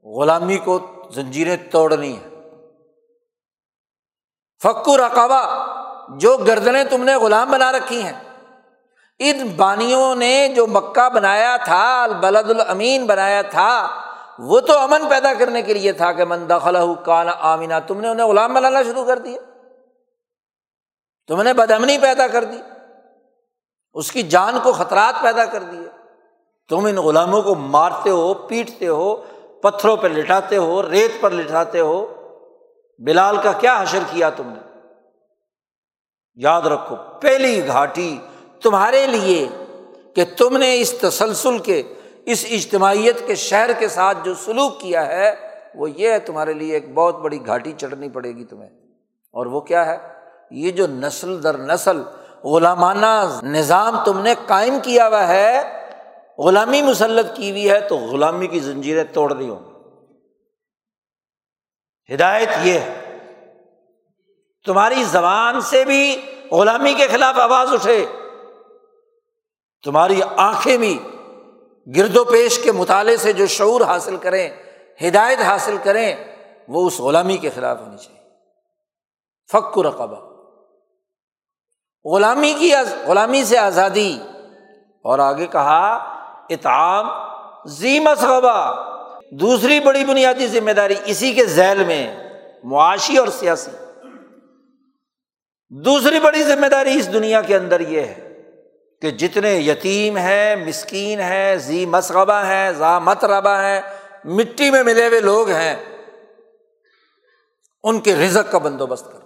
غلامی 0.04 0.58
کو 0.58 0.80
زنجیریں 1.10 1.58
توڑنی 1.72 2.18
ہے 2.18 2.30
فک 4.64 4.90
رقبہ۔ 4.90 5.74
جو 6.10 6.38
گردنیں 6.38 6.84
تم 6.84 7.04
نے 7.04 7.16
غلام 7.16 7.52
بنا 7.52 7.72
رکھی 7.72 8.04
ہیں۔ 8.04 8.14
ان 9.20 9.48
بانیوں 9.48 10.16
نے 10.16 10.54
جو 10.56 10.68
مکہ 10.68 11.10
بنایا 11.10 11.58
تھا، 11.58 12.04
البلد 12.04 12.50
الامین 12.50 13.06
بنایا 13.06 13.42
تھا، 13.42 13.88
وہ 14.40 14.60
تو 14.60 14.78
امن 14.78 15.10
پیدا 15.10 15.34
کرنے 15.34 15.62
کے 15.62 15.74
لیے 15.74 15.92
تھا 15.92 16.12
کہ 16.12 16.26
من 16.26 16.50
دخل 16.50 16.78
کانا 17.06 17.32
آمینہ 17.40 17.74
تم 17.88 18.02
نے 18.02 18.08
انہیں 18.08 18.28
غلام 18.28 18.54
بنانا 18.54 18.84
شروع 18.84 19.06
کر 19.06 19.20
دیا۔ 19.20 19.42
تم 21.28 21.42
نے 21.42 21.54
بدمنی 21.54 21.98
پیدا 21.98 22.28
کر 22.28 22.44
دی۔ 22.44 22.58
اس 23.94 24.12
کی 24.12 24.24
جان 24.24 24.60
کو 24.64 24.72
خطرات 24.72 25.22
پیدا 25.22 25.46
کر 25.46 25.64
دیے۔ 25.64 25.88
تم 26.70 26.86
ان 26.86 26.96
غلاموں 26.96 27.42
کو 27.42 27.56
مارتے 27.56 28.10
ہو، 28.10 28.34
پیٹتے 28.34 28.88
ہو، 28.88 29.16
پتھروں 29.64 29.98
پہ 29.98 30.08
لٹاتے 30.08 30.58
ہو، 30.58 30.90
ریت 30.90 31.12
پر 31.22 31.32
لٹاتے 31.32 31.80
ہو۔ 31.80 32.14
بلال 33.00 33.38
کا 33.38 33.52
کیا 33.52 33.82
حشر 33.82 34.00
کیا 34.12 34.30
تم 34.30 34.48
نے؟ 34.48 34.67
یاد 36.38 36.62
رکھو، 36.62 36.96
پہلی 37.22 37.68
گھاٹی 37.68 38.18
تمہارے 38.64 39.08
لیے 39.08 39.48
کہ 40.16 40.24
تم 40.38 40.58
نے 40.58 40.82
اس 40.82 40.92
تسلسل 40.92 41.58
کے، 41.60 41.94
اس 42.26 42.46
اجتماعیت 42.50 43.28
کے 43.28 43.36
شہر 43.36 43.70
کے 43.80 43.88
ساتھ 43.88 44.18
جو 44.24 44.34
سلوک 44.34 44.80
کیا 44.80 45.08
ہے، 45.08 45.36
وہ 45.76 45.92
یہ 45.92 46.10
ہے 46.10 46.20
تمہارے 46.20 46.54
لیے 46.54 46.74
ایک 46.74 46.94
بہت 46.94 47.16
بڑی 47.16 47.46
گھاٹی 47.46 47.74
چڑھنی 47.78 48.10
پڑے 48.10 48.32
گی 48.32 48.46
تمہیں۔ 48.46 48.70
اور 49.32 49.46
وہ 49.46 49.62
کیا 49.62 49.86
ہے؟ 49.86 49.98
یہ 50.52 50.72
جو 50.72 50.88
نسل 50.88 51.44
در 51.44 51.58
نسل، 51.58 52.04
غلامانہ 52.44 53.40
نظام 53.44 54.04
تم 54.06 54.20
نے 54.20 54.34
قائم 54.48 54.78
کیا 54.84 55.08
ہوا 55.08 55.28
ہے، 55.28 55.62
غلامی 56.38 56.82
مسلط 56.82 57.36
کی 57.36 57.52
ہوئی 57.52 57.70
ہے، 57.70 57.80
تو 57.80 57.98
غلامی 57.98 58.48
کی 58.48 58.60
زنجیریں 58.60 59.04
توڑ 59.04 59.34
دی 59.34 59.50
ہوں 59.50 59.60
ہدایت 62.14 62.50
یہ 62.64 62.80
ہے 62.80 62.97
تمہاری 64.68 65.04
زبان 65.04 65.62
سے 65.62 65.86
بھی 65.86 66.22
غلامی 66.52 66.94
کے 66.94 67.08
خلاف 67.08 67.40
آواز 67.40 67.74
اٹھے۔ 67.74 68.06
تمہاری 69.84 70.22
آنکھیں 70.38 70.78
بھی 70.78 71.04
گرد 71.96 72.18
و 72.18 72.24
پیش 72.24 72.60
کے 72.60 72.72
مطالعے 72.72 73.18
سے 73.18 73.34
جو 73.34 73.48
شعور 73.48 73.82
حاصل 73.82 74.18
کریں، 74.18 74.50
ہدایت 75.08 75.40
حاصل 75.40 75.78
کریں، 75.84 76.16
وہ 76.68 76.88
اس 76.88 77.00
غلامی 77.00 77.38
کے 77.38 77.50
خلاف 77.56 77.82
ہونی 77.82 77.98
چاہیے۔ 77.98 78.30
فک 79.52 79.80
رقبہ۔ 79.80 80.44
غلامی 82.06 82.54
کی 82.60 82.72
غلامی 83.08 83.44
سے 83.44 83.58
آزادی۔ 83.58 84.20
اور 85.04 85.20
آگے 85.20 85.46
کہا 85.46 85.94
اتعام 86.50 87.10
زی 87.66 88.00
مصغبہ 88.00 88.84
دوسری 89.32 89.80
بڑی 89.80 90.06
بنیادی 90.06 90.48
ذمہ 90.48 90.72
داری 90.72 90.96
اسی 91.06 91.34
کے 91.34 91.46
ذیل 91.46 91.84
میں 91.84 92.30
معاشی 92.64 93.18
اور 93.18 93.28
سیاسی۔ 93.28 93.72
دوسری 95.72 96.20
بڑی 96.20 96.44
ذمہ 96.44 96.68
داری 96.68 97.00
اس 97.00 97.14
دنیا 97.14 97.42
کے 97.42 97.56
اندر 97.56 97.80
یہ 97.80 98.02
ہے 98.02 98.44
کہ 99.02 99.12
جتنے 99.12 99.56
یتیم 99.56 100.18
ہیں، 100.18 100.56
مسکین 100.56 101.20
ہیں، 101.20 101.56
زی 101.56 101.86
مسغبہ 101.86 102.46
ہیں، 102.46 102.72
زا 102.72 103.00
مت 103.00 103.26
ربا 103.26 103.62
ہیں، 103.64 103.82
مٹی 104.26 104.72
میں 104.72 104.84
ملے 104.84 105.08
ہوئے 105.08 105.20
لوگ 105.20 105.50
ہیں، 105.50 105.76
ان 107.84 108.00
کے 108.00 108.16
رزق 108.16 108.52
کا 108.52 108.58
بندوبست 108.58 109.06
کر 109.06 109.20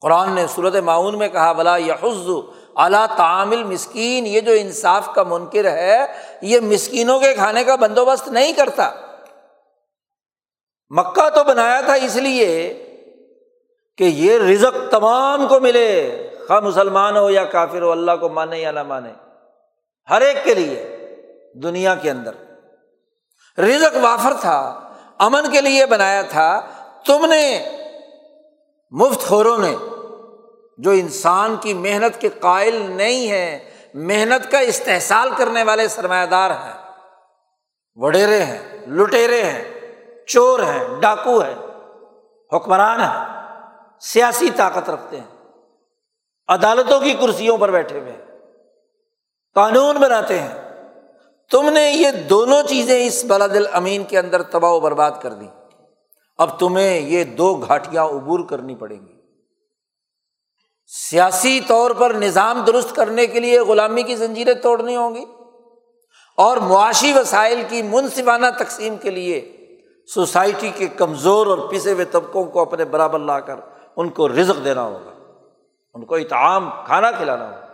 قرآن 0.00 0.32
نے 0.32 0.46
صورت 0.54 0.74
معاون 0.74 1.18
میں 1.18 1.28
کہا 1.28 1.52
بلا 1.52 1.76
یحز 1.76 2.30
اعلیٰ 2.76 3.06
تعامل 3.16 3.64
مسکین 3.64 4.26
یہ 4.26 4.40
جو 4.40 4.52
انصاف 4.52 5.14
کا 5.14 5.22
منکر 5.22 5.64
ہے، 5.64 6.06
یہ 6.42 6.60
مسکینوں 6.60 7.20
کے 7.20 7.34
کھانے 7.34 7.64
کا 7.64 7.76
بندوبست 7.76 8.28
نہیں 8.28 8.52
کرتا۔ 8.52 8.90
مکہ 10.90 11.28
تو 11.28 11.44
بنایا 11.44 11.80
تھا 11.80 11.94
اس 11.94 12.16
لیے 12.16 12.48
کہ 14.02 14.06
یہ 14.06 14.38
رزق 14.38 14.90
تمام 14.90 15.48
کو 15.48 15.60
ملے، 15.60 16.28
خواہ 16.48 16.60
مسلمان 16.60 17.16
ہو 17.16 17.30
یا 17.30 17.44
کافر 17.44 17.82
ہو، 17.82 17.90
اللہ 17.90 18.12
کو 18.20 18.28
مانے 18.28 18.58
یا 18.58 18.70
نہ 18.70 18.82
مانے، 18.82 19.12
ہر 20.10 20.20
ایک 20.20 20.44
کے 20.44 20.54
لیے، 20.54 20.96
دنیا 21.54 21.94
کے 21.94 22.10
اندر۔ 22.10 22.30
رزق 23.58 23.96
وافر 24.02 24.32
تھا، 24.40 24.92
امن 25.18 25.50
کے 25.50 25.60
لیے 25.60 25.86
بنایا 25.86 26.22
تھا، 26.22 26.60
تم 27.06 27.26
نے 27.26 27.68
مفت 28.90 29.20
خوروں 29.20 29.58
نے، 29.58 29.76
جو 30.78 30.90
انسان 30.90 31.56
کی 31.56 31.74
محنت 31.74 32.20
کے 32.20 32.28
قائل 32.28 32.90
نہیں 32.90 33.30
ہے 33.30 33.70
محنت 33.94 34.50
کا 34.50 34.58
استحصال 34.58 35.30
کرنے 35.36 35.62
والے 35.62 35.88
سرمایہ 35.88 36.26
دار 36.26 36.50
ہیں۔ 36.50 36.92
وڈیرے 37.94 38.42
ہیں، 38.42 38.86
لٹیرے 38.86 39.42
ہیں، 39.42 39.64
چور 40.26 40.60
ہیں، 40.60 41.00
ڈاکو 41.00 41.40
ہیں، 41.40 41.54
حکمران 42.56 43.00
ہیں۔ 43.00 43.41
سیاسی 44.02 44.48
طاقت 44.56 44.90
رکھتے 44.90 45.16
ہیں۔ 45.16 45.58
عدالتوں 46.48 47.00
کی 47.00 47.12
کرسیوں 47.12 47.58
پر 47.58 47.70
بیٹھے 47.70 48.00
ہوئے 48.00 48.12
قانون 49.54 49.96
بناتے 49.96 50.38
ہیں۔ 50.38 50.62
تم 51.50 51.68
نے 51.68 51.90
یہ 51.90 52.10
دونوں 52.10 52.62
چیزیں 52.62 53.06
اس 53.06 53.24
بلد 53.24 53.56
امین 53.72 54.04
کے 54.04 54.18
اندر 54.18 54.42
تباہ 54.42 54.70
و 54.70 54.80
برباد 54.80 55.10
کر 55.22 55.32
دی 55.32 55.46
اب 56.38 56.58
تمہیں 56.58 57.00
یہ 57.00 57.24
دو 57.24 57.54
گھاٹیاں 57.54 58.04
عبور 58.04 58.40
کرنی 58.40 58.74
پڑیں 58.74 59.00
گی۔ 59.00 59.12
سیاسی 60.86 61.60
طور 61.66 61.90
پر 61.90 62.14
نظام 62.14 62.64
درست 62.64 62.96
کرنے 62.96 63.26
کے 63.26 63.40
لیے 63.40 63.60
غلامی 63.60 64.02
کی 64.02 64.16
زنجیریں 64.16 64.54
توڑنی 64.54 64.96
ہوں 64.96 65.14
گی۔ 65.14 65.24
اور 66.36 66.56
معاشی 66.56 67.12
وسائل 67.12 67.62
کی 67.68 67.82
منصفانہ 67.82 68.46
تقسیم 68.58 68.96
کے 68.96 69.10
لیے 69.10 69.56
سوسائٹی 70.14 70.70
کے 70.74 70.86
کمزور 70.86 71.46
اور 71.46 71.58
پسے 71.58 71.92
ہوئے 71.92 72.04
طبقوں 72.04 72.44
کو 72.44 72.60
اپنے 72.60 72.84
برابر 72.84 73.18
لا 73.18 73.40
کر 73.40 73.54
ان 73.96 74.10
کو 74.10 74.28
رزق 74.28 74.64
دینا 74.64 74.82
ہوگا۔ 74.82 75.10
ان 75.94 76.04
کو 76.04 76.14
اتعام 76.14 76.70
کھانا 76.86 77.10
کھلانا 77.10 77.46
ہوگا۔ 77.46 77.66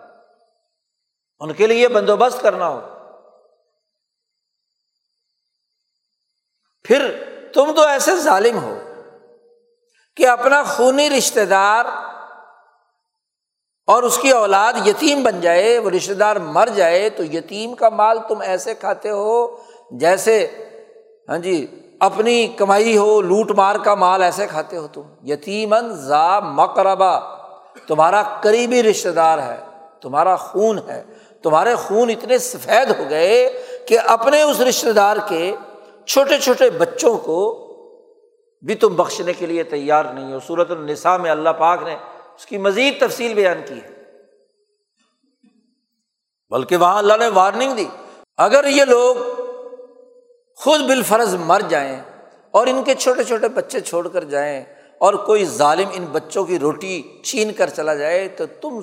ان 1.41 1.53
کے 1.53 1.67
لیے 1.67 1.89
بندوبست 1.89 2.43
کرنا 2.43 2.69
ہوگا۔ 2.69 2.95
پھر 6.83 7.25
تم 7.55 7.73
تو 7.77 7.83
ایسے 7.83 8.17
ظالم 8.17 8.59
ہو 8.59 8.79
کہ 10.17 10.29
اپنا 10.29 10.63
خونی 10.63 11.11
رشتے 11.11 11.45
دار 11.45 11.85
اور 13.87 14.03
اس 14.03 14.19
کی 14.19 14.31
اولاد 14.31 14.87
یتیم 14.87 15.23
بن 15.23 15.41
جائے، 15.41 15.79
وہ 15.79 15.91
رشتے 15.91 16.15
دار 16.15 16.37
مر 16.37 16.69
جائے 16.75 17.11
تو 17.11 17.25
یتیم 17.25 17.75
کا 17.75 17.89
مال 17.89 18.19
تم 18.29 18.41
ایسے 18.41 18.75
کھاتے 18.75 19.11
ہو 19.11 19.63
جیسے 19.91 20.65
ہاں 21.29 21.39
جی 21.39 21.67
اپنی 22.01 22.47
کمائی 22.47 22.97
ہو، 22.97 23.21
لوٹ 23.21 23.51
مار 23.51 23.77
کا 23.77 23.95
مال 23.95 24.23
ایسے 24.23 24.47
کھاتے 24.47 24.77
ہو 24.77 24.87
تم۔ 24.87 25.03
یتیمن 25.23 25.95
ذا 25.95 26.41
مقربہ، 26.41 27.37
تمہارا 27.87 28.23
قریبی 28.23 28.83
رشتے 28.83 29.11
دار 29.11 29.39
ہے، 29.39 29.57
تمہارا 30.01 30.37
خون 30.37 30.79
ہے۔ 30.89 31.05
تمہارے 31.43 31.75
خون 31.75 32.11
اتنے 32.11 32.39
سفید 32.39 33.01
ہو 33.01 33.05
گئے 33.11 33.63
کہ 33.89 33.99
اپنے 34.07 34.43
اس 34.43 34.61
رشتے 34.61 34.93
دار 34.93 35.17
کے 35.29 35.55
چھوٹے 36.07 36.39
چھوٹے 36.39 36.71
بچوں 36.71 37.19
کو 37.19 37.65
بھی 38.63 38.75
تم 38.75 38.89
بخشنے 38.97 39.33
کے 39.33 39.47
لیے 39.47 39.63
تیار 39.63 40.05
نہیں 40.05 40.33
ہو۔ 40.33 40.39
صورت 40.47 40.71
النساء 40.71 41.17
میں 41.17 41.31
اللہ 41.31 41.51
پاک 41.51 41.83
نے 41.83 41.97
اس 42.37 42.47
کی 42.47 42.59
مزید 42.59 43.01
تفصیل 43.01 43.35
بیان 43.35 43.61
کی 43.69 43.75
ہے۔ 43.75 43.91
بلکہ 46.51 46.77
وہاں 46.77 46.99
اللہ 46.99 47.13
نے 47.19 47.29
وارننگ 47.29 47.73
دی۔ 47.73 47.85
اگر 48.37 48.67
یہ 48.67 48.85
لوگ 48.85 49.17
خود 50.59 50.81
بالفرض 50.81 51.35
مر 51.35 51.61
جائیں 51.69 52.03
اور 52.51 52.67
ان 52.67 52.85
کے 52.85 52.95
چھوٹے 52.95 53.25
چھوٹے 53.25 53.49
بچے 53.49 53.81
چھوڑ 53.81 54.09
کر 54.09 54.25
جائیں 54.25 54.65
اور 54.99 55.15
کوئی 55.15 55.45
ظالم 55.45 55.89
ان 55.93 56.05
بچوں 56.05 56.45
کی 56.45 56.59
روٹی 56.59 57.03
چھین 57.23 57.53
کر 57.53 57.71
چلا 57.71 57.95
جائے 57.95 58.29
تو 58.29 58.45
تم 58.61 58.81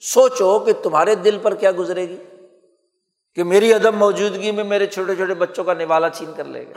سوچو 0.00 0.58
کہ 0.58 0.72
تمہارے 0.72 1.14
دل 1.14 1.38
پر 1.42 1.54
کیا 1.54 1.70
گزرے 1.78 2.08
گی؟ 2.08 2.16
کہ 3.34 3.44
میری 3.44 3.72
عدم 3.72 3.96
موجودگی 3.96 4.50
میں 4.50 4.64
میرے 4.64 4.86
چھوٹے 4.86 5.16
چھوٹے 5.16 5.34
بچوں 5.34 5.64
کا 5.64 5.74
نوالا 5.74 6.08
چھین 6.08 6.30
کر 6.36 6.44
لے 6.44 6.66
گا۔ 6.66 6.72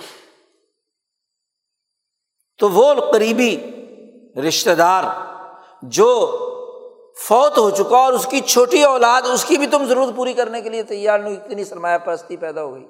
تو 2.60 2.70
وہ 2.70 2.94
قریبی 3.12 3.58
رشتے 4.48 4.76
دار 4.76 5.04
جو 5.82 6.38
فوت 7.18 7.58
ہو 7.58 7.70
چکا 7.70 7.98
اور 7.98 8.14
اس 8.14 8.26
کی 8.26 8.42
چھوٹی 8.42 8.84
اولاد، 8.84 9.22
اس 9.34 9.46
کی 9.46 9.58
بھی 9.58 9.68
تم 9.68 9.86
ضرورت 9.86 10.16
پوری 10.16 10.34
کرنے 10.34 10.62
کے 10.62 10.70
لیے 10.70 10.84
تیار 10.84 11.20
نہیں، 11.20 11.36
اتنی 11.36 11.64
سرمایہ 11.64 11.98
پرستی 11.98 12.38
پیدا 12.38 12.64
ہو 12.64 12.76
گئی۔ 12.76 12.88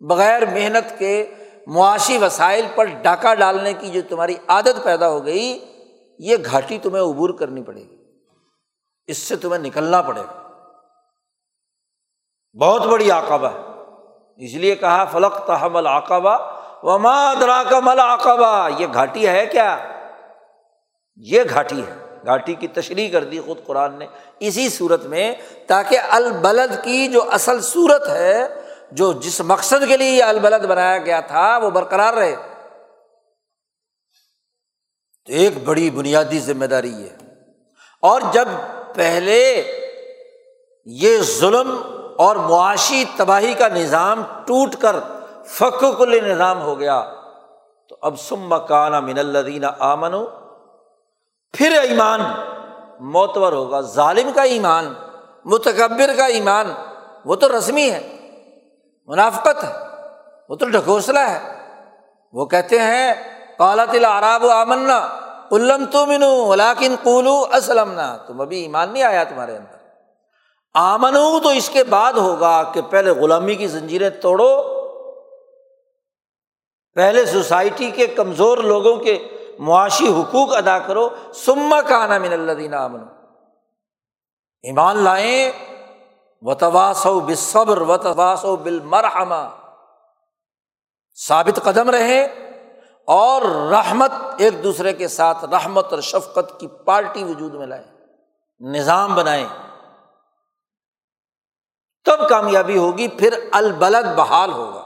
بغیر 0.00 0.46
محنت 0.46 0.98
کے 0.98 1.30
معاشی 1.66 2.18
وسائل 2.18 2.66
پر 2.74 2.84
ڈاکہ 2.84 3.34
ڈالنے 3.34 3.72
کی 3.72 3.88
جو 3.88 4.00
تمہاری 4.08 4.34
عادت 4.48 4.84
پیدا 4.84 5.08
ہو 5.08 5.26
گئی، 5.26 5.64
یہ 6.18 6.36
گھاٹی 6.50 6.78
تمہیں 6.78 7.02
عبور 7.02 7.30
کرنی 7.30 7.62
پڑے 7.62 7.80
گی۔ 7.80 7.96
اس 9.06 9.18
سے 9.18 9.36
تمہیں 9.36 9.58
نکلنا 9.58 10.02
پڑے 10.02 10.20
گا۔ 10.20 10.48
بہت 12.60 12.86
بڑی 12.86 13.10
آکابہ 13.10 13.48
ہے۔ 13.48 13.60
اس 14.44 14.54
لیے 14.54 14.74
کہا 14.74 15.04
فلک 15.04 15.46
تحمل 15.46 15.86
آکابہ 15.86 16.38
وما 16.82 17.34
درا 17.34 17.62
کا 17.70 17.80
مل 17.80 18.00
یہ 18.78 18.86
گھاٹی 18.94 19.28
ہے 19.28 19.46
کیا؟ 19.46 19.78
یہ 21.16 21.42
گھاٹی 21.50 21.82
ہے۔ 21.86 22.20
گھاٹی 22.26 22.54
کی 22.54 22.68
تشریح 22.68 23.12
کر 23.12 23.24
دی 23.24 23.40
خود 23.40 23.64
قرآن 23.66 23.98
نے۔ 23.98 24.06
اسی 24.40 24.68
صورت 24.68 25.06
میں، 25.06 25.34
تاکہ 25.66 25.98
البلد 26.10 26.84
کی 26.84 27.08
جو 27.08 27.30
اصل 27.30 27.60
صورت 27.60 28.08
ہے 28.08 28.63
جو 28.90 29.12
جس 29.12 29.40
مقصد 29.40 29.88
کے 29.88 29.96
لیے 29.96 30.10
یہ 30.10 30.24
البلد 30.24 30.64
بنایا 30.64 30.98
گیا 30.98 31.20
تھا 31.20 31.58
وہ 31.58 31.70
برقرار 31.70 32.14
رہے۔ 32.14 32.36
تو 35.24 35.32
ایک 35.32 35.64
بڑی 35.64 35.90
بنیادی 35.90 36.38
ذمہ 36.38 36.64
داری 36.64 37.02
ہے 37.02 37.16
اور 38.00 38.20
جب 38.32 38.48
پہلے 38.94 39.40
یہ 40.84 41.18
ظلم 41.18 41.80
اور 42.18 42.36
معاشی 42.36 43.04
تباہی 43.16 43.54
کا 43.54 43.68
نظام 43.68 44.22
ٹوٹ 44.46 44.76
کر 44.80 44.96
فک 45.46 45.84
کل 45.98 46.24
نظام 46.24 46.62
ہو 46.62 46.80
گیا، 46.80 47.14
تو 47.88 47.96
اب 48.00 48.20
سم 48.20 48.40
مکانہ 48.40 49.00
من 49.00 49.18
الدین 49.18 49.64
آمن 49.78 50.12
پھر 51.52 51.80
ایمان 51.82 52.20
معتبر 53.00 53.52
ہوگا، 53.52 53.80
ظالم 53.80 54.32
کا 54.34 54.42
ایمان، 54.42 54.92
متکبر 55.44 56.10
کا 56.16 56.26
ایمان، 56.26 56.72
وہ 57.24 57.36
تو 57.36 57.58
رسمی 57.58 57.90
ہے۔ 57.90 58.13
منافقت 59.06 59.64
ہے۔ 59.64 59.72
وہ 60.48 60.56
تو 60.56 60.68
ڈھکوسلا 60.68 61.30
ہے۔ 61.30 61.60
وہ 62.32 62.46
کہتے 62.46 62.78
ہیں 62.78 63.14
کالت 63.58 63.94
العراب 63.94 64.46
آمنا 64.46 65.08
علم 65.52 65.84
تو 65.92 66.06
منو 66.06 66.46
ولاکن 66.46 66.94
قولو 67.02 67.44
اسلم 67.52 68.00
تم 68.26 68.40
ابھی 68.40 68.62
ایمان 68.62 68.92
نہیں 68.92 69.02
آیا 69.02 69.24
تمہارے 69.24 69.56
اندر۔ 69.56 69.76
آمن 70.74 71.14
تو 71.42 71.48
اس 71.48 71.68
کے 71.68 71.84
بعد 71.84 72.12
ہوگا 72.12 72.62
کہ 72.74 72.82
پہلے 72.82 73.10
غلامی 73.10 73.54
کی 73.54 73.66
زنجیریں 73.66 74.10
توڑو۔ 74.10 74.74
پہلے 76.94 77.26
سوسائٹی 77.26 77.90
کے 77.90 78.06
کمزور 78.06 78.58
لوگوں 78.58 78.96
کے 78.96 79.28
معاشی 79.58 80.08
حقوق 80.08 80.56
ادا 80.56 80.78
کرو۔ 80.78 81.08
سما 81.34 81.80
کانا 81.80 82.18
من 82.18 82.32
اللہ 82.32 82.52
دینا 82.52 82.84
امن 82.84 83.00
ایمان 84.62 84.96
لائیں۔ 84.96 85.73
و 86.46 86.54
تباسو 86.54 87.20
بصبر 87.20 87.80
و 87.80 87.96
تباسو 87.96 88.56
ثابت 91.26 91.60
قدم 91.62 91.90
رہے 91.90 92.24
اور 93.06 93.42
رحمت 93.70 94.12
ایک 94.38 94.64
دوسرے 94.64 94.92
کے 94.92 95.08
ساتھ 95.08 95.44
رحمت 95.44 95.92
اور 95.92 96.00
شفقت 96.00 96.60
کی 96.60 96.66
پارٹی 96.66 97.24
وجود 97.24 97.54
میں 97.54 97.66
لائیں 97.66 97.84
نظام 98.60 99.14
بنائیں 99.14 99.48
تب 102.04 102.28
کامیابی 102.28 102.78
ہوگی، 102.78 103.08
پھر 103.08 103.48
البلد 103.52 104.16
بحال 104.16 104.52
ہوگا۔ 104.52 104.84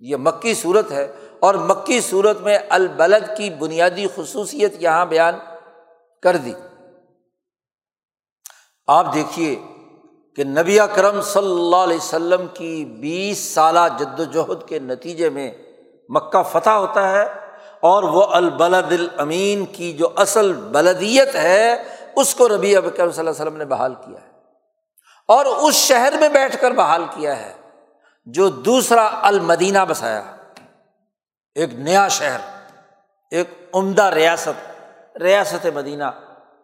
یہ 0.00 0.16
مکی 0.16 0.54
صورت 0.54 0.90
ہے 0.90 1.12
اور 1.40 1.54
مکی 1.54 2.00
صورت 2.00 2.40
میں 2.40 2.58
البلد 2.68 3.36
کی 3.36 3.50
بنیادی 3.50 4.06
خصوصیت 4.16 4.72
یہاں 4.78 5.06
بیان 5.06 5.34
کر 6.22 6.36
دی۔ 6.36 6.52
آپ 8.86 9.06
دیکھیے 9.14 9.62
کہ 10.36 10.44
نبی 10.44 10.80
اکرم 10.80 11.20
صلی 11.20 11.50
اللہ 11.50 11.76
علیہ 11.76 11.96
وسلم 11.96 12.46
کی 12.54 12.84
بیس 12.84 13.54
سالہ 13.54 13.78
جد 13.98 14.20
وجہد 14.20 14.68
کے 14.68 14.78
نتیجے 14.78 15.28
میں 15.28 15.52
مکہ 16.08 16.42
فتح 16.42 16.70
ہوتا 16.70 17.10
ہے 17.10 17.26
اور 17.80 18.02
وہ 18.02 18.24
البلد 18.24 18.92
الامین 18.92 19.64
کی 19.64 19.92
جو 19.92 20.08
اصل 20.16 20.52
بلدیت 20.52 21.34
ہے، 21.34 21.82
اس 22.16 22.34
کو 22.34 22.48
ربی 22.48 22.76
اکرم 22.76 23.10
صلی 23.10 23.18
اللہ 23.18 23.30
علیہ 23.30 23.42
وسلم 23.42 23.56
نے 23.56 23.64
بحال 23.64 23.94
کیا 23.94 24.20
ہے۔ 24.20 24.28
اور 25.28 25.46
اس 25.46 25.74
شہر 25.74 26.12
میں 26.20 26.28
بیٹھ 26.28 26.60
کر 26.60 26.70
بحال 26.70 27.04
کیا 27.14 27.36
ہے، 27.36 27.52
جو 28.24 28.48
دوسرا 28.48 29.10
المدینہ 29.22 29.78
بسایا۔ 29.88 30.22
ایک 31.54 31.74
نیا 31.74 32.08
شہر، 32.08 32.38
ایک 33.30 33.50
عمدہ 33.74 34.02
ریاست 34.02 34.70
ریاست 35.22 35.66
مدینہ۔ 35.74 36.04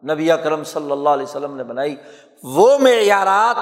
نبی 0.04 0.30
اکرم 0.30 0.64
صلی 0.64 0.90
اللہ 0.90 1.08
علیہ 1.08 1.26
وسلم 1.26 1.56
نے 1.56 1.64
بنائی۔ 1.64 1.96
وہ 2.42 2.78
معیارات 2.78 3.56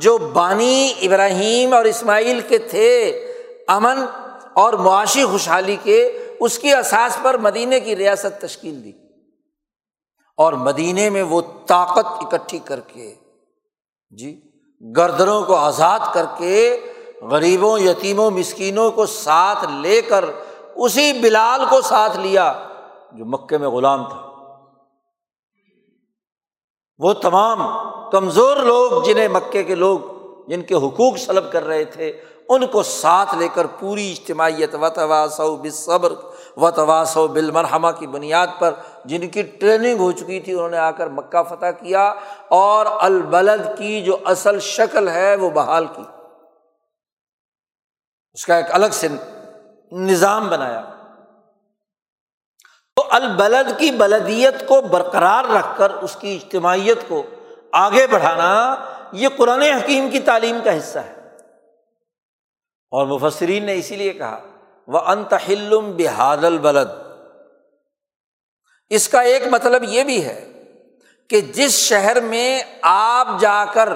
جو 0.00 0.18
بانی 0.18 0.92
ابراہیم 1.02 1.74
اور 1.74 1.84
اسماعیل 1.84 2.40
کے 2.40 2.58
تھے، 2.58 3.08
امن 3.68 4.04
اور 4.52 4.72
معاشی 4.72 5.24
خوشحالی 5.24 5.76
کے، 5.82 6.18
اس 6.40 6.58
کی 6.58 6.74
اساس 6.74 7.18
پر 7.22 7.36
مدینے 7.36 7.80
کی 7.80 7.96
ریاست 7.96 8.40
تشکیل 8.40 8.84
دی۔ 8.84 8.92
اور 10.36 10.52
مدینے 10.52 11.10
میں 11.10 11.22
وہ 11.22 11.42
طاقت 11.66 12.06
اکٹھی 12.06 12.58
کر 12.58 12.80
کے 12.80 13.14
جی 14.10 14.40
گردروں 14.96 15.42
کو 15.42 15.54
آزاد 15.54 15.98
کر 16.12 16.24
کے، 16.38 16.80
غریبوں، 17.22 17.78
یتیموں، 17.78 18.30
مسکینوں 18.30 18.90
کو 18.90 19.06
ساتھ 19.06 19.64
لے 19.80 20.02
کر، 20.02 20.24
اسی 20.74 21.12
بلال 21.12 21.60
کو 21.70 21.80
ساتھ 21.80 22.16
لیا 22.16 22.52
جو 23.12 23.24
مکے 23.24 23.58
میں 23.58 23.68
غلام 23.68 24.08
تھا۔ 24.08 24.31
وہ 26.98 27.12
تمام 27.12 27.62
کمزور 28.10 28.56
لوگ، 28.56 29.02
جنہیں 29.02 29.28
مکے 29.28 29.62
کے 29.62 29.74
لوگ، 29.74 29.98
جن 30.48 30.62
کے 30.62 30.74
حقوق 30.74 31.16
سلب 31.16 31.52
کر 31.52 31.66
رہے 31.66 31.84
تھے، 31.84 32.20
ان 32.48 32.66
کو 32.66 32.82
ساتھ 32.82 33.34
لے 33.34 33.48
کر 33.54 33.66
پوری 33.66 34.12
اجتماعیت 34.12 34.74
و 34.74 34.88
تواسو 34.88 35.56
بصبر 35.56 36.12
و 36.56 36.70
تواسو 36.70 37.28
بالمرحمہ 37.28 37.88
کی 37.98 38.06
بنیاد 38.06 38.46
پر 38.58 38.74
جن 39.04 39.28
کی 39.28 39.42
ٹریننگ 39.42 39.98
ہو 39.98 40.12
چکی 40.12 40.40
تھی، 40.40 40.52
انہوں 40.52 40.68
نے 40.68 40.76
آ 40.76 40.90
کر 40.90 41.06
مکہ 41.06 41.42
فتح 41.42 41.70
کیا 41.80 42.14
اور 42.48 42.86
البلد 43.00 43.78
کی 43.78 44.00
جو 44.00 44.16
اصل 44.24 44.60
شکل 44.60 45.08
ہے، 45.08 45.36
وہ 45.36 45.50
بحال 45.50 45.86
کی۔ 45.86 46.02
اس 48.32 48.46
کا 48.46 48.56
ایک 48.56 48.66
الگ 48.70 48.86
سے 48.90 49.08
نظام 49.92 50.48
بنایا۔ 50.48 50.91
البلد 53.12 53.78
کی 53.78 53.90
بلدیت 53.90 54.68
کو 54.68 54.80
برقرار 54.80 55.44
رکھ 55.54 55.78
کر 55.78 55.90
اس 55.90 56.16
کی 56.20 56.38
اجتماعیت 56.42 56.98
کو 57.08 57.22
آگے 57.72 58.06
بڑھانا 58.06 58.76
یہ 59.12 59.28
قرآن 59.36 59.62
حکیم 59.62 60.10
کی 60.10 60.20
تعلیم 60.20 60.58
کا 60.64 60.78
حصہ 60.78 60.98
ہے۔ 60.98 61.12
اور 62.90 63.06
مفسرین 63.06 63.64
نے 63.64 63.74
اسی 63.74 63.96
لیے 63.96 64.12
کہا 64.12 64.40
وہ 64.86 64.98
انتحلم 64.98 65.92
بحاد 65.96 66.44
البلد۔ 66.44 66.88
اس 68.88 69.08
کا 69.08 69.20
ایک 69.20 69.42
مطلب 69.46 69.84
یہ 69.88 70.04
بھی 70.04 70.24
ہے 70.24 70.62
کہ 71.28 71.40
جس 71.40 71.72
شہر 71.72 72.20
میں 72.20 72.62
آپ 72.82 73.28
جا 73.40 73.64
کر 73.72 73.88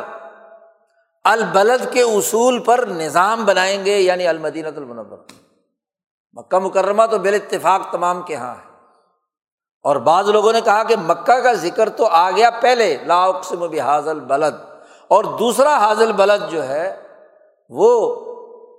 البلد 1.24 1.92
کے 1.92 2.02
اصول 2.02 2.58
پر 2.58 2.86
نظام 2.88 3.44
بنائیں 3.44 3.84
گے 3.84 3.98
یعنی 3.98 4.26
المدینہ 4.26 4.68
المنور 4.68 5.18
مکہ 6.32 6.58
مکرمہ 6.58 7.02
تو 7.10 7.18
بال 7.18 7.34
اتفاق 7.34 7.92
تمام 7.92 8.22
کے 8.22 8.34
یہاں 8.34 8.54
ہے۔ 8.54 8.65
اور 9.86 9.96
بعض 9.96 10.28
لوگوں 10.28 10.52
نے 10.52 10.60
کہا 10.60 10.82
کہ 10.82 10.96
مکہ 10.96 11.40
کا 11.40 11.52
ذکر 11.52 11.88
تو 11.88 12.06
آ 12.06 12.30
گیا 12.30 12.50
پہلے 12.50 12.96
لاقسم 13.06 13.58
بحاظ 13.58 14.08
بلد 14.08 14.54
اور 15.08 15.24
دوسرا 15.24 15.76
حاضل 15.76 16.12
بلد 16.12 16.50
جو 16.50 16.68
ہے، 16.68 17.00
وہ 17.68 18.14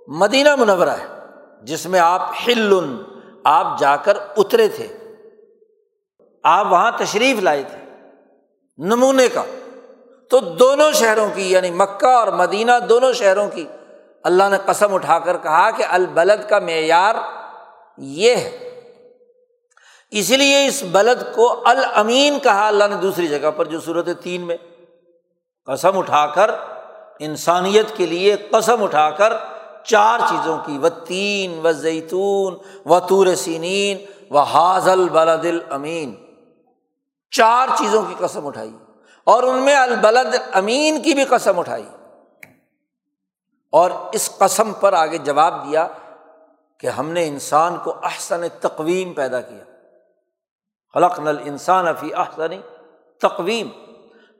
مدینہ 0.08 0.56
منورہ 0.56 0.88
ہے، 0.88 1.06
جس 1.62 1.86
میں 1.86 2.00
آپ 2.00 2.20
ہل 2.46 2.72
آپ 3.44 3.78
جا 3.78 3.96
کر 3.96 4.18
اترے 4.36 4.68
تھے۔ 4.68 4.86
آپ 6.44 6.66
وہاں 6.70 6.90
تشریف 6.98 7.42
لائے 7.42 7.62
تھے، 7.62 8.06
نمونے 8.78 9.28
کا۔ 9.28 9.42
تو 10.30 10.38
دونوں 10.38 10.92
شہروں 10.92 11.28
کی 11.34 11.52
یعنی 11.52 11.70
مکہ 11.70 12.06
اور 12.06 12.28
مدینہ 12.28 12.72
دونوں 12.88 13.12
شہروں 13.12 13.48
کی، 13.48 13.66
اللہ 14.24 14.44
نے 14.50 14.56
قسم 14.66 14.94
اٹھا 14.94 15.18
کر 15.18 15.36
کہا 15.42 15.70
کہ 15.70 15.84
البلد 15.88 16.48
کا 16.48 16.58
معیار 16.58 17.14
یہ 17.98 18.34
ہے۔ 18.34 18.64
اسی 20.12 20.36
لیے 20.36 20.66
اس 20.66 20.82
بلد 20.92 21.22
کو 21.34 21.62
المین 21.64 22.38
کہا 22.38 22.66
اللہ 22.68 22.84
نے 22.90 22.96
دوسری 22.96 23.26
جگہ 23.28 23.50
پر، 23.50 23.66
جو 23.66 23.80
صورت 23.80 24.08
تین 24.22 24.46
میں، 24.46 24.56
قسم 25.66 25.98
اٹھا 25.98 26.26
کر، 26.26 26.50
انسانیت 27.18 27.96
کے 27.96 28.06
لیے 28.06 28.36
قسم 28.50 28.82
اٹھا 28.82 29.10
کر 29.10 29.32
چار 29.84 30.20
چیزوں 30.28 30.56
کی، 30.66 30.78
و 30.78 30.88
تین، 30.88 31.58
و 31.64 31.72
زیتون، 31.72 32.56
و 32.86 33.00
تور 33.00 33.34
سینین، 33.34 34.04
و 34.30 34.38
حاضل 34.38 35.08
بلد 35.08 35.44
المین 35.44 36.14
چار 37.32 37.68
چیزوں 37.78 38.02
کی 38.02 38.14
قسم 38.18 38.46
اٹھائی، 38.46 38.72
اور 39.26 39.42
ان 39.42 39.58
میں 39.58 39.76
البلد 39.76 40.34
امین 40.52 41.02
کی 41.02 41.14
بھی 41.14 41.24
قسم 41.24 41.58
اٹھائی۔ 41.58 41.88
اور 43.72 43.90
اس 44.12 44.30
قسم 44.38 44.72
پر 44.72 44.92
آگے 44.92 45.18
جواب 45.18 45.64
دیا 45.64 45.86
کہ 46.80 46.86
ہم 46.86 47.10
نے 47.10 47.26
انسان 47.28 47.76
کو 47.84 47.94
احسن 48.02 48.48
تقویم 48.60 49.12
پیدا 49.12 49.40
کیا۔ 49.40 49.64
خلق 50.94 51.20
نل 51.20 51.38
انسان 51.38 51.88
افی 51.88 52.14
احسن 52.14 52.60
تقویم۔ 53.22 53.68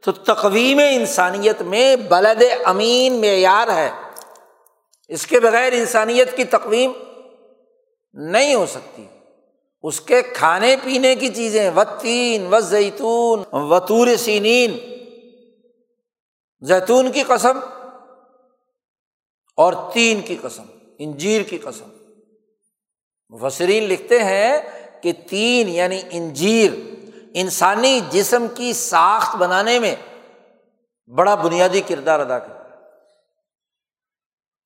تو 0.03 0.13
تقویم 0.13 0.81
انسانیت 0.91 1.63
میں 1.63 1.97
بلد 1.97 2.43
امین 2.65 3.21
معیار 3.21 3.69
ہے۔ 3.69 3.91
اس 5.09 5.27
کے 5.27 5.41
بغیر 5.41 5.73
انسانیت 5.73 6.37
کی 6.37 6.45
تقویم 6.45 6.93
نہیں 8.13 8.55
ہو 8.55 8.67
سکتی۔ 8.67 9.07
اس 9.83 10.01
کے 10.01 10.23
کھانے 10.23 10.77
پینے 10.85 11.15
کی 11.15 11.29
چیزیں 11.29 11.71
و 11.77 11.83
تین 12.01 12.55
و 12.55 12.61
زیتون 12.61 13.43
و 13.53 13.81
تور 13.81 14.17
سینین۔ 14.19 14.79
زیتون 16.61 17.13
کی 17.13 17.23
قسم 17.23 17.61
اور 19.57 19.73
تین 19.93 20.21
کی 20.21 20.37
قسم، 20.43 20.63
انجیر 20.99 21.43
کی 21.43 21.59
قسم۔ 21.59 21.89
مفسرین 23.29 23.83
لکھتے 23.83 24.25
ہیں 24.25 24.59
کہ 25.03 25.13
تین 25.13 25.69
یعنی 25.69 26.03
انجیر، 26.11 26.71
انسانی 27.35 28.01
جسم 28.11 28.47
کی 28.55 28.73
ساخت 28.73 29.37
بنانے 29.37 29.79
میں 29.79 29.95
بڑا 31.17 31.35
بنیادی 31.35 31.81
کردار 31.81 32.21
ادا 32.21 32.39
کرتا 32.39 32.55
ہے۔ 32.55 32.59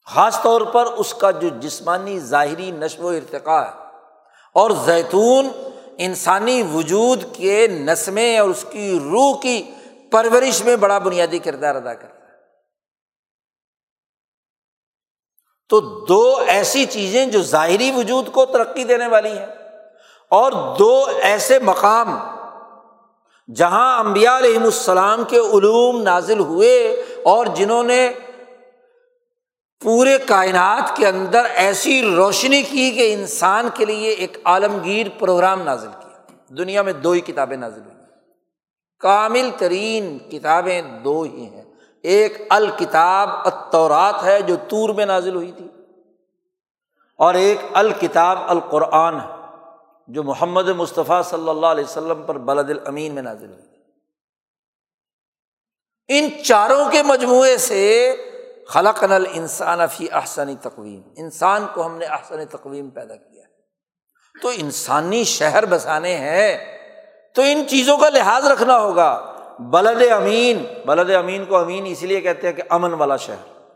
خاص 0.07 0.43
طور 0.43 0.61
پر 0.61 0.85
اس 0.85 1.15
کا 1.15 1.31
جو 1.31 1.49
جسمانی 1.49 2.21
ظاہری 2.21 2.71
نشو 2.71 3.03
و 3.03 3.09
ارتقاء 3.09 3.63
ہے۔ 3.63 3.83
اور 4.55 4.71
زیتون 4.71 5.49
انسانی 5.99 6.63
وجود 6.75 7.25
کے 7.37 7.67
نسمیں 7.67 8.39
اور 8.39 8.49
اس 8.49 8.65
کی 8.71 8.99
روح 9.05 9.41
کی 9.41 9.75
پرورش 10.11 10.65
میں 10.65 10.77
بڑا 10.77 10.99
بنیادی 10.99 11.39
کردار 11.39 11.75
ادا 11.75 11.95
کرتا 11.95 12.15
ہے۔ 12.15 12.23
تو 15.69 16.05
دو 16.07 16.37
ایسی 16.47 16.87
چیزیں 16.87 17.27
جو 17.27 17.43
ظاہری 17.43 17.91
وجود 17.91 18.33
کو 18.33 18.47
ترقی 18.47 18.85
دینے 18.85 19.07
والی 19.07 19.39
ہیں۔ 19.39 19.62
اور 20.33 20.77
دو 20.79 21.07
ایسے 21.23 21.59
مقام 21.59 22.19
جہاں 23.55 23.99
امبیا 23.99 24.39
علیہم 24.39 24.63
السلام 24.63 25.25
کے 25.25 25.39
علوم 25.39 26.03
نازل 26.03 26.39
ہوئے 26.39 26.89
اور 27.25 27.47
جنہوں 27.47 27.83
نے 27.83 28.13
پورے 29.81 30.19
کائنات 30.19 30.97
کے 30.97 31.07
اندر 31.07 31.45
ایسی 31.45 32.15
روشنی 32.17 32.63
کی 32.63 32.91
کہ 32.91 33.15
انسان 33.15 33.69
کے 33.75 33.85
لیے 33.85 34.11
ایک 34.11 34.39
عالمگیر 34.45 35.07
پروگرام 35.19 35.63
نازل 35.63 35.89
کیا۔ 36.01 36.35
دنیا 36.49 36.83
میں 36.83 36.93
دو 36.93 37.11
ہی 37.11 37.21
کتابیں 37.21 37.57
نازل 37.57 37.81
ہوئی۔ 37.81 37.97
کامل 39.01 39.51
ترین 39.59 40.19
کتابیں 40.19 40.83
دو 40.83 41.23
ہی 41.23 41.45
ہیں۔ 41.45 41.65
ایک 42.03 42.39
الکتاب 42.51 43.31
التورات 43.45 44.25
ہے 44.25 44.43
جو 44.43 44.57
تور 44.69 44.89
میں 44.89 45.07
نازل 45.07 45.35
ہوئی 45.35 45.53
تھی 45.53 45.69
اور 47.19 47.35
ایک 47.35 47.59
الکتاب 47.73 48.39
القرآن 48.47 49.21
ہے۔ 49.21 49.42
جو 50.07 50.23
محمد 50.23 50.69
مصطفیٰ 50.69 51.23
صلی 51.23 51.49
اللہ 51.49 51.67
علیہ 51.67 51.85
وسلم 51.85 52.23
پر 52.23 52.39
بلد 52.39 52.71
الامین 52.71 53.15
میں 53.15 53.23
نازل 53.23 53.53
ہوئی 53.53 53.73
ان 56.09 56.45
چاروں 56.45 56.91
کے 56.91 57.03
مجموعے 57.03 57.57
سے 57.57 58.17
خلق 58.69 59.05
نل 59.05 59.27
انسان 59.33 59.79
فی 59.87 60.11
احسنی 60.13 60.55
تقویم۔ 60.63 61.03
انسان 61.17 61.67
کو 61.75 61.87
ہم 61.87 61.99
نے 61.99 62.05
احسن 62.05 62.45
تقویم 62.45 62.91
پیدا 62.91 63.17
کیا۔ 63.17 63.43
تو 64.43 64.51
انسانی 64.55 65.25
شہر 65.25 65.67
بسانے 65.67 66.17
ہیں، 66.17 66.79
تو 67.35 67.43
ان 67.43 67.65
چیزوں 67.69 67.97
کا 67.97 68.09
لحاظ 68.09 68.47
رکھنا 68.47 68.79
ہوگا۔ 68.79 69.37
بلد 69.59 70.13
امین 70.13 70.67
بلد 70.87 71.11
امین 71.11 71.45
کو 71.45 71.57
امین 71.57 71.87
اس 71.87 72.03
لیے 72.03 72.21
کہتے 72.21 72.47
ہیں 72.47 72.55
کہ 72.55 72.63
امن 72.71 72.95
والا 72.95 73.17
شہر۔ 73.17 73.71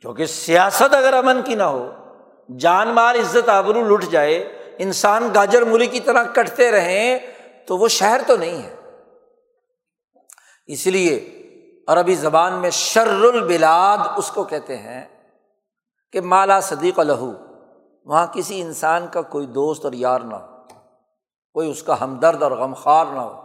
کیونکہ 0.00 0.26
سیاست 0.26 0.94
اگر 0.94 1.12
امن 1.12 1.42
کی 1.42 1.54
نہ 1.54 1.62
ہو 1.62 2.05
جان 2.48 2.88
مال 2.88 3.16
عزت 3.16 3.48
آبرو 3.48 3.82
لٹ 3.86 4.04
جائے، 4.10 4.36
انسان 4.78 5.28
گاجر 5.34 5.62
مولی 5.62 5.86
کی 5.86 6.00
طرح 6.00 6.24
کٹتے 6.32 6.70
رہیں 6.72 7.18
تو 7.66 7.78
وہ 7.78 7.88
شہر 7.88 8.20
تو 8.26 8.36
نہیں 8.36 8.62
ہے۔ 8.62 8.74
اس 10.66 10.86
لیے 10.86 11.18
عربی 11.88 12.14
زبان 12.14 12.52
میں 12.52 12.70
شر 12.70 13.24
البلاد 13.24 13.98
اس 14.16 14.30
کو 14.30 14.44
کہتے 14.44 14.76
ہیں 14.76 15.04
کہ 16.12 16.20
مالا 16.20 16.60
صدیق 16.60 16.98
لہو 16.98 17.32
وہاں 18.06 18.26
کسی 18.26 18.60
انسان 18.60 19.06
کا 19.06 19.22
کوئی 19.22 19.46
دوست 19.46 19.84
اور 19.84 19.92
یار 19.92 20.20
نہ 20.20 20.34
ہو، 20.34 20.62
کوئی 21.54 21.70
اس 21.70 21.82
کا 21.82 22.00
ہمدرد 22.00 22.42
اور 22.42 22.50
غمخوار 22.50 23.06
نہ 23.06 23.20
ہو۔ 23.20 23.40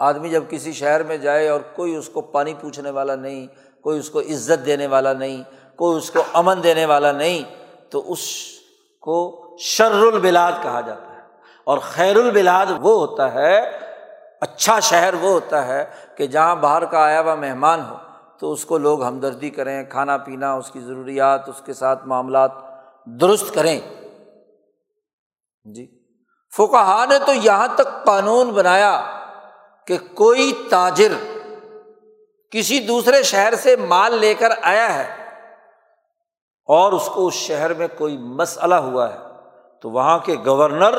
آدمی 0.00 0.28
جب 0.28 0.44
کسی 0.50 0.72
شہر 0.72 1.02
میں 1.02 1.16
جائے 1.16 1.48
اور 1.48 1.60
کوئی 1.76 1.94
اس 1.96 2.08
کو 2.08 2.20
پانی 2.20 2.54
پوچھنے 2.54 2.90
والا 2.90 3.14
نہیں، 3.16 3.46
کوئی 3.84 3.98
اس 3.98 4.10
کو 4.10 4.20
عزت 4.20 4.66
دینے 4.66 4.86
والا 4.86 5.12
نہیں، 5.12 5.42
کوئی 5.76 5.98
اس 5.98 6.10
کو 6.10 6.22
امن 6.32 6.62
دینے 6.62 6.84
والا 6.84 7.12
نہیں 7.12 7.65
تو 7.96 8.12
اس 8.12 8.20
کو 9.00 9.46
شر 9.58 9.90
البلاد 9.90 10.52
کہا 10.62 10.80
جاتا 10.80 11.12
ہے۔ 11.12 11.20
اور 11.64 11.78
خیر 11.78 12.16
البلاد 12.16 12.66
وہ 12.80 13.06
ہوتا 13.06 13.34
ہے 13.34 13.78
اچھا 14.40 14.80
شہر 14.80 15.14
وہ 15.14 15.30
ہوتا 15.30 15.66
ہے 15.66 15.84
کہ 16.16 16.26
جہاں 16.26 16.56
باہر 16.56 16.84
کا 16.84 16.98
آیا 16.98 17.20
ہوا 17.20 17.34
مہمان 17.34 17.80
ہو۔ 17.90 17.96
تو 18.40 18.52
اس 18.52 18.64
کو 18.64 18.78
لوگ 18.78 19.02
ہمدردی 19.02 19.50
کریں، 19.50 19.84
کھانا 19.84 20.16
پینا، 20.16 20.54
اس 20.54 20.70
کی 20.70 20.80
ضروریات، 20.80 21.48
اس 21.48 21.62
کے 21.66 21.72
ساتھ 21.72 22.06
معاملات 22.06 22.50
درست 23.06 23.54
کریں۔ 23.54 23.80
جی۔ 25.74 25.98
فکہ 26.56 27.04
نے 27.08 27.18
تو 27.18 27.32
یہاں 27.34 27.68
تک 27.74 28.04
قانون 28.04 28.50
بنایا 28.50 29.02
کہ 29.86 29.98
کوئی 30.14 30.52
تاجر 30.70 31.12
کسی 32.50 32.80
دوسرے 32.80 33.22
شہر 33.22 33.54
سے 33.54 33.76
مال 33.76 34.14
لے 34.14 34.34
کر 34.34 34.48
آیا 34.62 34.94
ہے۔ 34.94 35.25
اور 36.66 36.92
اس 36.92 37.08
کو 37.14 37.26
اس 37.26 37.34
شہر 37.34 37.74
میں 37.74 37.88
کوئی 37.98 38.18
مسئلہ 38.18 38.74
ہوا 38.74 39.14
ہے، 39.14 39.18
تو 39.80 39.90
وہاں 39.90 40.18
کے 40.18 40.36
گورنر 40.46 40.94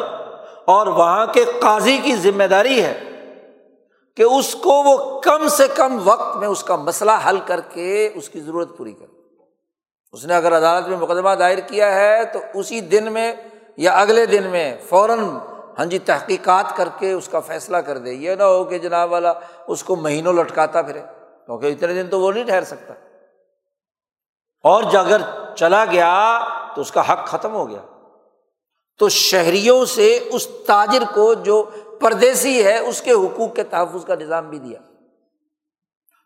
اور 0.65 0.87
وہاں 0.87 1.25
کے 1.25 1.45
قاضی 1.61 1.97
کی 2.03 2.15
ذمہ 2.15 2.43
داری 2.43 2.83
ہے 2.83 2.99
کہ 4.15 4.23
اس 4.23 4.55
کو 4.55 4.69
وہ 4.69 5.21
کم 5.21 5.47
سے 5.47 5.67
کم 5.67 5.99
وقت 6.03 6.37
میں 6.37 6.47
اس 6.47 6.63
کا 6.63 6.75
مسئلہ 6.75 7.11
حل 7.29 7.39
کر 7.45 7.61
کے 7.61 8.09
اس 8.13 8.29
کی 8.29 8.39
ضرورت 8.39 8.77
پوری 8.77 8.91
کرے۔ 8.91 9.17
اس 10.11 10.25
نے 10.25 10.35
اگر 10.35 10.57
عدالت 10.57 10.87
میں 10.87 10.97
مقدمہ 10.97 11.29
دائر 11.29 11.57
کیا 11.57 11.95
ہے 11.95 12.25
تو 12.25 12.39
اسی 12.53 12.81
دن 12.81 13.13
میں 13.13 13.33
یا 13.77 13.91
اگلے 13.91 14.25
دن 14.25 14.47
میں 14.47 14.77
فوراً 14.89 15.19
ہاں 15.79 15.85
جی 15.85 15.99
تحقیقات 15.99 16.77
کر 16.77 16.89
کے 16.99 17.11
اس 17.11 17.27
کا 17.27 17.39
فیصلہ 17.39 17.77
کر 17.77 17.97
دے۔ 17.97 18.13
یہ 18.13 18.35
نہ 18.35 18.43
ہو 18.43 18.63
کہ 18.63 18.77
جناب 18.77 19.11
والا 19.11 19.33
اس 19.67 19.83
کو 19.83 19.95
مہینوں 19.95 20.33
لٹکاتا 20.33 20.81
پھرے، 20.81 21.01
کیونکہ 21.45 21.67
اتنے 21.67 22.03
دن 22.03 22.09
تو 22.09 22.19
وہ 22.19 22.31
نہیں 22.31 22.43
ٹھہر 22.43 22.63
سکتا۔ 22.63 22.93
اور 24.63 24.83
اگر 24.83 25.21
چلا 25.57 25.85
گیا 25.85 26.39
تو 26.75 26.81
اس 26.81 26.91
کا 26.91 27.13
حق 27.13 27.27
ختم 27.27 27.53
ہو 27.53 27.69
گیا۔ 27.69 27.79
تو 28.99 29.09
شہریوں 29.09 29.85
سے 29.85 30.19
اس 30.31 30.47
تاجر 30.47 31.03
کو 31.13 31.33
جو 31.33 31.69
پردیسی 31.99 32.63
ہے، 32.63 32.77
اس 32.77 33.01
کے 33.01 33.11
حقوق 33.11 33.55
کے 33.55 33.63
تحفظ 33.63 34.05
کا 34.05 34.15
نظام 34.15 34.49
بھی 34.49 34.59
دیا۔ 34.59 34.79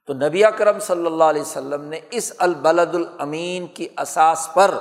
تو 0.07 0.13
نبی 0.13 0.41
کرم 0.57 0.79
صلی 0.79 1.05
اللہ 1.05 1.23
علیہ 1.23 1.41
وسلم 1.41 1.83
نے 1.83 1.99
اس 2.11 2.33
البلد 2.37 2.95
الامین 2.95 3.67
کی 3.67 3.87
اساس 3.97 4.49
پر 4.53 4.71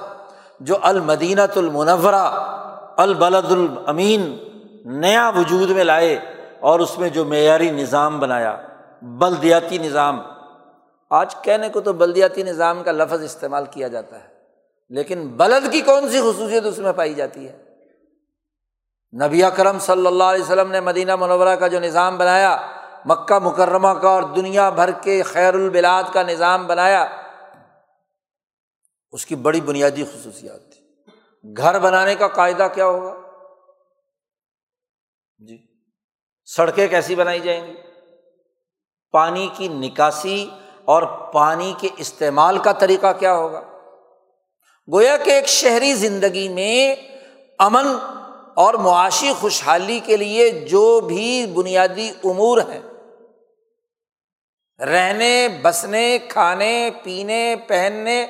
جو 0.61 0.77
المدینت 0.83 1.59
المنورہ، 1.59 2.57
البلد 2.97 3.53
الامین 3.53 4.39
نیا 4.85 5.31
وجود 5.37 5.71
میں 5.71 5.85
لائے 5.85 6.19
اور 6.61 6.81
اس 6.81 6.99
میں 6.99 7.09
جو 7.09 7.25
معیاری 7.25 7.71
نظام 7.71 8.21
بنایا، 8.21 8.57
بلدیاتی 9.03 9.79
نظام۔ 9.79 10.21
آج 11.11 11.35
کہنے 11.43 11.69
کو 11.69 11.81
تو 11.81 11.93
بلدیاتی 11.93 12.43
نظام 12.43 12.83
کا 12.83 12.93
لفظ 12.93 13.23
استعمال 13.23 13.65
کیا 13.71 13.89
جاتا 13.89 14.17
ہے۔ 14.17 14.40
لیکن 14.91 15.29
بلد 15.29 15.73
کی 15.73 15.81
کون 15.81 16.11
سی 16.11 16.21
خصوصیت 16.21 16.65
اس 16.65 16.79
میں 16.79 16.93
پائی 16.93 17.15
جاتی 17.15 17.49
ہے؟ 17.49 17.57
نبی 19.27 19.43
کرم 19.57 19.79
صلی 19.79 20.07
اللہ 20.07 20.25
علیہ 20.25 20.43
وسلم 20.43 20.71
نے 20.71 20.81
مدینہ 20.81 21.17
منورہ 21.17 21.57
کا 21.57 21.69
جو 21.69 21.81
نظام 21.81 22.19
بنایا، 22.19 22.73
مکہ 23.07 23.39
مکرمہ 23.39 23.89
کا 23.89 24.09
اور 24.09 24.23
دنیا 24.23 24.71
بھر 24.71 24.91
کے 24.91 25.23
خیر 25.23 25.55
البلاد 25.55 26.03
کا 26.13 26.23
نظام 26.23 26.67
بنایا، 26.67 27.07
اس 29.13 29.27
کی 29.27 29.35
بڑی 29.35 29.61
بنیادی 29.61 30.05
خصوصیات 30.05 30.61
تھی۔ 30.73 30.81
گھر 31.57 31.79
بنانے 31.79 32.15
کا 32.15 32.29
قاعدہ 32.29 32.69
کیا 32.75 32.87
ہوگا؟ 32.87 33.15
جی 35.39 35.59
سڑکیں 36.45 36.89
کیسی 36.89 37.15
بنائی 37.15 37.41
جائیں 37.41 37.67
گی؟ 37.67 37.75
پانی 39.13 39.49
کی 39.57 39.69
نکاسی 39.69 40.51
اور 40.85 41.03
پانی 41.33 41.75
کے 41.79 41.89
استعمال 41.97 42.59
کا 42.59 42.73
طریقہ 42.73 43.13
کیا 43.19 43.35
ہوگا؟ 43.35 43.70
گویا 44.93 45.17
کہ 45.17 45.31
ایک 45.31 45.49
شہری 45.49 45.95
زندگی 45.95 46.49
میں 46.49 46.95
امن 47.59 47.87
اور 48.55 48.75
معاشی 48.75 49.33
خوشحالی 49.41 49.99
کے 50.05 50.17
لیے 50.17 50.51
جو 50.51 51.01
بھی 51.01 51.47
بنیادی 51.47 52.11
امور 52.25 52.59
ہیں، 52.59 52.81
رہنے، 54.81 55.49
بسنے، 55.63 56.19
کھانے، 56.29 56.91
پینے، 57.03 57.57
پہننے 57.69 58.27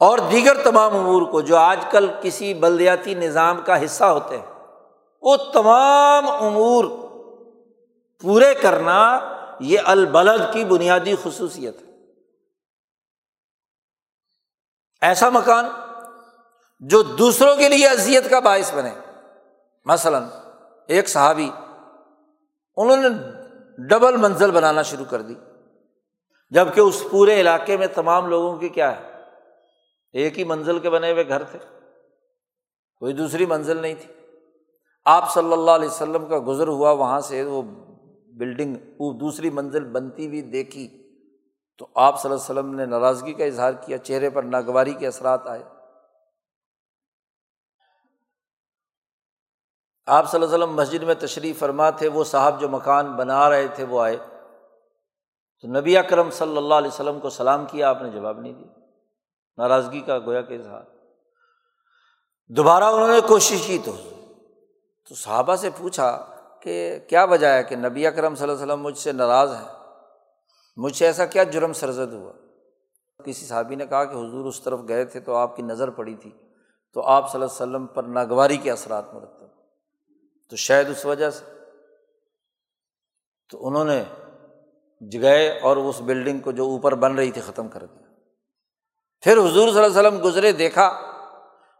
اور 0.00 0.18
دیگر 0.18 0.62
تمام 0.64 0.96
امور 0.96 1.22
کو 1.22 1.40
جو 1.40 1.56
آج 1.56 1.84
کل 1.90 2.08
کسی 2.22 2.54
بلدیاتی 2.54 3.14
نظام 3.14 3.60
کا 3.64 3.84
حصہ 3.84 4.04
ہوتے 4.04 4.36
ہیں، 4.36 4.46
وہ 5.22 5.36
تمام 5.52 6.30
امور 6.30 6.84
پورے 8.22 8.54
کرنا 8.54 9.18
یہ 9.60 9.78
البلد 9.84 10.52
کی 10.52 10.64
بنیادی 10.64 11.14
خصوصیت 11.22 11.82
ہے۔ 11.82 11.89
ایسا 15.00 15.28
مکان 15.28 15.64
جو 16.80 17.02
دوسروں 17.02 17.56
کے 17.56 17.68
لیے 17.68 17.88
اذیت 17.88 18.30
کا 18.30 18.40
باعث 18.40 18.74
بنے۔ 18.74 18.90
مثلاً 19.84 20.22
ایک 20.88 21.08
صحابی، 21.08 21.50
انہوں 22.76 22.96
نے 22.96 23.08
ڈبل 23.78 24.16
منزل 24.16 24.50
بنانا 24.50 24.82
شروع 24.82 25.04
کر 25.04 25.22
دی۔ 25.22 25.34
جبکہ 26.50 26.80
اس 26.80 27.02
پورے 27.10 27.40
علاقے 27.40 27.76
میں 27.76 27.86
تمام 27.86 28.26
لوگوں 28.26 28.56
کی 28.56 28.68
کیا 28.68 29.00
ہے؟ 29.00 29.12
ایک 30.12 30.38
ہی 30.38 30.44
منزل 30.44 30.78
کے 30.78 30.90
بنے 30.90 31.12
ہوئے 31.12 31.28
گھر 31.28 31.42
تھے۔ 31.42 31.58
کوئی 32.96 33.12
دوسری 33.12 33.46
منزل 33.46 33.82
نہیں 33.82 33.94
تھی۔ 33.94 34.14
آپ 35.04 35.34
صلی 35.34 35.52
اللہ 35.52 35.70
علیہ 35.70 35.88
وسلم 35.88 36.26
کا 36.26 36.38
گزر 36.46 36.68
ہوا، 36.68 36.90
وہاں 36.90 37.20
سے 37.20 37.44
وہ 37.44 37.62
بلڈنگ، 38.32 38.76
وہ 38.98 39.12
دوسری 39.12 39.50
منزل 39.50 39.84
بنتی 39.84 40.26
ہوئی 40.26 40.40
دیکھی۔ 40.40 40.99
تو 41.80 41.86
آپ 41.94 42.22
صلی 42.22 42.32
اللہ 42.32 42.42
علیہ 42.42 42.60
وسلم 42.60 42.74
نے 42.74 42.86
ناراضگی 42.86 43.32
کا 43.32 43.44
اظہار 43.44 43.72
کیا، 43.72 43.98
چہرے 43.98 44.30
پر 44.30 44.42
ناگواری 44.42 44.92
کے 44.92 45.06
اثرات 45.06 45.46
آئے۔ 45.46 45.62
آپ 50.06 50.30
صلی 50.30 50.42
اللہ 50.42 50.54
علیہ 50.54 50.64
وسلم 50.64 50.76
مسجد 50.76 51.02
میں 51.02 51.14
تشریف 51.14 51.58
فرما 51.58 51.90
تھے، 51.90 52.08
وہ 52.08 52.24
صاحب 52.24 52.60
جو 52.60 52.68
مکان 52.68 53.12
بنا 53.12 53.50
رہے 53.50 53.66
تھے 53.68 53.84
وہ 53.84 54.02
آئے۔ 54.02 54.16
تو 55.60 55.68
نبی 55.68 55.96
اکرم 55.96 56.30
صلی 56.30 56.56
اللہ 56.56 56.74
علیہ 56.74 56.88
وسلم 56.88 57.20
کو 57.20 57.30
سلام 57.30 57.66
کیا، 57.66 57.90
آپ 57.90 58.02
نے 58.02 58.10
جواب 58.10 58.40
نہیں 58.40 58.52
دیا۔ 58.52 58.72
ناراضگی 59.56 60.00
کا 60.00 60.18
گویا 60.18 60.42
کہ 60.42 60.54
اظہار۔ 60.54 60.82
دوبارہ 62.48 62.84
انہوں 62.84 63.08
نے 63.08 63.20
کوشش 63.28 63.66
کی 63.66 63.78
تو 63.84 63.96
تو 65.08 65.14
صحابہ 65.14 65.56
سے 65.56 65.70
پوچھا 65.78 66.26
کہ 66.62 66.98
کیا 67.08 67.24
وجہ 67.24 67.46
ہے 67.46 67.62
کہ 67.62 67.76
نبی 67.76 68.06
اکرم 68.06 68.34
صلی 68.34 68.42
اللہ 68.42 68.62
علیہ 68.62 68.72
وسلم 68.72 68.82
مجھ 68.82 68.98
سے 68.98 69.12
ناراض 69.12 69.54
ہے 69.54 69.79
مجھ 70.80 70.96
سے 70.96 71.06
ایسا 71.06 71.26
کیا 71.26 71.42
جرم 71.42 71.72
سرزد 71.72 72.12
ہوا؟ 72.12 72.32
کسی 73.24 73.46
صحابی 73.46 73.74
نے 73.74 73.86
کہا 73.86 74.04
کہ 74.04 74.14
حضور 74.14 74.44
اس 74.44 74.60
طرف 74.60 74.80
گئے 74.88 75.04
تھے 75.04 75.20
تو 75.20 75.34
آپ 75.34 75.56
کی 75.56 75.62
نظر 75.62 75.90
پڑی 75.90 76.14
تھی، 76.14 76.30
تو 76.92 77.02
آپ 77.02 77.32
صلی 77.32 77.42
اللہ 77.42 77.64
علیہ 77.64 77.76
وسلم 77.76 77.86
پر 77.86 78.02
ناگواری 78.02 78.56
کے 78.56 78.70
اثرات 78.70 79.14
مرتب۔ 79.14 79.46
تو 80.50 80.56
شاید 80.56 80.88
اس 80.88 81.06
وجہ 81.06 81.30
سے۔ 81.30 81.44
تو 83.50 83.66
انہوں 83.66 83.84
نے 83.84 84.04
جگئے 85.00 85.58
اور 85.58 85.76
اس 85.76 86.00
بلڈنگ 86.00 86.38
کو 86.38 86.52
جو 86.52 86.64
اوپر 86.64 86.94
بن 86.94 87.14
رہی 87.14 87.30
تھی 87.30 87.40
ختم 87.40 87.68
کر 87.68 87.84
دیا۔ 87.84 88.06
پھر 89.20 89.36
حضور 89.36 89.68
صلی 89.68 89.84
اللہ 89.84 89.86
علیہ 89.86 90.00
وسلم 90.00 90.20
گزرے، 90.24 90.52
دیکھا۔ 90.52 91.00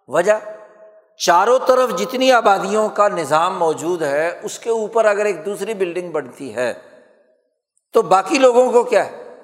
وجہ؟ 0.08 0.32
چاروں 1.18 1.58
طرف 1.66 1.98
جتنی 1.98 2.32
آبادیوں 2.32 2.88
کا 2.88 3.08
نظام 3.08 3.58
موجود 3.58 4.02
ہے، 4.02 4.40
اس 4.42 4.58
کے 4.58 4.70
اوپر 4.70 5.04
اگر 5.04 5.24
ایک 5.24 5.46
دوسری 5.46 5.74
بلڈنگ 5.74 6.12
بنتی 6.12 6.54
ہے 6.54 6.89
تو 7.92 8.02
باقی 8.02 8.38
لوگوں 8.38 8.72
کو 8.72 8.82
کیا 8.82 9.10
ہے؟ 9.10 9.38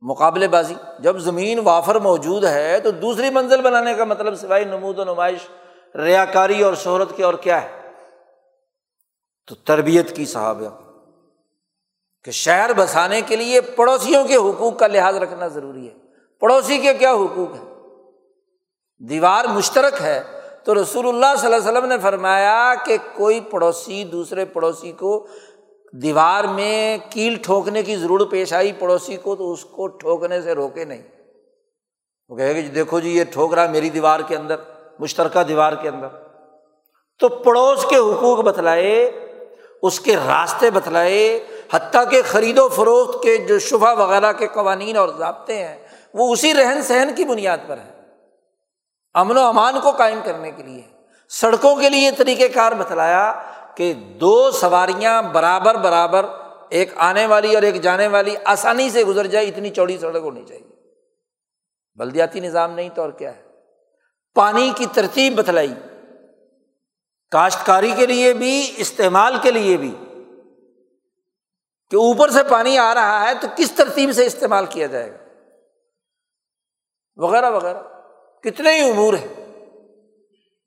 مقابلے 0.00 0.48
بازی۔ 0.48 0.74
جب 0.98 1.18
زمین 1.18 1.58
وافر 1.58 1.94
موجود 1.94 2.44
ہے 2.44 2.80
تو 2.80 2.90
دوسری 2.90 3.30
منزل 3.30 3.62
بنانے 3.62 3.94
کا 3.94 4.04
مطلب 4.04 4.34
سوائے 4.34 4.64
نمود 4.64 4.98
و 4.98 5.04
نمائش 5.04 5.38
ریا 5.96 6.24
کاری 6.24 6.62
اور 6.62 6.74
شہرت 6.74 7.08
کی 7.16 7.22
اور 7.22 7.34
کیا 7.34 7.62
ہے؟ 7.62 7.90
تو 9.46 9.54
تربیت 9.54 10.16
کی 10.16 10.26
صحابہ 10.26 10.82
کہ 12.24 12.30
شہر 12.30 12.70
بسانے 12.76 13.20
کے 13.20 13.36
لیے 13.36 13.60
پڑوسیوں 13.60 14.24
کے 14.24 14.36
حقوق 14.36 14.78
کا 14.78 14.86
لحاظ 14.86 15.16
رکھنا 15.16 15.46
ضروری 15.46 15.88
ہے۔ 15.88 15.94
پڑوسی 16.40 16.78
کے 16.78 16.94
کیا 16.94 17.12
حقوق 17.12 17.54
ہے 17.54 17.74
دیوار 19.08 19.44
مشترک 19.44 19.94
ہے۔ 20.00 20.22
تو 20.64 20.82
رسول 20.82 21.08
اللہ 21.08 21.26
صلی 21.38 21.54
اللہ 21.54 21.68
علیہ 21.68 21.78
وسلم 21.78 21.88
نے 21.88 21.98
فرمایا 21.98 22.74
کہ 22.86 22.96
کوئی 23.16 23.40
پڑوسی 23.40 24.04
دوسرے 24.04 24.44
پڑوسی 24.44 24.92
کو 24.92 25.26
دیوار 25.92 26.44
میں 26.44 26.98
کیل 27.10 27.36
ٹھوکنے 27.42 27.82
کی 27.82 27.96
ضرورت 27.96 28.30
پیش 28.30 28.52
آئی 28.52 28.72
پڑوسی 28.72 29.16
کو 29.16 29.36
تو 29.36 29.52
اس 29.52 29.64
کو 29.64 29.86
ٹھوکنے 29.86 30.42
سے 30.42 30.52
روکے 30.52 30.84
نہیں۔ 30.84 31.02
وہ 32.28 32.36
کہے 32.36 32.54
کہ 32.54 32.62
جی 32.62 32.68
دیکھو 32.68 33.00
جی 33.00 33.10
یہ 33.10 33.24
ٹھوک 33.24 33.54
رہا 33.54 33.66
میری 33.66 33.90
دیوار 33.90 34.20
کے 34.20 34.36
اندر، 34.36 34.56
مشترکہ 34.98 35.42
دیوار 35.42 35.72
کے 35.72 35.88
اندر۔ 35.88 36.08
تو 37.18 37.28
پڑوس 37.28 37.84
کے 37.84 37.96
حقوق 37.96 38.38
بتلائے، 38.38 39.10
اس 39.82 40.00
کے 40.00 40.16
راستے 40.16 40.70
بتلائے، 40.70 41.46
حتیٰ 41.72 42.10
کہ 42.10 42.22
خرید 42.26 42.58
و 42.58 42.68
فروخت 42.68 43.22
کے 43.22 43.36
جو 43.36 43.58
شبہ 43.58 43.94
وغیرہ 43.94 44.32
کے 44.32 44.46
قوانین 44.46 44.96
اور 44.96 45.08
ضابطے 45.08 45.64
ہیں، 45.64 45.78
وہ 46.14 46.32
اسی 46.32 46.54
رہن 46.54 46.82
سہن 46.82 47.08
کی 47.16 47.24
بنیاد 47.24 47.58
پر 47.66 47.78
ہے 47.78 47.92
امن 49.14 49.36
و 49.36 49.40
امان 49.40 49.80
کو 49.80 49.90
قائم 49.90 50.20
کرنے 50.24 50.50
کے 50.50 50.62
لیے، 50.62 50.82
سڑکوں 51.28 51.76
کے 51.76 51.88
لیے 51.88 52.10
طریقۂ 52.10 52.54
کار 52.54 52.72
بتلایا 52.72 53.42
کہ 53.78 53.94
دو 53.94 54.50
سواریاں 54.50 55.22
برابر 55.22 55.74
برابر 55.74 56.26
ایک 56.68 56.92
آنے 56.96 57.26
والی 57.26 57.54
اور 57.54 57.62
ایک 57.62 57.82
جانے 57.82 58.06
والی 58.06 58.34
آسانی 58.44 58.90
سے 58.90 59.04
گزر 59.04 59.26
جائے، 59.26 59.46
اتنی 59.46 59.70
چوڑی 59.70 59.98
سڑک 59.98 60.22
ہونی 60.22 60.44
چاہیے۔ 60.48 60.68
بلدیاتی 61.94 62.40
نظام 62.40 62.74
نہیں 62.74 62.88
تو 62.88 63.02
اور 63.02 63.10
کیا 63.10 63.36
ہے؟ 63.36 63.42
پانی 64.34 64.72
کی 64.76 64.86
ترتیب 64.92 65.34
بتلائی۔ 65.36 65.74
کاشتکاری 67.30 67.90
کے 67.96 68.06
لیے 68.06 68.32
بھی، 68.32 68.74
استعمال 68.76 69.36
کے 69.42 69.50
لیے 69.50 69.76
بھی۔ 69.76 69.94
کہ 71.90 71.96
اوپر 71.96 72.30
سے 72.30 72.42
پانی 72.42 72.78
آ 72.78 72.94
رہا 72.94 73.28
ہے 73.28 73.34
تو 73.40 73.46
کس 73.56 73.72
ترتیب 73.72 74.12
سے 74.12 74.26
استعمال 74.26 74.66
کیا 74.66 74.86
جائے 74.86 75.12
گا؟ 75.12 75.50
وغیرہ 77.16 77.50
وغیرہ۔ 77.50 77.82
کتنے 78.42 78.82
ہی 78.82 78.90
امور 78.90 79.14
ہیں۔ 79.14 79.46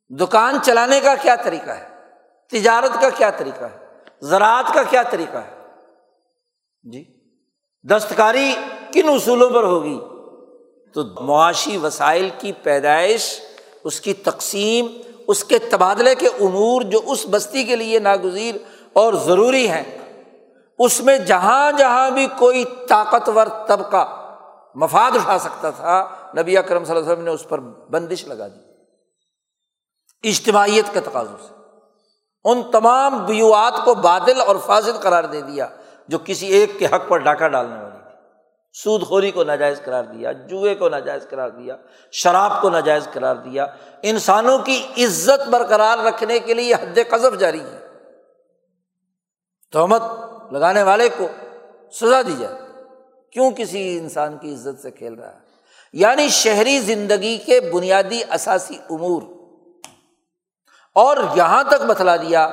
دکان 0.09 0.57
چلانے 0.63 0.99
کا 0.99 1.15
کیا 1.21 1.35
طریقہ 1.35 1.71
ہے؟ 1.71 1.90
تجارت 2.51 3.01
کا 3.01 3.09
کیا 3.09 3.29
طریقہ 3.29 3.63
ہے؟ 3.63 3.87
زراعت 4.21 4.73
کا 4.73 4.83
کیا 4.83 5.03
طریقہ 5.03 5.37
ہے؟ 5.37 5.67
جی 6.91 7.05
دستکاری 7.83 8.55
کن 8.93 9.09
اصولوں 9.09 9.49
پر 9.49 9.63
ہوگی؟ 9.63 9.99
تو 10.93 11.23
معاشی 11.23 11.77
وسائل 11.77 12.29
کی 12.37 12.51
پیدائش، 12.51 13.41
اس 13.83 14.01
کی 14.01 14.13
تقسیم، 14.13 14.87
اس 15.27 15.43
کے 15.43 15.59
تبادلے 15.59 16.15
کے 16.15 16.27
امور 16.27 16.81
جو 16.81 16.99
اس 17.05 17.25
بستی 17.31 17.63
کے 17.63 17.75
لیے 17.75 17.99
ناگزیر 17.99 18.55
اور 18.93 19.13
ضروری 19.13 19.69
ہیں، 19.69 19.97
اس 20.79 21.01
میں 21.01 21.17
جہاں 21.17 21.71
جہاں 21.71 22.09
بھی 22.09 22.27
کوئی 22.37 22.65
طاقتور 22.89 23.47
طبقہ 23.67 24.17
مفاد 24.75 25.11
اٹھا 25.11 25.39
سکتا 25.39 25.69
تھا، 25.69 26.07
نبی 26.37 26.57
اکرم 26.57 26.83
صلی 26.83 26.95
اللہ 26.95 27.03
علیہ 27.03 27.13
وسلم 27.13 27.25
نے 27.25 27.31
اس 27.31 27.49
پر 27.49 27.59
بندش 27.59 28.27
لگا 28.27 28.47
دی۔ 28.47 28.59
اجتماعیت 30.29 30.93
کے 30.93 30.99
تقاضوں 30.99 31.37
سے۔ 31.47 31.60
ان 32.43 32.71
تمام 32.71 33.25
بیوات 33.25 33.85
کو 33.85 33.93
بادل 33.93 34.41
اور 34.41 34.55
فاضل 34.65 34.91
قرار 34.91 35.23
دے 35.23 35.41
دیا، 35.41 35.67
جو 36.07 36.17
کسی 36.25 36.47
ایک 36.47 36.79
کے 36.79 36.85
حق 36.85 37.09
پر 37.09 37.17
ڈاکہ 37.17 37.47
ڈالنے 37.47 37.75
والی 37.75 37.99
تھی۔ 38.03 38.15
سود 38.73 39.01
خوری 39.03 39.31
کو 39.31 39.43
ناجائز 39.43 39.81
قرار 39.85 40.03
دیا، 40.03 40.31
جوئے 40.31 40.75
کو 40.75 40.89
ناجائز 40.89 41.25
قرار 41.29 41.49
دیا، 41.49 41.75
شراب 42.11 42.61
کو 42.61 42.69
ناجائز 42.69 43.07
قرار 43.13 43.35
دیا۔ 43.35 43.65
انسانوں 44.01 44.59
کی 44.59 44.87
عزت 44.97 45.49
برقرار 45.49 45.97
رکھنے 45.97 46.39
کے 46.39 46.53
لیے 46.53 46.73
حد 46.73 46.99
قذف 47.09 47.39
جاری 47.39 47.59
ہے۔ 47.59 47.87
تہمت 49.71 50.01
لگانے 50.51 50.83
والے 50.83 51.09
کو 51.17 51.27
سزا 51.91 52.21
دی 52.21 52.35
جائے 52.39 52.61
کیوں 53.31 53.51
کسی 53.51 53.97
انسان 53.97 54.37
کی 54.37 54.53
عزت 54.53 54.81
سے 54.81 54.91
کھیل 54.91 55.13
رہا 55.13 55.33
ہے؟ 55.33 55.39
یعنی 55.93 56.27
شہری 56.27 56.79
زندگی 56.79 57.37
کے 57.37 57.61
بنیادی 57.61 58.21
اثاثی 58.29 58.77
امور۔ 58.89 59.21
اور 60.95 61.17
یہاں 61.35 61.63
تک 61.63 61.81
بتلا 61.87 62.15
دیا 62.15 62.51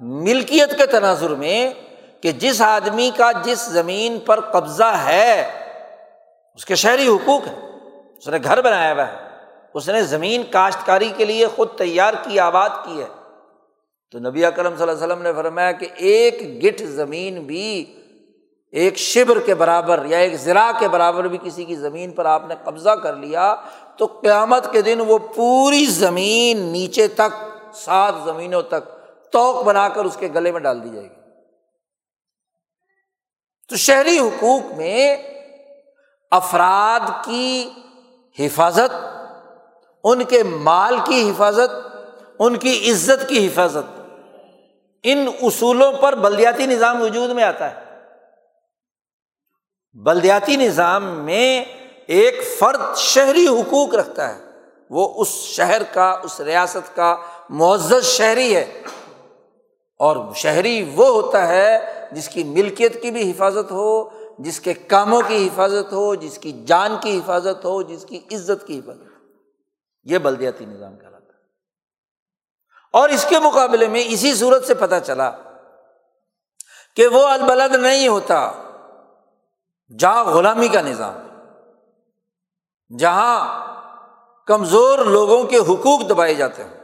ملکیت 0.00 0.78
کے 0.78 0.86
تناظر 0.86 1.30
میں 1.30 1.70
کہ 2.20 2.32
جس 2.32 2.62
آدمی 2.62 3.10
کا 3.16 3.32
جس 3.44 3.58
زمین 3.58 4.18
پر 4.18 4.40
قبضہ 4.40 4.92
ہے، 5.04 5.50
اس 6.54 6.64
کے 6.64 6.74
شہری 6.74 7.08
حقوق 7.08 7.46
ہے 7.46 7.54
اس 8.18 8.28
نے 8.28 8.38
گھر 8.44 8.62
بنایا 8.62 8.92
ہوا 8.92 9.08
ہے۔ 9.08 9.16
اس 9.74 9.88
نے 9.88 10.02
زمین 10.02 10.42
کاشتکاری 10.50 11.12
کے 11.16 11.24
لیے 11.24 11.46
خود 11.46 11.68
تیار 11.78 12.14
کی، 12.22 12.40
آباد 12.40 12.68
کی 12.84 13.00
ہے۔ 13.00 13.06
تو 14.10 14.18
نبی 14.18 14.44
اکرم 14.44 14.76
صلی 14.76 14.88
اللہ 14.88 15.04
علیہ 15.04 15.06
وسلم 15.06 15.22
نے 15.22 15.32
فرمایا 15.32 15.72
کہ 15.72 15.86
ایک 15.96 16.64
گٹھ 16.64 16.82
زمین 16.82 17.42
بھی، 17.42 17.96
ایک 18.72 18.96
شبر 18.96 19.38
کے 19.38 19.54
برابر 19.54 20.04
یا 20.04 20.18
ایک 20.18 20.34
زرا 20.34 20.70
کے 20.78 20.88
برابر 20.88 21.28
بھی 21.28 21.38
کسی 21.42 21.64
کی 21.64 21.76
زمین 21.76 22.10
پر 22.10 22.24
آپ 22.24 22.42
نے 22.48 22.54
قبضہ 22.64 22.90
کر 22.90 23.16
لیا 23.16 23.54
تو 23.96 24.06
قیامت 24.06 24.72
کے 24.72 24.82
دن 24.82 25.00
وہ 25.06 25.18
پوری 25.18 25.84
زمین 25.84 26.58
نیچے 26.58 27.08
تک 27.08 27.49
سات 27.74 28.14
زمینوں 28.24 28.62
تک 28.62 28.88
توق 29.32 29.64
بنا 29.64 29.88
کر 29.88 30.04
اس 30.04 30.16
کے 30.16 30.28
گلے 30.34 30.52
میں 30.52 30.60
ڈال 30.60 30.84
دی 30.84 30.88
جائے 30.88 31.10
گی۔ 31.10 31.14
تو 33.68 33.76
شہری 33.76 34.18
حقوق 34.18 34.72
میں 34.76 35.16
افراد 36.30 37.24
کی 37.24 37.70
حفاظت، 38.38 38.94
ان 40.04 40.24
کے 40.24 40.42
مال 40.42 40.96
کی 41.04 41.30
حفاظت، 41.30 41.96
ان 42.38 42.56
کی 42.56 42.90
عزت 42.90 43.28
کی 43.28 43.46
حفاظت، 43.46 44.00
ان 45.02 45.26
اصولوں 45.42 45.92
پر 45.92 46.14
بلدیاتی 46.14 46.66
نظام 46.66 47.02
وجود 47.02 47.30
میں 47.30 47.44
آتا 47.44 47.70
ہے۔ 47.70 47.84
بلدیاتی 49.92 50.56
نظام 50.56 51.04
میں 51.04 51.64
ایک 52.06 52.40
فرد 52.58 52.96
شہری 52.96 53.48
حقوق 53.48 53.94
رکھتا 53.94 54.36
ہے، 54.36 54.44
وہ 54.90 55.14
اس 55.16 55.28
شہر 55.28 55.82
کا، 55.82 56.20
اس 56.22 56.40
ریاست 56.40 56.96
کا 56.96 57.16
معزز 57.50 58.04
شہری 58.04 58.56
ہے۔ 58.56 58.82
اور 59.98 60.34
شہری 60.34 60.90
وہ 60.94 61.08
ہوتا 61.08 61.48
ہے 61.48 61.78
جس 62.12 62.28
کی 62.28 62.44
ملکیت 62.44 63.02
کی 63.02 63.10
بھی 63.10 63.30
حفاظت 63.30 63.70
ہو، 63.70 64.08
جس 64.38 64.60
کے 64.60 64.74
کاموں 64.74 65.22
کی 65.28 65.46
حفاظت 65.46 65.92
ہو، 65.92 66.14
جس 66.14 66.38
کی 66.38 66.64
جان 66.66 66.96
کی 67.02 67.18
حفاظت 67.18 67.64
ہو، 67.64 67.82
جس 67.82 68.06
کی 68.08 68.20
عزت 68.32 68.66
کی 68.66 68.78
حفاظت 68.78 69.00
ہو۔ 69.00 69.26
یہ 70.04 70.18
بلدیاتی 70.18 70.64
نظام 70.64 70.96
کہلاتا 70.96 71.24
ہے۔ 71.24 71.38
اور 72.92 73.08
اس 73.08 73.26
کے 73.28 73.38
مقابلے 73.38 73.88
میں 73.88 74.04
اسی 74.06 74.34
صورت 74.34 74.66
سے 74.66 74.74
پتہ 74.74 74.94
چلا 75.06 75.30
کہ 76.96 77.06
وہ 77.06 77.26
البلد 77.26 77.74
نہیں 77.74 78.08
ہوتا، 78.08 78.52
جہاں 79.98 80.24
غلامی 80.24 80.68
کا 80.68 80.80
نظام 80.80 81.14
جہاں 82.96 83.66
کمزور 84.46 84.98
لوگوں 84.98 85.44
کے 85.44 85.56
حقوق 85.56 86.00
دبائے 86.08 86.34
جاتے 86.34 86.64
ہیں 86.64 86.79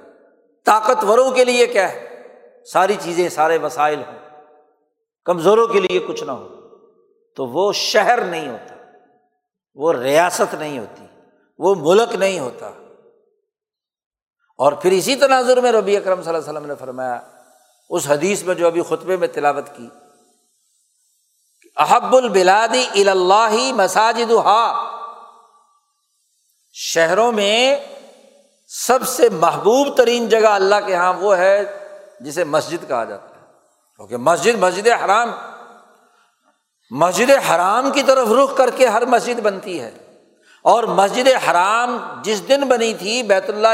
طاقتوروں 0.66 1.30
کے 1.30 1.44
لیے 1.44 1.66
کیا 1.66 1.92
ہے؟ 1.92 2.22
ساری 2.72 2.96
چیزیں، 3.00 3.28
سارے 3.28 3.58
وسائل 3.58 3.98
ہوں۔ 3.98 4.18
کمزوروں 5.24 5.66
کے 5.66 5.80
لیے 5.80 5.98
کچھ 5.98 6.24
نہ 6.24 6.32
ہو۔ 6.32 6.48
تو 7.36 7.46
وہ 7.46 7.72
شہر 7.72 8.24
نہیں 8.24 8.48
ہوتا۔ 8.48 8.74
وہ 9.74 9.92
ریاست 9.92 10.54
نہیں 10.54 10.78
ہوتی۔ 10.78 11.06
وہ 11.58 11.74
ملک 11.78 12.14
نہیں 12.14 12.38
ہوتا۔ 12.40 12.70
اور 14.58 14.72
پھر 14.72 14.90
اسی 14.92 15.16
تناظر 15.16 15.60
میں 15.60 15.72
ربی 15.72 15.96
اکرم 15.96 16.22
صلی 16.22 16.34
اللہ 16.34 16.48
علیہ 16.48 16.58
وسلم 16.58 16.68
نے 16.68 16.74
فرمایا، 16.74 17.20
اس 17.90 18.02
حدیث 18.06 18.42
میں 18.42 18.54
جو 18.54 18.66
ابھی 18.66 18.82
خطبے 18.82 19.16
میں 19.16 19.28
تلاوت 19.28 19.68
کی، 19.76 19.88
احب 21.76 22.16
البلادی 22.16 23.08
اللہ 23.08 23.72
مساجد 23.72 24.32
شہروں 26.72 27.32
میں 27.32 27.76
سب 28.66 28.98
سے 29.06 29.28
محبوب 29.28 29.96
ترین 29.96 30.28
جگہ 30.28 30.46
اللہ 30.46 30.74
کے 30.86 30.92
یہاں 30.92 31.12
وہ 31.12 31.36
ہے 31.36 31.62
جسے 32.20 32.44
مسجد 32.44 32.88
کہا 32.88 33.04
جاتا 33.04 33.28
ہے۔ 33.28 33.44
کیونکہ 33.96 34.16
مسجد 34.16 34.54
مسجد 34.54 34.88
حرام 35.04 35.30
مسجد 36.90 37.30
حرام 37.50 37.90
کی 37.90 38.02
طرف 38.02 38.28
رخ 38.28 38.56
کر 38.56 38.70
کے 38.70 38.86
ہر 38.86 39.06
مسجد 39.06 39.40
بنتی 39.40 39.80
ہے۔ 39.80 39.90
اور 40.62 40.84
مسجد 40.84 41.50
حرام 41.50 42.20
جس 42.22 42.48
دن 42.48 42.60
بنی 42.60 42.94
تھی، 42.94 43.22
بیت 43.22 43.50
اللہ 43.50 43.68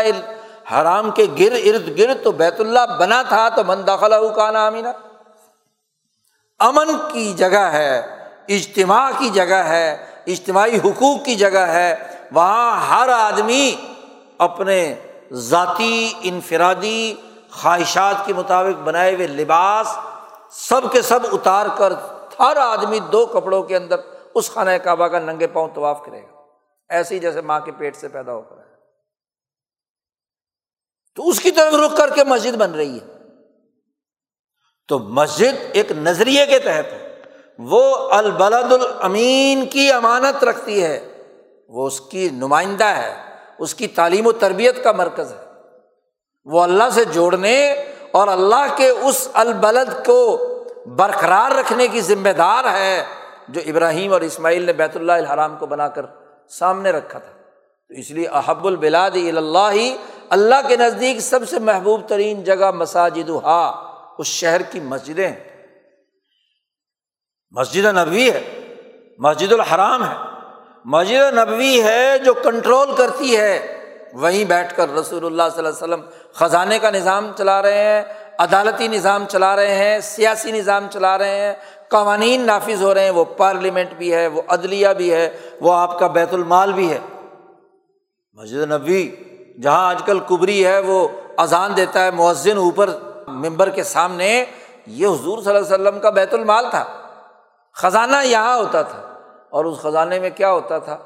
حرام 0.73 1.11
کے 1.11 1.27
گر 1.41 1.53
ارد 1.53 1.99
گرد 1.99 2.25
تو 2.25 2.33
بیت 2.33 2.61
اللہ 2.61 2.97
بنا 2.99 3.23
تھا 3.23 3.49
تو 3.49 3.65
من 3.65 3.87
داخلہ 3.87 4.29
کا 4.37 4.51
نام 4.51 4.75
امن 6.59 6.89
کی 7.13 7.33
جگہ 7.33 7.59
ہے، 7.59 7.99
اجتماع 8.49 9.11
کی 9.19 9.31
جگہ 9.31 9.55
ہے، 9.55 10.05
اجتماعی 10.27 10.77
حقوق 10.77 11.25
کی 11.25 11.35
جگہ 11.35 11.59
ہے۔ 11.59 11.97
وہاں 12.33 12.81
ہر 12.89 13.09
آدمی 13.09 13.77
اپنے 14.45 14.95
ذاتی 15.33 16.13
انفرادی 16.23 17.15
خواہشات 17.51 18.15
کے 18.27 18.35
مطابق 18.35 18.81
بنائے 18.81 19.15
ہوئے 19.15 19.27
لباس 19.27 19.97
سب 20.51 20.93
کے 20.93 21.03
سب 21.03 21.21
اتار 21.33 21.67
کر 21.77 21.93
ہر 22.39 22.57
آدمی 22.57 23.01
دو 23.01 23.27
کپڑوں 23.27 23.63
کے 23.63 23.77
اندر 23.77 23.97
اس 24.35 24.51
خانہ 24.51 24.71
کعبہ 24.71 25.07
کا 25.07 25.19
ننگے 25.19 25.47
پاؤں 25.47 25.69
طواف 25.75 26.05
کرے 26.05 26.23
گا۔ 26.23 26.43
ایسے 26.89 27.15
ہی 27.15 27.21
جیسے 27.21 27.41
ماں 27.41 27.61
کے 27.61 27.73
پیٹ 27.73 27.97
سے 27.97 28.09
پیدا 28.09 28.33
ہو 28.33 28.43
کر۔ 28.43 28.57
تو 31.15 31.29
اس 31.29 31.41
کی 31.41 31.51
طرف 31.51 31.75
رک 31.75 31.97
کر 31.97 32.11
کے 32.15 32.25
مسجد 32.25 32.57
بن 32.57 32.75
رہی 32.75 32.99
ہے۔ 33.01 33.07
تو 34.89 34.99
مسجد 34.99 35.65
ایک 35.73 35.93
نظریے 35.93 36.47
کے 36.47 36.59
تحت 36.59 36.93
ہے۔ 36.93 37.23
وہ 37.59 38.11
البلد 38.11 38.73
الامین 38.73 39.67
کی 39.67 39.93
امانت 39.93 40.45
رکھتی 40.45 40.85
ہے۔ 40.85 41.23
وہ 41.69 41.87
اس 41.87 42.01
کی 42.01 42.29
نمائندہ 42.29 42.85
ہے۔ 42.85 43.32
اس 43.63 43.75
کی 43.75 43.87
تعلیم 43.87 44.27
و 44.27 44.33
تربیت 44.33 44.85
کا 44.85 44.93
مرکز 44.93 45.33
ہے۔ 45.33 45.45
وہ 46.45 46.63
اللہ 46.63 46.85
سے 46.93 47.05
جوڑنے 47.05 47.73
اور 48.11 48.29
اللہ 48.29 48.77
کے 48.77 48.89
اس 48.89 49.29
البلد 49.33 50.07
کو 50.07 50.49
برقرار 50.87 51.51
رکھنے 51.51 51.89
کی 51.89 52.01
ذمہ 52.01 52.29
دار 52.29 52.65
ہے 52.65 53.05
جو 53.49 53.61
ابراہیم 53.67 54.13
اور 54.13 54.21
اسماعیل 54.21 54.63
نے 54.63 54.73
بیت 54.73 54.97
اللہ 54.97 55.13
الحرام 55.13 55.57
کو 55.57 55.67
بنا 55.67 55.89
کر 55.89 56.07
سامنے 56.49 56.91
رکھا 56.91 57.19
تھا۔ 57.19 57.33
تو 57.89 57.95
اس 57.95 58.11
لیے 58.11 58.27
احب 58.27 58.67
البلاد 58.67 59.11
اللہ 59.15 59.71
ہی 59.73 59.97
اللہ 60.29 60.69
کے 60.69 60.77
نزدیک 60.77 61.21
سب 61.21 61.49
سے 61.49 61.59
محبوب 61.59 62.09
ترین 62.09 62.45
جگہ 62.45 62.71
مساجد 62.71 63.31
ہا 63.45 63.69
اس 64.19 64.27
شہر 64.27 64.63
کی 64.63 64.81
مسجدیں۔ 64.81 65.33
مسجد 67.51 67.85
نبوی 67.85 68.31
ہے، 68.31 68.75
مسجد 69.19 69.53
الحرام 69.53 70.05
ہے۔ 70.05 70.32
مسجد 70.85 71.39
نبوی 71.39 71.83
ہے 71.83 72.19
جو 72.19 72.35
کنٹرول 72.35 72.95
کرتی 72.95 73.37
ہے، 73.37 73.79
وہیں 74.13 74.45
بیٹھ 74.45 74.77
کر 74.77 74.95
رسول 74.95 75.27
اللہ 75.27 75.43
صلی 75.55 75.59
اللہ 75.59 75.69
علیہ 75.69 75.95
وسلم 75.95 76.01
خزانے 76.33 76.79
کا 76.79 76.91
نظام 76.91 77.31
چلا 77.39 77.63
رہے 77.63 77.85
ہیں، 77.85 78.03
عدالتی 78.39 78.89
نظام 78.89 79.25
چلا 79.29 79.57
رہے 79.57 79.75
ہیں، 79.75 80.01
سیاسی 80.01 80.53
نظام 80.53 80.87
چلا 80.91 81.19
رہے 81.19 81.41
ہیں، 81.41 81.55
قوانین 81.89 82.41
نافذ 82.41 82.83
ہو 82.83 82.95
رہے 82.95 83.05
ہیں، 83.05 83.11
وہ 83.11 83.25
پارلیمنٹ 83.25 83.93
بھی 83.93 84.15
ہے، 84.15 84.27
وہ 84.27 84.43
عدلیہ 84.49 84.89
بھی 84.89 85.13
ہے، 85.13 85.29
وہ 85.61 85.73
آپ 85.73 85.99
کا 85.99 86.07
بیت 86.07 86.35
المال 86.35 86.73
بھی 86.73 86.93
ہے۔ 86.93 86.99
مسجد 88.33 88.73
نبوی 88.73 89.11
جہاں 89.63 89.89
آج 89.89 90.03
کل 90.07 90.21
کبری 90.21 90.67
ہے، 90.67 90.79
وہ 90.79 91.09
اذان 91.37 91.77
دیتا 91.77 92.05
ہے، 92.05 92.11
مؤذن 92.11 92.57
اوپر 92.57 92.91
ممبر 93.27 93.69
کے 93.69 93.83
سامنے، 93.83 94.45
یہ 94.87 95.07
حضور 95.07 95.43
صلی 95.43 95.57
اللہ 95.57 95.75
علیہ 95.75 95.75
وسلم 95.75 96.01
کا 96.01 96.11
بیت 96.11 96.35
المال 96.35 96.65
تھا۔ 96.71 96.85
خزانہ 97.75 98.17
یہاں 98.25 98.57
ہوتا 98.57 98.83
تھا۔ 98.83 99.12
اور 99.53 99.65
اس 99.65 99.79
خزانے 99.79 100.19
میں 100.19 100.31
کیا 100.31 100.53
ہوتا 100.53 100.79
تھا؟ 100.79 100.99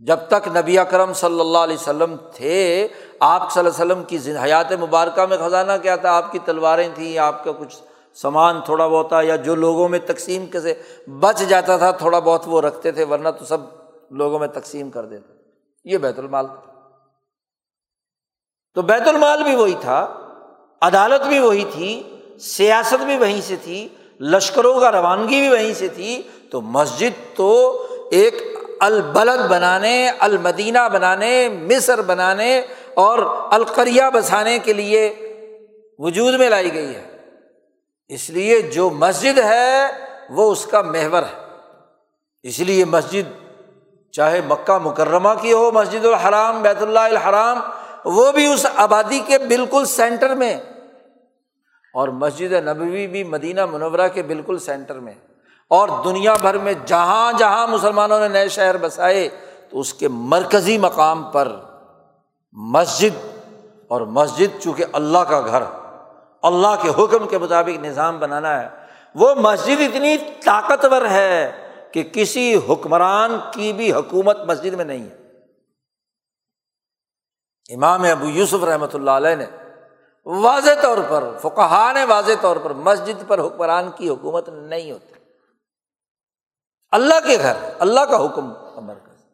جب 0.00 0.18
تک 0.28 0.48
نبی 0.56 0.78
اکرم 0.78 1.12
صلی 1.12 1.40
اللہ 1.40 1.58
علیہ 1.58 1.76
وسلم 1.76 2.16
تھے، 2.34 2.88
آپ 3.20 3.52
صلی 3.52 3.60
اللہ 3.60 3.82
علیہ 3.82 3.84
وسلم 3.84 4.04
کی 4.04 4.18
حیات 4.36 4.72
مبارکہ 4.72 5.26
میں 5.26 5.36
خزانہ 5.36 5.72
کیا 5.82 5.96
تھا؟ 5.96 6.10
آپ 6.10 6.32
کی 6.32 6.38
تلواریں 6.38 6.88
تھیں، 6.94 7.18
آپ 7.18 7.44
کا 7.44 7.52
کچھ 7.52 7.76
سامان 8.16 8.60
تھوڑا 8.64 8.86
بہت 8.86 9.08
تھا، 9.08 9.20
یا 9.22 9.36
جو 9.36 9.54
لوگوں 9.54 9.88
میں 9.88 9.98
تقسیم 10.06 10.46
کیسے 10.46 10.74
بچ 11.20 11.42
جاتا 11.48 11.76
تھا، 11.76 11.90
تھوڑا 11.90 12.18
بہت 12.18 12.42
وہ 12.46 12.60
رکھتے 12.60 12.90
تھے، 12.90 13.04
ورنہ 13.04 13.28
تو 13.28 13.44
سب 13.44 13.58
لوگوں 14.10 14.38
میں 14.38 14.48
تقسیم 14.48 14.90
کر 14.90 15.04
دیتے 15.04 15.32
یہ 15.84 15.98
بیت 15.98 16.18
المال 16.18 16.46
تھا۔ 16.46 16.60
تو 18.74 18.82
بیت 18.82 19.08
المال 19.08 19.42
بھی 19.42 19.56
وہی 19.56 19.74
تھا، 19.80 20.06
عدالت 20.80 21.26
بھی 21.26 21.38
وہی 21.38 21.64
تھی، 21.72 22.02
سیاست 22.40 23.04
بھی 23.04 23.16
وہیں 23.18 23.40
سے 23.40 23.56
تھی، 23.56 23.88
لشکروں 24.20 24.80
کا 24.80 24.92
روانگی 24.92 25.40
بھی 25.40 25.48
وہیں 25.48 25.74
سے 25.74 25.88
تھی 25.88 26.22
تو 26.52 26.60
مسجد 26.60 27.36
تو 27.36 27.86
ایک 28.10 28.58
البلد 28.80 29.50
بنانے، 29.50 30.10
المدینہ 30.18 30.88
بنانے، 30.92 31.48
مصر 31.48 32.02
بنانے 32.02 32.62
اور 32.94 33.18
القریہ 33.50 34.02
بسانے 34.14 34.58
کے 34.58 34.72
لیے 34.72 35.14
وجود 35.98 36.34
میں 36.34 36.50
لائی 36.50 36.74
گئی 36.74 36.94
ہے۔ 36.94 37.16
اس 38.08 38.30
لیے 38.30 38.60
جو 38.60 38.90
مسجد 38.90 39.38
ہے 39.38 39.86
وہ 40.30 40.52
اس 40.52 40.66
کا 40.66 40.82
محور 40.82 41.22
ہے۔ 41.22 41.46
اس 42.42 42.58
لیے 42.58 42.84
مسجد 42.84 43.54
چاہے 44.12 44.40
مکہ 44.40 44.78
مکرمہ 44.78 45.30
کی 45.40 45.52
ہو، 45.52 45.70
مسجد 45.70 46.06
الحرام، 46.06 46.62
بیت 46.62 46.82
اللہ 46.82 46.98
الحرام، 46.98 47.58
وہ 48.04 48.32
بھی 48.32 48.46
اس 48.46 48.66
آبادی 48.76 49.20
کے 49.26 49.38
بالکل 49.38 49.84
سینٹر 49.84 50.34
میں 50.34 50.56
اور 51.94 52.08
مسجد 52.08 52.52
نبوی 52.52 53.06
بھی 53.06 53.24
مدینہ 53.24 53.66
منورہ 53.66 54.08
کے 54.14 54.22
بالکل 54.22 54.58
سینٹر 54.58 54.94
میں۔ 54.94 55.14
اور 55.72 55.88
دنیا 56.04 56.34
بھر 56.40 56.58
میں 56.58 56.72
جہاں 56.86 57.32
جہاں 57.32 57.66
مسلمانوں 57.66 58.18
نے 58.20 58.28
نئے 58.28 58.48
شہر 58.48 58.76
بسائے، 58.76 59.28
تو 59.70 59.80
اس 59.80 59.92
کے 59.94 60.08
مرکزی 60.08 60.76
مقام 60.78 61.22
پر 61.32 61.48
مسجد، 62.56 63.16
اور 63.88 64.00
مسجد 64.16 64.60
چونکہ 64.62 64.84
اللہ 64.92 65.18
کا 65.18 65.40
گھر، 65.40 65.62
اللہ 66.42 66.74
کے 66.82 66.88
حکم 66.98 67.26
کے 67.28 67.38
مطابق 67.38 67.78
نظام 67.84 68.18
بنانا 68.18 68.60
ہے، 68.60 68.68
وہ 69.14 69.34
مسجد 69.34 69.80
اتنی 69.80 70.16
طاقتور 70.44 71.02
ہے 71.06 71.50
کہ 71.92 72.02
کسی 72.02 72.54
حکمران 72.68 73.36
کی 73.52 73.72
بھی 73.72 73.92
حکومت 73.92 74.38
مسجد 74.46 74.74
میں 74.74 74.84
نہیں 74.84 75.04
ہے۔ 75.04 75.20
امام 77.68 78.02
ابو 78.02 78.28
یوسف 78.28 78.64
رحمۃ 78.64 78.94
اللہ 78.94 79.10
علیہ 79.10 79.34
نے 79.34 79.46
واضح 80.26 80.82
طور 80.82 80.98
پر 81.08 81.24
فقہ 81.42 81.92
نے 81.94 82.04
واضح 82.04 82.32
طور 82.40 82.56
پر 82.56 82.72
مسجد 82.80 83.28
پر 83.28 83.38
حکمران 83.38 83.90
کی 83.96 84.08
حکومت 84.08 84.48
نہیں 84.48 84.90
ہوتی۔ 84.92 85.11
اللہ 86.92 87.14
کے 87.26 87.38
گھر، 87.38 87.56
اللہ 87.78 88.00
کا 88.00 88.24
حکم، 88.24 88.54
کا 88.54 88.80
مرکز۔ 88.80 89.24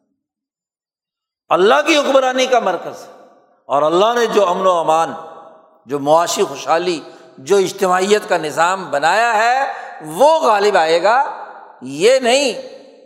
اللہ 1.49 1.75
کی 1.87 1.97
حکمرانی 1.97 2.45
کا 2.45 2.59
مرکز۔ 2.59 3.07
اور 3.65 3.81
اللہ 3.81 4.05
نے 4.19 4.25
جو 4.25 4.47
امن 4.47 4.67
و 4.67 4.71
امان، 4.71 5.13
جو 5.85 5.99
معاشی 5.99 6.43
خوشحالی، 6.43 7.01
جو 7.37 7.57
اجتماعیت 7.57 8.29
کا 8.29 8.37
نظام 8.37 8.91
بنایا 8.91 9.37
ہے، 9.37 9.73
وہ 10.05 10.39
غالب 10.39 10.77
آئے 10.77 11.03
گا۔ 11.03 11.45
یہ 11.81 12.19
نہیں 12.19 12.53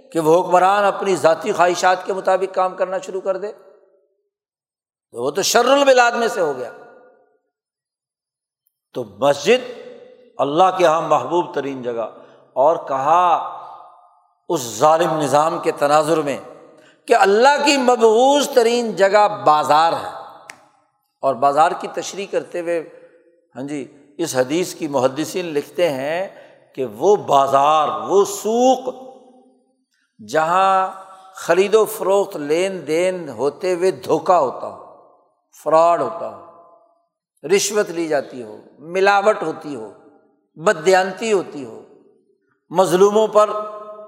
کہ 0.09 0.19
وہ 0.19 0.41
حکمران 0.41 0.83
اپنی 0.83 1.15
ذاتی 1.15 1.51
خواہشات 1.51 2.05
کے 2.05 2.13
مطابق 2.13 2.55
کام 2.55 2.75
کرنا 2.75 2.97
شروع 2.97 3.21
کر 3.21 3.37
دے۔ 3.37 3.51
تو 5.11 5.23
وہ 5.23 5.31
تو 5.31 5.41
شر 5.41 5.65
البلاد 5.65 6.11
میں 6.11 6.27
سے 6.27 6.41
ہو 6.41 6.57
گیا۔ 6.57 6.71
تو 8.93 9.03
مسجد 9.03 9.71
اللہ 10.37 10.63
کے 10.77 10.83
یہاں 10.83 11.01
محبوب 11.01 11.53
ترین 11.53 11.83
جگہ۔ 11.83 12.09
اور 12.53 12.77
کہا 12.87 13.59
اس 14.49 14.61
ظالم 14.61 15.21
نظام 15.21 15.59
کے 15.59 15.71
تناظر 15.71 16.21
میں 16.21 16.37
کہ 17.05 17.15
اللہ 17.15 17.65
کی 17.65 17.77
مبوض 17.77 18.49
ترین 18.49 18.91
جگہ 18.91 19.43
بازار 19.45 19.93
ہے۔ 19.93 20.23
اور 21.21 21.35
بازار 21.35 21.71
کی 21.79 21.87
تشریح 21.87 22.25
کرتے 22.31 22.61
ہوئے 22.61 22.89
ہاں 23.55 23.63
جی 23.63 23.97
اس 24.17 24.35
حدیث 24.35 24.75
کی 24.75 24.87
محدثین 24.87 25.45
لکھتے 25.45 25.89
ہیں 25.89 26.27
کہ 26.75 26.85
وہ 26.85 27.15
بازار، 27.15 27.87
وہ 28.09 28.25
سوق 28.25 28.95
جہاں 30.27 30.91
خرید 31.35 31.75
و 31.75 31.85
فروخت، 31.85 32.37
لین 32.37 32.87
دین 32.87 33.29
ہوتے 33.29 33.73
ہوئے 33.73 33.91
دھوکا 33.91 34.39
ہوتا 34.39 34.67
ہو، 34.67 34.85
فراڈ 35.63 36.01
ہوتا 36.01 36.35
ہو، 36.35 36.45
رشوت 37.55 37.89
لی 37.89 38.07
جاتی 38.07 38.43
ہو، 38.43 38.57
ملاوٹ 38.79 39.43
ہوتی 39.43 39.75
ہو 39.75 39.91
بدیانتی 40.55 41.33
ہوتی 41.33 41.65
ہو، 41.65 41.81
مظلوموں 42.69 43.27
پر 43.27 43.49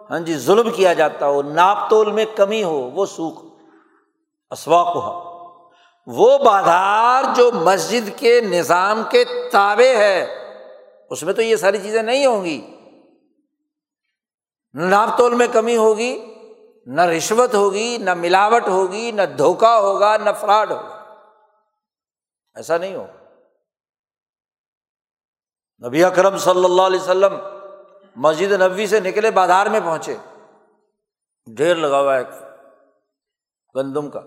ہاں 0.10 0.20
جی 0.20 0.38
ظلم 0.38 0.72
کیا 0.72 0.94
جاتا 0.94 1.28
ہو، 1.28 1.42
ناپ 1.42 1.90
تول 1.90 2.12
میں 2.12 2.26
کمی 2.36 2.64
ہو، 2.64 2.78
وہ 2.78 3.06
سوکھ، 3.06 3.46
اسواق 4.52 4.96
ہو 4.96 5.36
وہ 6.08 6.38
بازار 6.38 7.24
جو 7.36 7.52
مسجد 7.52 8.10
کے 8.16 8.42
نظام 8.42 9.04
کے 9.12 9.24
تابے 9.52 9.98
ہے، 9.98 10.36
اس 11.10 11.24
میں 11.24 11.34
تو 11.34 11.42
یہ 11.42 11.56
ساری 11.56 11.78
چیزیں 11.78 12.04
نہیں 12.04 12.26
ہوں 12.26 12.46
گی۔ 12.46 12.72
نہ 14.74 14.86
ناپ 14.86 15.18
تول 15.18 15.34
میں 15.34 15.48
کمی 15.54 15.78
ہوگی، 15.78 16.36
نہ 16.86 17.02
رشوت 17.02 17.56
ہوگی، 17.56 17.98
نہ 17.98 18.14
ملاوٹ 18.14 18.68
ہوگی، 18.68 19.12
نہ 19.12 19.22
دھوکا 19.22 19.80
ہوگا، 19.80 20.18
نہ 20.18 20.30
فراڈ 20.42 20.72
ہوگا۔ 20.72 21.04
ایسا 22.56 22.78
نہیں 22.78 22.96
ہوگا 22.96 23.26
نبی 25.88 26.04
اکرم 26.04 26.38
صلی 26.38 26.66
اللہ 26.66 26.82
علیہ 26.82 27.00
وسلم 27.00 27.55
مسجد 28.16 28.52
نبوی 28.52 28.88
سے 28.88 29.00
نکلے 29.00 29.32
بازار 29.32 29.66
میں 29.66 29.80
پہنچے۔ 29.80 30.18
ڈھیر 31.56 31.76
لگا 31.76 32.00
ہوا 32.00 32.18
ہے 32.18 32.24
گندم 33.76 34.10
کا۔ 34.10 34.20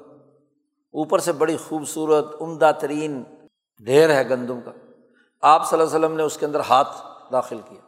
اوپر 0.92 1.18
سے 1.18 1.32
بڑی 1.32 1.56
خوبصورت، 1.56 2.24
عمدہ 2.40 2.70
ترین 2.80 3.24
ڈھیر 3.84 4.10
ہے 4.10 4.28
گندم 4.30 4.60
کا۔ 4.60 4.70
آپ 5.40 5.70
صلی 5.70 5.80
اللہ 5.80 5.96
علیہ 5.96 6.04
وسلم 6.04 6.16
نے 6.16 6.22
اس 6.22 6.36
کے 6.36 6.46
اندر 6.46 6.60
ہاتھ 6.60 6.96
داخل 7.32 7.60
کیا۔ 7.68 7.80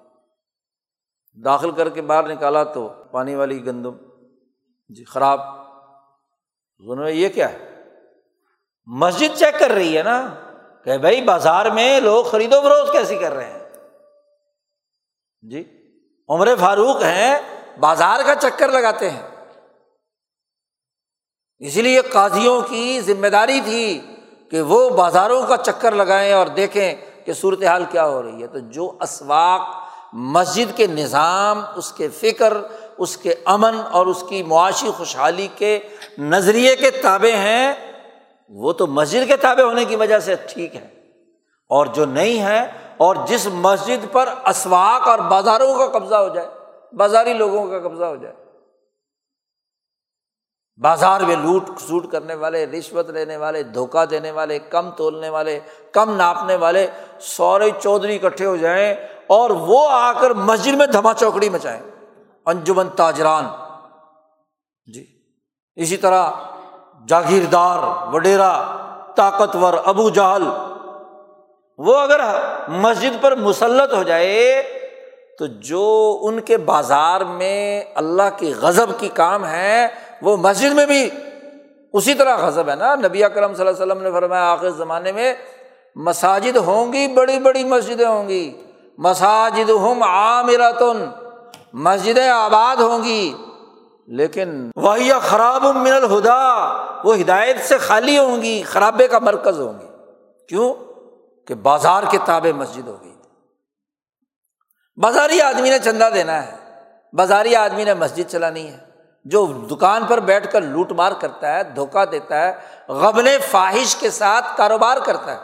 داخل 1.44 1.70
کر 1.70 1.88
کے 1.88 2.02
باہر 2.02 2.28
نکالا 2.28 2.64
تو 2.64 2.88
پانی 3.10 3.34
والی 3.34 3.66
گندم۔ 3.66 3.96
جی 4.88 5.04
خراب۔ 5.04 5.40
میں 6.78 7.12
یہ 7.12 7.28
کیا 7.28 7.52
ہے؟ 7.52 7.84
مسجد 8.86 9.38
چیک 9.38 9.58
کر 9.58 9.70
رہی 9.70 9.98
ہے 9.98 10.02
نا 10.02 10.34
کہ 10.84 10.98
بھائی 10.98 11.22
بازار 11.22 11.66
میں 11.66 12.00
لوگ 12.00 12.24
خرید 12.24 12.52
و 12.52 12.60
فروخت 12.60 12.92
کیسی 12.92 13.18
کر 13.18 13.32
رہے 13.32 13.50
ہیں۔ 13.50 13.68
جی۔ 15.42 15.79
عمر 16.30 16.56
فاروق 16.60 17.02
ہیں، 17.02 17.38
بازار 17.80 18.20
کا 18.26 18.34
چکر 18.34 18.68
لگاتے 18.68 19.10
ہیں۔ 19.10 19.22
اسی 21.58 21.82
لیے 21.82 22.00
قاضیوں 22.00 22.60
کی 22.60 23.00
ذمہ 23.00 23.26
داری 23.26 23.60
تھی 23.60 24.00
کہ 24.50 24.62
وہ 24.62 24.90
بازاروں 24.90 25.46
کا 25.46 25.56
چکر 25.56 25.92
لگائیں 25.92 26.32
اور 26.32 26.46
دیکھیں 26.46 26.94
کہ 27.24 27.32
صورت 27.32 27.62
حال 27.62 27.84
کیا 27.90 28.06
ہو 28.06 28.22
رہی 28.22 28.42
ہے۔ 28.42 28.46
تو 28.46 28.58
جو 28.58 28.98
اسواق 29.00 29.60
مسجد 30.12 30.76
کے 30.76 30.86
نظام، 30.86 31.62
اس 31.76 31.92
کے 31.92 32.08
فکر، 32.08 32.56
اس 32.98 33.16
کے 33.16 33.34
امن 33.44 33.80
اور 33.90 34.06
اس 34.06 34.24
کی 34.28 34.42
معاشی 34.42 34.90
خوشحالی 34.90 35.48
کے 35.56 35.78
نظریے 36.18 36.76
کے 36.76 36.90
تابے 36.90 37.32
ہیں، 37.32 37.74
وہ 38.48 38.72
تو 38.72 38.86
مسجد 38.86 39.28
کے 39.28 39.36
تابے 39.36 39.62
ہونے 39.62 39.84
کی 39.84 39.96
وجہ 39.96 40.18
سے 40.18 40.34
ٹھیک 40.34 40.76
ہے 40.76 40.86
اور 41.68 41.86
جو 41.86 42.04
نہیں 42.04 42.42
ہے 42.42 42.70
اور 43.00 43.16
جس 43.26 43.46
مسجد 43.46 44.12
پر 44.12 44.28
اسواق 44.46 45.08
اور 45.08 45.18
بازاروں 45.18 45.78
کا 45.78 45.98
قبضہ 45.98 46.14
ہو 46.14 46.28
جائے، 46.28 46.48
بازاری 46.92 47.32
لوگوں 47.32 47.66
کا 47.66 47.88
قبضہ 47.88 48.04
ہو 48.04 48.16
جائے۔ 48.16 48.34
بازار 50.76 51.20
میں 51.20 51.36
لوٹ 51.36 51.62
سوٹ 51.78 52.12
کرنے 52.12 52.34
والے، 52.34 52.66
رشوت 52.66 53.10
لینے 53.10 53.36
والے، 53.36 53.62
دھوکہ 53.62 54.04
دینے 54.04 54.30
والے، 54.30 54.58
کم 54.58 54.90
تولنے 54.90 55.28
والے، 55.28 55.60
کم 55.92 56.16
ناپنے 56.16 56.56
والے 56.56 56.86
سورے 57.20 57.70
چودھری 57.82 58.18
اکٹھے 58.22 58.46
ہو 58.46 58.56
جائیں 58.56 58.94
اور 59.26 59.50
وہ 59.50 59.88
آ 59.90 60.12
کر 60.12 60.30
مسجد 60.30 60.74
میں 60.74 60.86
دھما 60.86 61.14
چوکڑی 61.14 61.48
مچائیں۔ 61.48 61.82
انجمن 62.46 62.88
تاجران۔ 62.88 63.44
جی۔ 64.92 65.06
اسی 65.76 65.96
طرح 65.96 66.30
جاگیردار، 67.08 67.78
وڈیرا، 68.14 68.76
طاقتور، 69.16 69.74
ابو 69.84 70.10
جہل 70.10 70.69
وہ 71.84 71.96
اگر 71.96 72.20
مسجد 72.68 73.22
پر 73.22 73.34
مسلط 73.34 73.94
ہو 73.94 74.02
جائے 74.02 74.62
تو 75.38 75.46
جو 75.46 76.18
ان 76.22 76.40
کے 76.40 76.56
بازار 76.56 77.20
میں 77.20 77.84
اللہ 77.94 78.22
کی 78.36 78.54
غضب 78.60 78.86
کی 78.98 79.08
کام 79.08 79.46
ہے، 79.46 79.88
وہ 80.22 80.36
مسجد 80.36 80.72
میں 80.72 80.86
بھی 80.86 81.10
اسی 81.92 82.14
طرح 82.14 82.36
غضب 82.36 82.68
ہے 82.68 82.74
نا۔ 82.74 82.94
نبی 82.94 83.24
اکرم 83.24 83.54
صلی 83.54 83.66
اللہ 83.66 83.82
علیہ 83.82 83.92
وسلم 83.92 84.02
نے 84.02 84.10
فرمایا، 84.12 84.52
آخر 84.52 84.70
زمانے 84.70 85.12
میں 85.12 85.34
مساجد 85.96 86.56
ہوں 86.56 86.92
گی، 86.92 87.08
بڑی 87.08 87.38
بڑی 87.38 87.64
مسجدیں 87.64 88.06
ہوں 88.06 88.28
گی۔ 88.28 88.62
مساجد 88.98 89.70
ہم 89.70 90.02
عامرتن، 90.02 91.10
مسجدیں 91.72 92.28
آباد 92.28 92.80
ہوں 92.80 93.04
گی۔ 93.04 93.34
لیکن 94.06 94.70
وہی 94.76 95.10
خراب 95.22 95.64
من 95.64 95.92
الہدا، 95.92 96.72
وہ 97.04 97.16
ہدایت 97.16 97.56
سے 97.64 97.78
خالی 97.78 98.18
ہوں 98.18 98.42
گی، 98.42 98.62
خرابے 98.62 99.08
کا 99.08 99.18
مرکز 99.18 99.60
ہوں 99.60 99.72
گی۔ 99.80 99.86
کیوں؟ 100.48 100.74
کہ 101.50 101.54
بازار 101.54 102.02
کے 102.10 102.18
تابے 102.26 102.52
مسجد 102.52 102.88
ہو 102.88 103.02
گئی 103.02 103.16
بازاری 104.96 105.40
آدمی 105.40 105.70
نے 105.70 105.78
چندہ 105.78 106.08
دینا 106.14 106.46
ہے۔ 106.46 106.56
بازاری 107.12 107.56
آدمی 107.56 107.84
نے 107.84 107.94
مسجد 107.94 108.30
چلانی 108.30 108.72
ہے۔ 108.72 108.78
جو 109.24 109.46
دکان 109.46 110.06
پر 110.06 110.20
بیٹھ 110.20 110.52
کر 110.52 110.60
لوٹ 110.60 110.92
مار 110.92 111.12
کرتا 111.12 111.52
ہے، 111.52 111.64
دھوکہ 111.64 112.04
دیتا 112.04 112.40
ہے، 112.40 112.52
غبن 112.88 113.24
فاحش 113.50 113.96
کے 113.96 114.10
ساتھ 114.10 114.44
کاروبار 114.56 114.96
کرتا 115.06 115.34
ہے۔ 115.34 115.40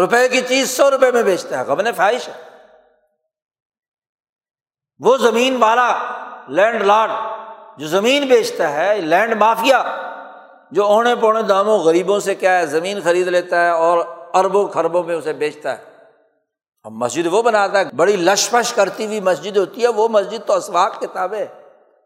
روپے 0.00 0.28
کی 0.28 0.40
چیز 0.40 0.76
سو 0.76 0.90
روپے 0.90 1.10
میں 1.10 1.22
بیچتا 1.22 1.58
ہے، 1.58 1.64
غبن 1.64 1.92
فواہش 1.92 2.28
ہے۔ 2.28 2.58
وہ 4.98 5.16
زمین 5.16 5.56
والا 5.62 5.98
لینڈ 6.48 6.82
لاڈ 6.82 7.10
جو 7.76 7.86
زمین 7.86 8.28
بیچتا 8.28 8.72
ہے، 8.72 9.00
لینڈ 9.00 9.34
مافیا 9.34 10.06
جو 10.70 10.84
اونے 10.84 11.16
پونے 11.16 11.42
داموں 11.42 11.78
غریبوں 11.78 12.20
سے 12.20 12.34
کیا 12.34 12.58
ہے، 12.58 12.66
زمین 12.66 13.00
خرید 13.04 13.28
لیتا 13.28 13.64
ہے 13.64 13.70
اور 13.70 14.04
اربوں 14.34 14.68
خربوں 14.68 15.02
میں 15.02 15.16
اسے 15.16 15.32
بیچتا 15.32 15.78
ہے۔ 15.78 15.84
اب 16.82 16.92
مسجد 16.92 17.26
وہ 17.26 17.42
بناتا 17.42 17.78
ہے، 17.78 17.84
بڑی 17.96 18.16
لش 18.16 18.50
پش 18.50 18.72
کرتی 18.72 19.06
ہوئی 19.06 19.20
مسجد 19.20 19.56
ہوتی 19.56 19.82
ہے، 19.82 19.88
وہ 19.88 20.08
مسجد 20.08 20.46
تو 20.46 20.52
اسواق 20.52 21.00
کتابیں، 21.00 21.44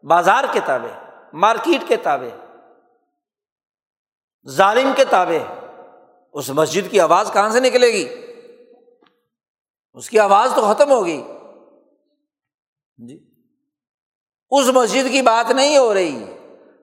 بازار 0.03 0.43
کتابیں، 0.53 1.11
مارکیٹ 1.33 1.87
کے 1.87 1.95
تابے 1.95 2.29
ظالم 4.49 4.91
کے 4.95 5.05
تابے 5.05 5.39
اس 6.33 6.49
مسجد 6.49 6.91
کی 6.91 6.99
آواز 6.99 7.31
کہاں 7.33 7.49
سے 7.49 7.59
نکلے 7.59 7.87
گی؟ 7.87 8.15
اس 9.93 10.09
کی 10.09 10.19
آواز 10.19 10.55
تو 10.55 10.73
ختم 10.73 10.91
ہوگی۔ 10.91 11.23
جی۔ 12.97 13.19
اس 14.49 14.67
مسجد 14.67 15.11
کی 15.11 15.21
بات 15.21 15.51
نہیں 15.51 15.77
ہو 15.77 15.93
رہی۔ 15.93 16.34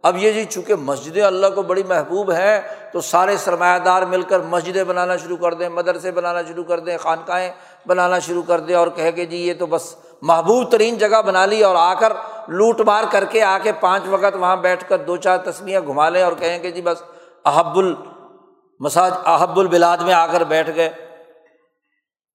اب 0.02 0.16
یہ 0.16 0.32
جی 0.32 0.44
چونکہ 0.44 0.74
مسجدیں 0.74 1.22
اللہ 1.22 1.46
کو 1.54 1.62
بڑی 1.62 1.82
محبوب 1.82 2.32
ہے، 2.32 2.60
تو 2.92 3.00
سارے 3.00 3.36
سرمایہ 3.36 3.78
دار 3.78 4.02
مل 4.02 4.22
کر 4.22 4.40
مسجدیں 4.40 4.84
بنانا 4.84 5.16
شروع 5.16 5.36
کر 5.36 5.54
دیں، 5.54 5.68
مدرسے 5.68 6.10
بنانا 6.10 6.42
شروع 6.42 6.64
کر 6.64 6.78
دیں، 6.78 6.98
خانقاہیں 6.98 7.50
بنانا 7.86 8.18
شروع 8.18 8.42
کر 8.42 8.60
دیں 8.60 8.74
اور 8.74 8.88
کہے 8.88 9.12
کہ 9.12 9.24
جی 9.24 9.36
یہ 9.36 9.54
تو 9.58 9.66
بس 9.66 9.96
محبوب 10.22 10.70
ترین 10.70 10.98
جگہ 10.98 11.22
بنا 11.22 11.46
لی 11.46 11.62
اور 11.62 11.76
آ 11.76 11.94
کر 11.94 12.12
لوٹ 12.48 12.80
مار 12.80 13.04
کر 13.10 13.24
کے 13.24 13.42
آ 13.42 13.58
کے 13.62 13.72
پانچ 13.72 14.02
وقت 14.08 14.36
وہاں 14.36 14.56
بیٹھ 14.56 14.84
کر 14.88 14.98
دو 14.98 15.16
چار 15.16 15.38
تصویریں 15.38 15.86
گھما 15.86 16.08
لیں 16.08 16.22
اور 16.22 16.32
کہیں 16.32 16.58
کہ 16.58 16.70
جی 16.70 16.82
بس 16.82 17.02
احب 17.44 17.78
المساج 17.78 19.12
احب 19.24 19.58
البلاد 19.58 19.98
میں 19.98 20.14
آ 20.14 20.26
کر 20.26 20.44
بیٹھ 20.44 20.70
گئے۔ 20.74 20.90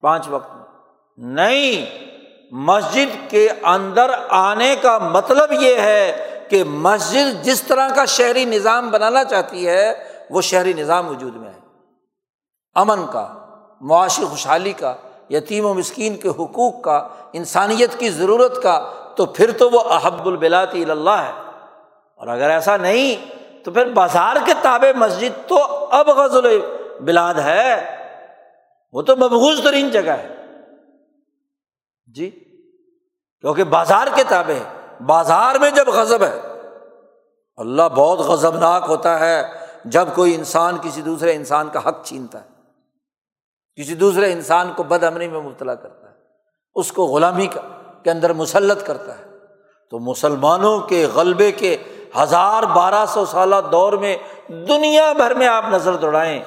پانچ 0.01 0.28
وقت۔ 0.30 0.51
نہیں، 1.18 1.86
مسجد 2.51 3.30
کے 3.30 3.49
اندر 3.63 4.11
آنے 4.30 4.76
کا 4.82 4.97
مطلب 4.97 5.51
یہ 5.51 5.76
ہے 5.76 6.34
کہ 6.50 6.64
مسجد 6.64 7.43
جس 7.43 7.64
طرح 7.64 7.89
کا 7.89 8.06
شہری 8.06 8.45
نظام 8.45 8.89
بنانا 8.89 9.24
چاہتی 9.24 9.68
ہے، 9.68 10.10
وہ 10.30 10.41
شہری 10.41 10.74
نظام 10.74 11.08
وجود 11.08 11.36
میں 11.36 11.50
ہے۔ 11.50 11.60
امن 12.76 13.08
کا، 13.14 13.45
معاشی 13.82 14.26
خوشحالی 14.26 14.74
کا، 14.74 14.95
یتیم 15.30 15.66
و 15.66 15.74
مسکین 15.74 16.18
کے 16.18 16.30
حقوق 16.30 16.82
کا، 16.82 17.08
انسانیت 17.34 18.00
کی 18.00 18.10
ضرورت 18.10 18.64
کا، 18.64 18.93
تو 19.16 19.26
پھر 19.26 19.52
تو 19.52 19.70
وہ 19.70 19.80
احب 19.80 20.28
البلاتی 20.28 20.86
اللہ 20.86 21.10
ہے۔ 21.10 21.32
اور 22.16 22.28
اگر 22.28 22.50
ایسا 22.50 22.78
نہیں، 22.78 23.38
تو 23.66 23.72
پھر 23.72 23.86
بازار 23.86 24.36
کے 24.45 24.54
تابع 24.62 24.98
مسجد 24.98 25.50
تو 25.50 25.64
اب 25.91 26.10
غزل 26.10 26.60
بلاد 27.00 27.34
ہے۔ 27.34 27.98
وہ 28.91 29.02
تو 29.02 29.16
مبغوض 29.16 29.64
ترین 29.64 29.89
جگہ 29.89 30.12
ہے۔ 30.12 30.36
جی 32.14 32.30
کیونکہ 33.41 33.64
بازار 33.64 34.08
کے 34.16 34.24
تابے 34.28 34.60
بازار 35.06 35.56
میں 35.56 35.72
جب 35.72 35.88
غضب 35.88 36.24
ہے، 36.24 36.41
اللہ 37.58 37.82
بہت 37.95 38.20
غضبناک 38.20 38.86
ہوتا 38.88 39.20
ہے 39.20 39.43
جب 39.86 40.08
کوئی 40.16 40.36
انسان 40.36 40.78
کسی 40.82 41.02
دوسرے 41.02 41.36
انسان 41.36 41.70
کا 41.70 41.89
حق 41.89 42.04
چھینتا 42.04 42.41
ہے۔ 42.41 42.48
کسی 43.82 43.95
دوسرے 43.95 44.32
انسان 44.32 44.74
کو 44.76 44.84
بد 44.84 45.04
امنی 45.04 45.28
میں 45.28 45.41
مبتلا 45.41 45.76
کرتا 45.76 46.10
ہے۔ 46.10 46.14
اس 46.76 46.91
کو 46.91 47.06
غلامی 47.06 47.48
کا 47.48 47.62
کے 48.04 48.12
اندر 48.12 48.34
مسلط 48.34 48.86
کرتا 48.86 49.18
ہے۔ 49.18 49.24
تو 49.89 50.00
مسلمانوں 50.00 50.80
کے 50.80 51.08
غلبے 51.14 51.52
کے 51.52 51.78
ہزار 52.20 52.64
بارہ 52.64 53.06
سو 53.08 53.26
سالہ 53.26 53.56
دور 53.72 53.93
میں 53.93 54.18
دنیا 54.48 55.14
بھر 55.14 55.34
میں 55.34 55.48
آپ 55.48 55.64
نظر 55.70 55.95
دوڑائیں۔ 55.95 56.43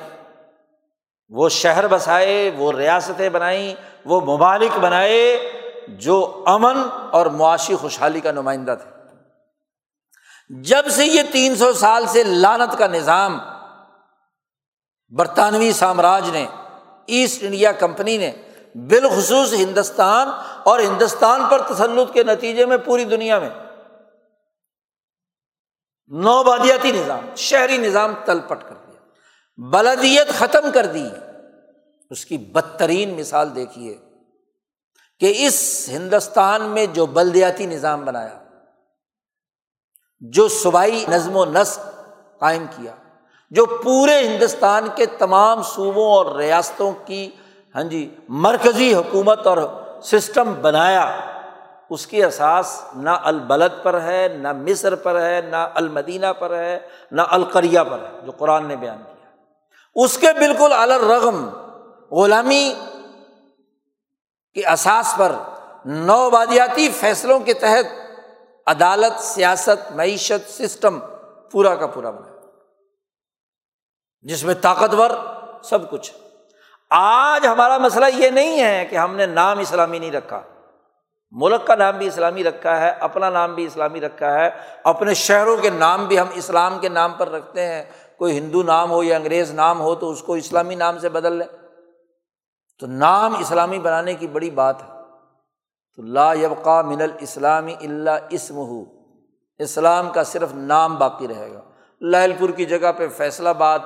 وہ 1.28 1.48
شہر 1.48 1.86
بسائے، 1.86 2.50
وہ 2.56 2.72
ریاستیں 2.72 3.28
بنائیں، 3.28 3.74
وہ 4.04 4.20
ممالک 4.20 4.78
بنائے 4.78 5.36
جو 5.98 6.44
امن 6.46 6.78
اور 7.10 7.26
معاشی 7.26 7.76
خوشحالی 7.76 8.20
کا 8.20 8.32
نمائندہ 8.32 8.74
تھے۔ 8.82 9.00
جب 10.62 10.88
سے 10.90 11.06
یہ 11.06 11.22
تین 11.32 11.56
سو 11.56 11.72
سال 11.72 12.06
سے 12.06 12.22
لانت 12.22 12.78
کا 12.78 12.86
نظام 12.86 13.38
برطانوی 15.08 15.72
سامراج 15.72 16.30
نے، 16.30 16.46
ایسٹ 17.06 17.42
انڈیا 17.42 17.72
کمپنی 17.72 18.16
نے، 18.16 18.32
بالخصوص 18.74 19.52
ہندوستان 19.52 20.28
اور 20.62 20.80
ہندوستان 20.80 21.40
پر 21.50 21.62
تسلط 21.62 22.12
کے 22.12 22.22
نتیجے 22.22 22.66
میں 22.66 22.76
پوری 22.76 23.04
دنیا 23.04 23.38
میں 23.38 23.50
نوبادیاتی 26.06 26.92
نظام، 26.92 27.26
شہری 27.36 27.76
نظام 27.76 28.14
تل 28.24 28.40
پٹ 28.40 28.62
کر 28.68 28.74
دیا۔ 28.74 29.00
بلدیت 29.56 30.28
ختم 30.28 30.70
کر 30.74 30.86
دی۔ 30.86 31.08
اس 32.10 32.24
کی 32.24 32.38
بدترین 32.38 33.16
مثال 33.16 33.54
دیکھیے۔ 33.54 34.09
کہ 35.20 35.32
اس 35.36 35.88
ہندوستان 35.92 36.62
میں 36.62 36.86
جو 36.86 37.06
بلدیاتی 37.06 37.66
نظام 37.66 38.04
بنایا، 38.04 38.38
جو 40.20 40.48
صوبائی 40.48 41.04
نظم 41.08 41.36
و 41.36 41.44
نسق 41.44 41.80
قائم 42.40 42.64
کیا، 42.76 42.92
جو 43.50 43.66
پورے 43.66 44.18
ہندوستان 44.20 44.88
کے 44.96 45.06
تمام 45.06 45.62
صوبوں 45.62 46.10
اور 46.10 46.36
ریاستوں 46.36 46.92
کی 47.04 47.30
ہاں 47.74 47.82
جی 47.82 48.14
مرکزی 48.28 48.94
حکومت 48.94 49.46
اور 49.46 49.58
سسٹم 50.02 50.54
بنایا، 50.60 51.04
اس 51.90 52.06
کی 52.06 52.24
احساس 52.24 52.80
نہ 52.96 53.10
البلد 53.10 53.82
پر 53.82 54.00
ہے، 54.00 54.28
نہ 54.28 54.52
مصر 54.52 54.94
پر 54.94 55.20
ہے، 55.22 55.40
نہ 55.40 55.68
المدینہ 55.74 56.32
پر 56.38 56.54
ہے، 56.54 56.78
نہ 57.12 57.22
القریہ 57.28 57.80
پر 57.80 57.98
ہے، 57.98 58.20
جو 58.26 58.32
قرآن 58.32 58.66
نے 58.68 58.76
بیان 58.76 58.98
کیا۔ 58.98 59.28
اس 59.94 60.18
کے 60.18 60.26
بالکل 60.38 60.72
الرغم 60.72 61.48
غلامی 62.10 62.74
کے 64.54 64.62
اثاث 64.64 65.16
پر 65.16 65.32
نوبادیاتی 65.84 66.88
فیصلوں 66.88 67.40
کے 67.40 67.54
تحت 67.54 68.00
عدالت، 68.66 69.20
سیاست، 69.20 69.92
معیشت 69.92 70.50
سسٹم 70.50 70.98
پورا 71.50 71.74
کا 71.74 71.86
پورا 71.86 72.10
بنا 72.10 72.30
جس 74.22 74.44
میں 74.44 74.54
طاقتور 74.54 75.10
سب 75.62 75.90
کچھ۔ 75.90 76.12
آج 76.90 77.46
ہمارا 77.46 77.78
مسئلہ 77.78 78.04
یہ 78.14 78.30
نہیں 78.30 78.62
ہے 78.62 78.86
کہ 78.86 78.96
ہم 78.96 79.16
نے 79.16 79.26
نام 79.26 79.58
اسلامی 79.58 79.98
نہیں 79.98 80.12
رکھا۔ 80.12 80.42
ملک 81.30 81.66
کا 81.66 81.74
نام 81.74 81.98
بھی 81.98 82.06
اسلامی 82.06 82.44
رکھا 82.44 82.80
ہے، 82.80 82.90
اپنا 82.90 83.30
نام 83.30 83.54
بھی 83.54 83.64
اسلامی 83.64 84.00
رکھا 84.00 84.34
ہے۔ 84.34 84.50
اپنے 84.84 85.14
شہروں 85.14 85.56
کے 85.56 85.70
نام 85.70 86.06
بھی 86.06 86.20
ہم 86.20 86.26
اسلام 86.34 86.78
کے 86.78 86.88
نام 86.88 87.12
پر 87.12 87.28
رکھتے 87.28 87.66
ہیں۔ 87.66 87.84
کوئی 88.18 88.38
ہندو 88.38 88.62
نام 88.62 88.90
ہو 88.90 89.02
یا 89.02 89.16
انگریز 89.16 89.50
نام 89.52 89.80
ہو 89.80 89.94
تو 89.94 90.10
اس 90.10 90.22
کو 90.22 90.34
اسلامی 90.34 90.74
نام 90.74 90.98
سے 90.98 91.08
بدل 91.08 91.32
لیں۔ 91.32 91.69
تو 92.80 92.86
نام 92.86 93.34
اسلامی 93.38 93.78
بنانے 93.78 94.14
کی 94.14 94.26
بڑی 94.26 94.50
بات 94.50 94.82
ہے۔ 94.82 94.88
تو 95.96 96.02
لا 96.02 96.32
یبقا 96.32 96.82
من 96.82 97.02
الاسلامی 97.02 97.74
اللہ 97.80 98.10
اسم 98.30 98.56
ہو 98.56 98.84
اسلام 99.58 100.10
کا 100.10 100.22
صرف 100.22 100.54
نام 100.54 100.96
باقی 100.96 101.28
رہے 101.28 101.52
گا۔ 101.52 101.60
لال 102.00 102.32
پور 102.38 102.48
کی 102.48 102.64
جگہ 102.64 102.92
پہ 102.96 103.08
فیصلہ 103.08 103.48
آباد، 103.48 103.78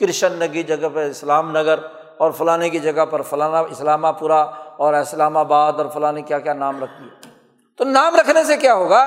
کرشن 0.00 0.32
نگر 0.32 0.52
کی 0.52 0.62
جگہ 0.62 0.88
پہ 0.94 1.08
اسلام 1.10 1.50
نگر، 1.50 1.78
اور 2.16 2.30
فلانے 2.30 2.70
کی 2.70 2.78
جگہ 2.78 3.04
پر 3.04 3.22
فلانا 3.22 3.58
اسلامہ 3.58 4.08
پورہ، 4.18 4.44
اور 4.76 4.94
اسلام 4.94 5.36
آباد، 5.36 5.72
اور 5.72 5.86
فلاں 5.86 6.12
کیا 6.26 6.38
کیا 6.38 6.52
نام 6.52 6.82
رکھ 6.82 7.00
دیا 7.00 7.30
تو 7.76 7.84
نام 7.84 8.16
رکھنے 8.16 8.44
سے 8.44 8.56
کیا 8.56 8.74
ہوگا؟ 8.74 9.04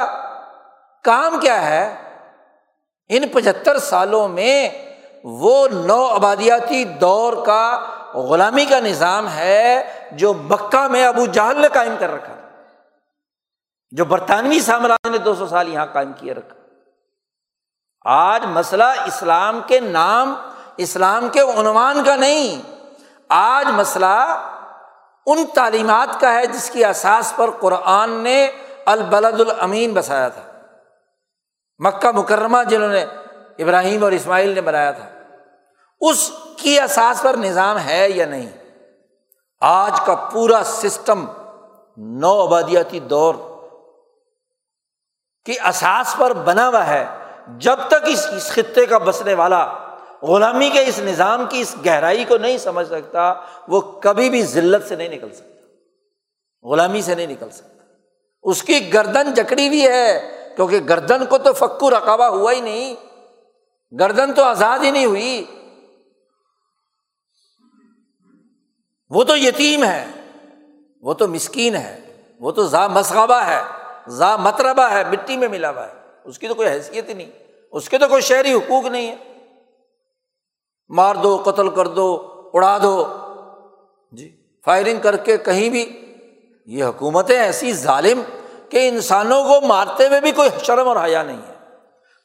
کام 1.04 1.40
کیا 1.40 1.66
ہے؟ 1.66 1.96
ان 3.10 3.28
پچہتر 3.28 3.78
سالوں 3.78 4.28
میں 4.28 4.70
وہ 5.24 5.68
نو 5.68 6.06
آبادیاتی 6.06 6.84
دور 6.84 7.34
کا 7.46 7.64
غلامی 8.14 8.66
کا 8.66 8.80
نظام 8.80 9.30
ہے 9.30 9.84
جو 10.12 10.34
مکہ 10.34 10.88
میں 10.88 11.06
ابو 11.06 11.26
جہل 11.26 11.62
نے 11.62 11.68
قائم 11.74 11.96
کر 12.00 12.14
رکھا 12.14 12.34
جو 13.92 14.06
برطانوی 14.06 14.60
سامراج 14.60 15.10
نے 15.10 15.18
دو 15.18 15.36
سو 15.36 15.48
سال 15.48 15.68
یہاں 15.68 15.86
قائم 15.86 16.14
کیے 16.14 16.34
رکھا۔ 16.34 16.56
آج 18.06 18.46
مسئلہ 18.46 18.84
اسلام 18.84 19.62
کے 19.68 19.80
نام، 19.80 20.36
اسلام 20.78 21.30
کے 21.30 21.40
عنوان 21.40 22.04
کا 22.04 22.16
نہیں۔ 22.16 22.62
آج 23.30 23.68
مسئلہ 23.68 24.50
ان 25.26 25.46
تعلیمات 25.56 26.20
کا 26.20 26.34
ہے 26.34 26.46
جس 26.46 26.70
کی 26.70 26.86
احساس 26.86 27.34
پر 27.36 27.50
قرآن 27.52 28.12
نے 28.12 28.52
البلد 28.86 29.40
الامین 29.40 29.94
بسایا 29.94 30.30
تھا۔ 30.30 30.42
مکہ 31.80 32.12
مکرمہ 32.12 32.58
جنہوں 32.70 32.90
نے 32.90 33.06
ابراہیم 33.60 34.04
اور 34.04 34.12
اسماعیل 34.12 34.50
نے 34.50 34.62
بنایا 34.62 34.92
تھا۔ 34.92 35.21
اس 36.02 36.32
کی 36.58 36.80
احساس 36.80 37.22
پر 37.22 37.34
نظام 37.34 37.80
ہے 37.80 38.10
یا 38.10 38.26
نہیں؟ 38.26 38.50
آج 39.62 40.00
کا 40.06 40.16
پورا 40.16 40.62
سسٹم 40.66 41.26
نو 41.98 42.42
آبادیاتی 42.42 43.00
دور 43.00 43.36
کی 45.46 45.60
اساس 45.60 46.16
پر 46.18 46.34
بنا 46.34 46.68
ہوا 46.68 46.88
ہے۔ 46.88 47.06
جب 47.48 47.80
تک 47.88 48.08
اس 48.08 48.28
اس 48.36 48.48
خطے 48.48 48.86
کا 48.86 48.98
بسنے 48.98 49.34
والا 49.34 49.74
غلامی 50.22 50.70
کے 50.70 50.86
اس 50.86 51.00
نظام 51.00 51.46
کی 51.50 51.62
اس 51.62 51.76
گہرائی 51.86 52.26
کو 52.26 52.38
نہیں 52.38 52.58
سمجھ 52.58 52.88
سکتا، 52.88 53.34
وہ 53.68 53.82
کبھی 53.82 54.30
بھی 54.30 54.44
ذلت 54.44 54.88
سے 54.88 54.96
نہیں 54.96 55.10
نکل 55.10 55.34
سکتا۔ 55.34 55.68
غلامی 56.68 57.02
سے 57.02 57.16
نہیں 57.16 57.28
نکل 57.28 57.50
سکتا۔ 57.50 57.84
اس 58.44 58.64
کی 58.64 58.94
گردن 58.94 59.34
جکڑی 59.34 59.70
بھی 59.70 59.88
ہے، 59.88 60.38
کیونکہ 60.56 60.80
گردن 60.90 61.26
کو 61.26 61.38
تو 61.38 61.54
فکو 61.54 61.90
رقابہ 61.90 62.24
ہوا 62.24 62.52
ہی 62.52 62.62
نہیں۔ 62.62 62.96
گردن 64.00 64.34
تو 64.34 64.44
آزاد 64.44 64.80
ہی 64.80 64.92
نہیں 64.92 65.06
ہوئی۔ 65.06 65.46
وہ 69.12 69.24
تو 69.24 69.38
یتیم 69.38 69.84
ہے، 69.84 70.06
وہ 71.02 71.14
تو 71.14 71.28
مسکین 71.28 71.76
ہے، 71.76 72.00
وہ 72.40 72.52
تو 72.52 72.64
زا 72.64 72.88
مسغبہ 72.88 73.36
ہے 73.36 73.62
زا 74.08 74.36
متربہ 74.36 74.84
ہے، 74.84 75.04
مٹی 75.12 75.38
میں 75.38 75.48
ملا 75.48 75.70
ہوا 75.70 75.88
ہے۔ 75.88 75.94
اس 76.24 76.40
کی 76.40 76.48
تو 76.48 76.54
کوئی 76.54 76.70
حیثیت 76.70 77.10
ہی 77.10 77.14
نہیں، 77.14 77.32
اس 77.72 77.90
کے 77.90 77.98
تو 77.98 78.08
کوئی 78.08 78.22
شہری 78.22 78.54
حقوق 78.54 78.86
نہیں 78.86 79.08
ہے۔ 79.08 79.16
مار 80.90 81.16
دو، 81.16 81.42
قتل 81.46 81.70
کر 81.70 81.88
دو، 81.88 82.28
اڑا 82.54 82.78
دو۔ 82.84 83.08
جی 84.12 84.38
فائرنگ 84.66 85.00
کر 85.02 85.18
کے 85.18 85.38
کہیں 85.38 85.70
بھی۔ 85.70 86.16
یہ 86.66 86.84
حکومتیں 86.84 87.40
ایسی 87.40 87.74
ظالم 87.74 88.22
کہ 88.70 88.90
انسانوں 88.90 89.44
کو 89.44 89.68
مارتے 89.68 90.08
ہوئے 90.08 90.22
بھی 90.22 90.32
کوئی 90.32 90.50
شرم 90.64 90.88
اور 90.88 90.98
حیا 91.04 91.24
نہیں 91.24 91.38
ہے۔ 91.38 91.54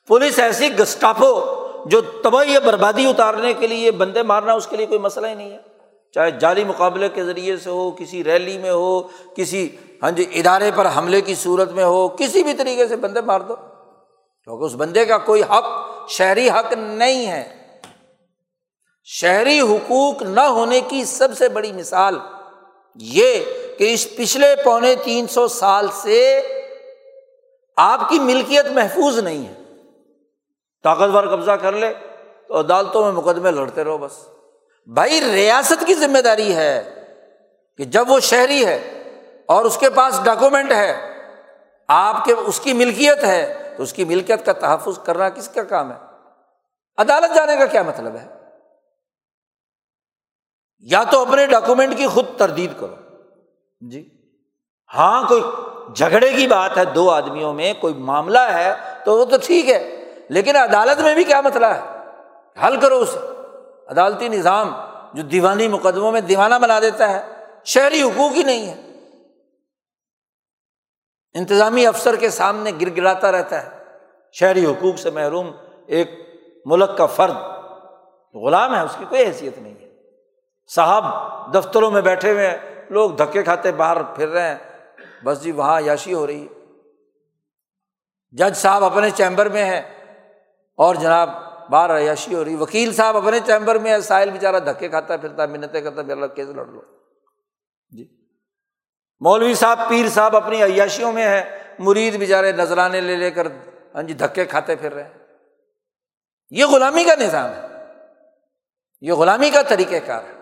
پولیس 0.08 0.38
ایسی 0.38 0.78
گسٹاپو 0.78 1.40
جو 1.86 2.00
تباہی 2.00 2.52
یا 2.52 2.60
بربادی 2.60 3.06
اتارنے 3.06 3.52
کے 3.52 3.66
لیے 3.66 3.90
بندے 3.90 4.22
مارنا 4.22 4.52
اس 4.52 4.66
کے 4.66 4.76
لیے 4.76 4.86
کوئی 4.86 5.00
مسئلہ 5.00 5.26
ہی 5.26 5.34
نہیں 5.34 5.50
ہے۔ 5.50 5.58
چاہے 6.16 6.30
جعلی 6.30 6.64
مقابلے 6.64 7.08
کے 7.08 7.24
ذریعے 7.24 7.56
سے 7.56 7.70
ہو، 7.70 7.90
کسی 7.90 8.24
ریلی 8.24 8.58
میں 8.58 8.70
ہو، 8.70 9.02
کسی 9.36 9.76
ہاں 10.02 10.10
جی 10.10 10.24
ادارے 10.32 10.70
پر 10.76 10.86
حملے 10.96 11.20
کی 11.20 11.34
صورت 11.34 11.70
میں 11.70 11.84
ہو، 11.84 12.08
کسی 12.08 12.42
بھی 12.42 12.54
طریقے 12.54 12.86
سے 12.86 12.96
بندے 12.96 13.20
مار 13.20 13.40
دو۔ 13.40 13.56
کیونکہ 14.44 14.64
اس 14.64 14.74
بندے 14.74 15.04
کا 15.04 15.18
کوئی 15.18 15.42
حق، 15.42 15.64
شہری 16.08 16.50
حق 16.50 16.72
نہیں 16.72 17.26
ہے۔ 17.26 17.78
شہری 19.04 19.60
حقوق 19.60 20.22
نہ 20.22 20.40
ہونے 20.40 20.80
کی 20.88 21.04
سب 21.04 21.28
سے 21.38 21.48
بڑی 21.48 21.72
مثال 21.72 22.18
یہ 22.94 23.40
کہ 23.78 23.94
اس 23.94 24.16
پچھلے 24.16 24.56
پونے 24.64 24.94
تین 25.04 25.26
سو 25.26 25.48
سال 25.48 25.88
سے 25.92 26.42
آپ 27.76 28.08
کی 28.08 28.18
ملکیت 28.18 28.66
محفوظ 28.66 29.18
نہیں 29.18 29.48
ہے۔ 29.48 29.54
طاقتور 30.82 31.24
قبضہ 31.24 31.50
کر 31.50 31.72
لے 31.72 31.92
تو 32.48 32.60
عدالتوں 32.60 33.02
میں 33.02 33.12
مقدمے 33.12 33.50
لڑتے 33.50 33.84
رہو 33.84 33.98
بس۔ 33.98 34.35
بھائی 34.94 35.20
ریاست 35.32 35.86
کی 35.86 35.94
ذمہ 35.94 36.18
داری 36.18 36.56
ہے 36.56 37.04
کہ 37.76 37.84
جب 37.84 38.10
وہ 38.10 38.20
شہری 38.20 38.66
ہے 38.66 39.02
اور 39.46 39.64
اس 39.64 39.78
کے 39.78 39.90
پاس 39.90 40.20
ڈاکومنٹ 40.24 40.72
ہے، 40.72 41.12
آپ 41.88 42.24
کے 42.24 42.32
اس 42.32 42.60
کی 42.60 42.72
ملکیت 42.72 43.24
ہے، 43.24 43.74
تو 43.76 43.82
اس 43.82 43.92
کی 43.92 44.04
ملکیت 44.04 44.46
کا 44.46 44.52
تحفظ 44.52 44.98
کرنا 44.98 45.28
کس 45.28 45.48
کا 45.48 45.62
کام 45.62 45.92
ہے؟ 45.92 45.96
عدالت 46.96 47.34
جانے 47.34 47.56
کا 47.56 47.66
کیا 47.66 47.82
مطلب 47.82 48.16
ہے؟ 48.16 48.28
یا 50.80 51.02
تو 51.10 51.22
اپنے 51.22 51.46
ڈاکومنٹ 51.46 51.96
کی 51.96 52.06
خود 52.06 52.24
تردید 52.36 52.70
کرو۔ 52.80 52.94
جی۔ 53.80 54.08
ہاں 54.94 55.28
کوئی 55.28 55.42
جھگڑے 55.94 56.32
کی 56.32 56.46
بات 56.46 56.78
ہے، 56.78 56.84
دو 56.84 57.10
آدمیوں 57.10 57.52
میں 57.52 57.74
کوئی 57.80 57.94
معاملہ 57.94 58.38
ہے 58.38 58.74
تو 59.04 59.18
وہ 59.18 59.24
تو 59.24 59.36
ٹھیک 59.44 59.68
ہے، 59.68 60.04
لیکن 60.28 60.56
عدالت 60.56 61.00
میں 61.00 61.14
بھی 61.14 61.24
کیا 61.24 61.40
مسئلہ 61.40 61.66
ہے؟ 61.66 61.80
حل 62.66 62.80
کرو 62.80 62.98
اسے۔ 62.98 63.35
عدالتی 63.86 64.28
نظام 64.28 64.72
جو 65.14 65.22
دیوانی 65.22 65.68
مقدموں 65.68 66.12
میں 66.12 66.20
دیوانہ 66.20 66.54
بنا 66.54 66.80
دیتا 66.80 67.10
ہے، 67.10 67.44
شہری 67.64 68.02
حقوق 68.02 68.32
ہی 68.32 68.42
نہیں 68.42 68.66
ہے۔ 68.66 68.80
انتظامی 71.34 71.86
افسر 71.86 72.16
کے 72.16 72.30
سامنے 72.30 72.72
گر 72.80 72.96
گراتا 72.96 73.32
رہتا 73.32 73.62
ہے۔ 73.62 73.84
شہری 74.32 74.66
حقوق 74.66 74.98
سے 74.98 75.10
محروم 75.10 75.50
ایک 75.86 76.10
ملک 76.66 76.98
کا 76.98 77.06
فرد 77.06 77.36
غلام 78.34 78.74
ہے، 78.74 78.80
اس 78.80 78.96
کی 78.98 79.04
کوئی 79.08 79.24
حیثیت 79.24 79.58
نہیں 79.58 79.74
ہے۔ 79.80 79.96
صاحب 80.74 81.04
دفتروں 81.54 81.90
میں 81.90 82.02
بیٹھے 82.02 82.32
ہوئے 82.32 82.50
ہیں، 82.50 82.58
لوگ 82.90 83.10
دھکے 83.10 83.42
کھاتے 83.42 83.72
باہر 83.72 84.02
پھر 84.02 84.28
رہے 84.28 84.48
ہیں۔ 84.48 84.58
بس 85.24 85.42
جی 85.42 85.52
وہاں 85.52 85.80
عیاشی 85.80 86.14
ہو 86.14 86.26
رہی 86.26 86.46
ہے۔ 86.46 86.56
جج 88.30 88.56
صاحب 88.56 88.84
اپنے 88.84 89.10
چیمبر 89.10 89.48
میں 89.48 89.64
ہے 89.64 89.78
اور 90.76 90.94
جناب 90.94 91.30
باہر 91.70 91.98
عیاشی 91.98 92.34
ہو 92.34 92.44
رہی 92.44 92.54
وکیل 92.54 92.92
صاحب 92.92 93.16
اپنے 93.16 93.40
چیمبر 93.46 93.78
میں 93.78 93.92
ہے 93.92 94.00
ساحل 94.00 94.30
بےچارا 94.30 94.58
دھکے 94.58 94.88
کھاتا 94.88 95.16
پھرتا 95.16 95.46
منتیں 95.46 95.80
کرتا 95.80 96.12
اللہ 96.12 96.26
کیسے 96.26 96.52
لڑ 96.52 96.66
لو۔ 96.66 96.80
جی۔ 97.90 98.08
مولوی 99.20 99.54
صاحب، 99.54 99.88
پیر 99.88 100.08
صاحب 100.08 100.36
اپنی 100.36 100.62
عیاشیوں 100.62 101.12
میں 101.12 101.24
ہے 101.24 101.62
مرید 101.78 102.18
بےچارے 102.18 102.52
نذرانے 102.52 103.00
لے 103.00 103.16
لے 103.16 103.30
کر 103.30 103.46
ہاں 103.94 104.02
جی 104.02 104.14
دھکے 104.14 104.44
کھاتے 104.44 104.76
پھر 104.76 104.94
رہے 104.94 105.04
ہیں۔ 105.04 105.12
یہ 106.50 106.64
غلامی 106.64 107.04
کا 107.04 107.14
نظام 107.14 107.50
ہے۔ 107.50 107.60
یہ 109.00 109.12
غلامی 109.12 109.50
کا 109.50 109.62
طریقہ 109.62 110.06
کار 110.06 110.22
ہے۔ 110.22 110.32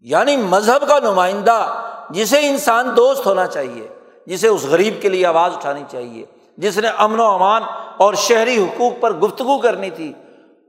یعنی 0.00 0.36
مذہب 0.36 0.88
کا 0.88 0.98
نمائندہ، 0.98 1.88
جسے 2.10 2.48
انسان 2.48 2.96
دوست 2.96 3.26
ہونا 3.26 3.46
چاہیے، 3.46 3.88
جسے 4.26 4.48
اس 4.48 4.64
غریب 4.64 4.94
کے 5.02 5.08
لیے 5.08 5.26
آواز 5.26 5.54
اٹھانی 5.54 5.82
چاہیے 5.90 6.26
جس 6.56 6.78
نے 6.78 6.88
امن 6.88 7.20
و 7.20 7.24
امان 7.24 7.62
اور 7.96 8.14
شہری 8.14 8.64
حقوق 8.64 8.92
پر 9.00 9.12
گفتگو 9.12 9.58
کرنی 9.58 9.90
تھی، 9.90 10.12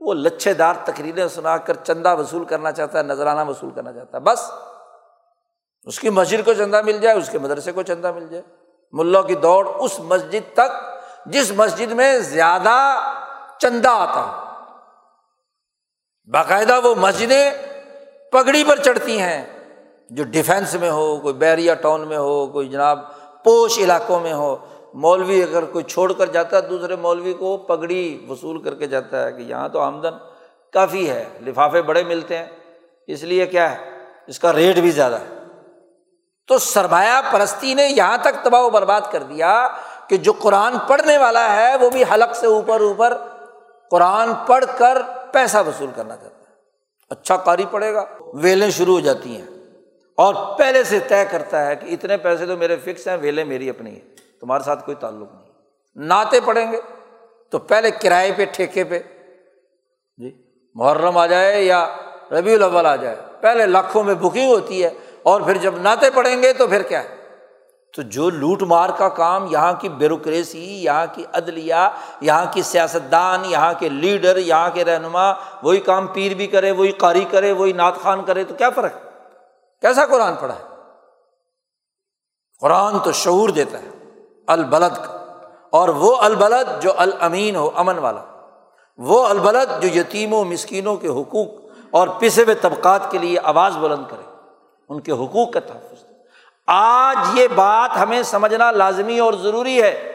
وہ 0.00 0.14
لچھے 0.14 0.54
دار 0.54 0.74
تقریریں 0.84 1.28
سنا 1.28 1.56
کر 1.56 1.74
چندہ 1.74 2.16
وصول 2.16 2.44
کرنا 2.44 2.72
چاہتا 2.72 2.98
ہے 2.98 3.02
نذرانہ 3.02 3.50
وصول 3.50 3.70
کرنا 3.70 3.92
چاہتا 3.92 4.18
ہے، 4.18 4.22
بس۔ 4.22 4.50
اس 5.84 6.00
کی 6.00 6.10
مسجد 6.10 6.44
کو 6.44 6.52
چندہ 6.52 6.82
مل 6.82 6.98
جائے، 6.98 7.16
اس 7.16 7.30
کے 7.30 7.38
مدرسے 7.38 7.72
کو 7.72 7.82
چندہ 7.82 8.12
مل 8.12 8.28
جائے۔ 8.28 8.42
ملا 8.92 9.22
کی 9.22 9.34
دوڑ 9.34 9.68
اس 9.78 10.00
مسجد 10.00 10.54
تک، 10.54 10.98
جس 11.26 11.52
مسجد 11.56 11.92
میں 11.92 12.18
زیادہ 12.18 13.00
چندہ 13.58 13.88
آتا۔ 13.88 14.26
ہے 14.26 14.48
باقاعدہ 16.30 16.80
وہ 16.84 16.94
مسجدیں 16.94 17.50
پگڑی 18.32 18.64
پر 18.64 18.76
چڑھتی 18.76 19.20
ہیں، 19.20 19.44
جو 20.10 20.24
ڈیفینس 20.24 20.74
میں 20.74 20.90
ہو، 20.90 21.16
کوئی 21.16 21.34
بیریا 21.34 21.74
ٹاؤن 21.74 22.08
میں 22.08 22.16
ہو، 22.16 22.46
کوئی 22.46 22.68
جناب 22.68 23.00
پوش 23.44 23.78
علاقوں 23.78 24.20
میں 24.20 24.32
ہو۔ 24.32 24.56
مولوی 24.94 25.42
اگر 25.42 25.64
کوئی 25.64 25.84
چھوڑ 25.84 26.12
کر 26.12 26.26
جاتا 26.26 26.56
ہے، 26.56 26.62
دوسرے 26.62 26.96
مولوی 26.96 27.32
کو 27.32 27.56
پگڑی 27.56 28.26
وصول 28.28 28.62
کر 28.62 28.74
کے 28.74 28.86
جاتا 28.86 29.26
ہے 29.26 29.32
کہ 29.32 29.42
یہاں 29.42 29.68
تو 29.68 29.80
آمدن 29.80 30.14
کافی 30.72 31.10
ہے، 31.10 31.24
لفافے 31.46 31.82
بڑے 31.82 32.02
ملتے 32.02 32.38
ہیں۔ 32.38 32.46
اس 33.06 33.22
لیے 33.22 33.46
کیا 33.46 33.72
ہے؟ 33.72 33.90
اس 34.26 34.38
کا 34.38 34.52
ریٹ 34.52 34.78
بھی 34.78 34.90
زیادہ 34.90 35.14
ہے۔ 35.14 35.38
تو 36.46 36.58
سرمایہ 36.58 37.20
پرستی 37.32 37.74
نے 37.74 37.86
یہاں 37.86 38.18
تک 38.18 38.44
تباہ 38.44 38.62
و 38.62 38.70
برباد 38.70 39.00
کر 39.10 39.22
دیا 39.22 39.68
کہ 40.08 40.16
جو 40.16 40.32
قرآن 40.32 40.74
پڑھنے 40.88 41.18
والا 41.18 41.56
ہے، 41.56 41.76
وہ 41.76 41.90
بھی 41.90 42.04
حلق 42.14 42.36
سے 42.36 42.46
اوپر 42.46 42.80
اوپر 42.80 43.16
قرآن 43.90 44.30
پڑھ 44.46 44.64
کر 44.78 44.98
پیسہ 45.32 45.56
وصول 45.66 45.90
کرنا 45.96 46.16
چاہتا 46.16 46.38
ہے۔ 46.38 46.44
اچھا 47.10 47.36
کاری 47.36 47.64
پڑے 47.70 47.94
گا۔ 47.94 48.04
ویلیں 48.20 48.70
شروع 48.70 48.94
ہو 48.94 49.00
جاتی 49.00 49.36
ہیں۔ 49.36 49.46
اور 50.16 50.58
پہلے 50.58 50.84
سے 50.84 50.98
طے 50.98 51.24
کرتا 51.30 51.66
ہے 51.66 51.76
کہ 51.76 51.94
اتنے 51.94 52.16
پیسے 52.16 52.46
تو 52.46 52.56
میرے 52.56 52.76
فکس 52.76 53.08
ہیں، 53.08 53.16
ویلیں 53.16 53.44
میری 53.44 53.70
اپنی 53.70 53.90
ہیں۔ 53.90 54.17
تمہارے 54.40 54.62
ساتھ 54.62 54.84
کوئی 54.84 54.94
تعلق 54.94 55.28
نہیں۔ 55.34 55.44
ناطے 55.96 56.40
پڑیں 56.40 56.72
گے 56.72 56.80
تو 57.50 57.58
پہلے 57.58 57.90
کرائے 57.90 58.32
پہ، 58.36 58.44
ٹھیکے 58.52 58.84
پہ۔ 58.84 58.98
جی 60.16 60.42
محرم 60.74 61.18
آ 61.18 61.26
جائے 61.26 61.62
یا 61.62 61.96
ربیع 62.30 62.54
الاول 62.54 62.86
آ 62.86 62.96
جائے، 62.96 63.16
پہلے 63.40 63.66
لاکھوں 63.66 64.04
میں 64.04 64.14
بکنگ 64.14 64.48
ہوتی 64.48 64.84
ہے 64.84 64.90
اور 65.22 65.40
پھر 65.40 65.56
جب 65.56 65.74
ناطے 65.76 66.10
پڑیں 66.10 66.42
گے 66.42 66.52
تو 66.52 66.66
پھر 66.66 66.82
کیا 66.82 67.04
ہے؟ 67.04 67.18
تو 67.96 68.02
جو 68.02 68.30
لوٹ 68.30 68.62
مار 68.62 68.90
کا 68.98 69.08
کام، 69.08 69.46
یہاں 69.50 69.72
کی 69.72 69.88
بیوروکریسی 69.88 70.84
یہاں 70.84 71.06
کی 71.12 71.24
عدلیہ، 71.32 71.74
یہاں 72.20 72.46
کی 72.52 72.62
سیاستدان، 72.62 73.44
یہاں 73.44 73.72
کے 73.78 73.88
لیڈر 73.88 74.36
یہاں 74.36 74.70
کے 74.74 74.84
رہنما، 74.84 75.32
وہی 75.62 75.80
کام 75.80 76.06
پیر 76.06 76.34
بھی 76.34 76.46
کرے، 76.46 76.70
وہی 76.70 76.92
قاری 76.92 77.24
کرے، 77.30 77.52
وہی 77.52 77.72
نعت 77.72 77.94
خان 78.02 78.24
کرے، 78.24 78.44
تو 78.44 78.54
کیا 78.54 78.70
فرق؟ 78.70 78.92
کیسا 79.80 80.06
قرآن 80.06 80.34
پڑھا 80.40 80.58
ہے؟ 80.58 80.64
قرآن 82.60 82.98
تو 82.98 83.12
شعور 83.12 83.48
دیتا 83.48 83.78
ہے۔ 83.78 83.88
البلد 84.48 84.96
کا 84.96 85.34
اور 85.70 85.88
وہ 85.88 86.16
البلد 86.16 86.82
جو 86.82 86.92
المین 86.96 87.56
ہو، 87.56 87.70
امن 87.74 87.98
والا۔ 87.98 88.24
وہ 88.96 89.26
البلد 89.26 89.82
جو 89.82 90.00
یتیموں، 90.00 90.44
مسکینوں 90.44 90.96
کے 90.96 91.08
حقوق 91.08 91.48
اور 91.90 92.08
پسے 92.08 92.42
ہوئے 92.42 92.54
طبقات 92.54 93.10
کے 93.10 93.18
لیے 93.18 93.38
آواز 93.42 93.76
بلند 93.76 94.04
کرے۔ 94.10 94.30
ان 94.88 95.00
کے 95.00 95.12
حقوق 95.12 95.52
کا 95.52 95.60
تحفظ۔ 95.60 96.04
آج 96.66 97.38
یہ 97.38 97.48
بات 97.54 97.90
ہمیں 97.96 98.22
سمجھنا 98.22 98.70
لازمی 98.70 99.18
اور 99.18 99.34
ضروری 99.34 99.82
ہے 99.82 100.14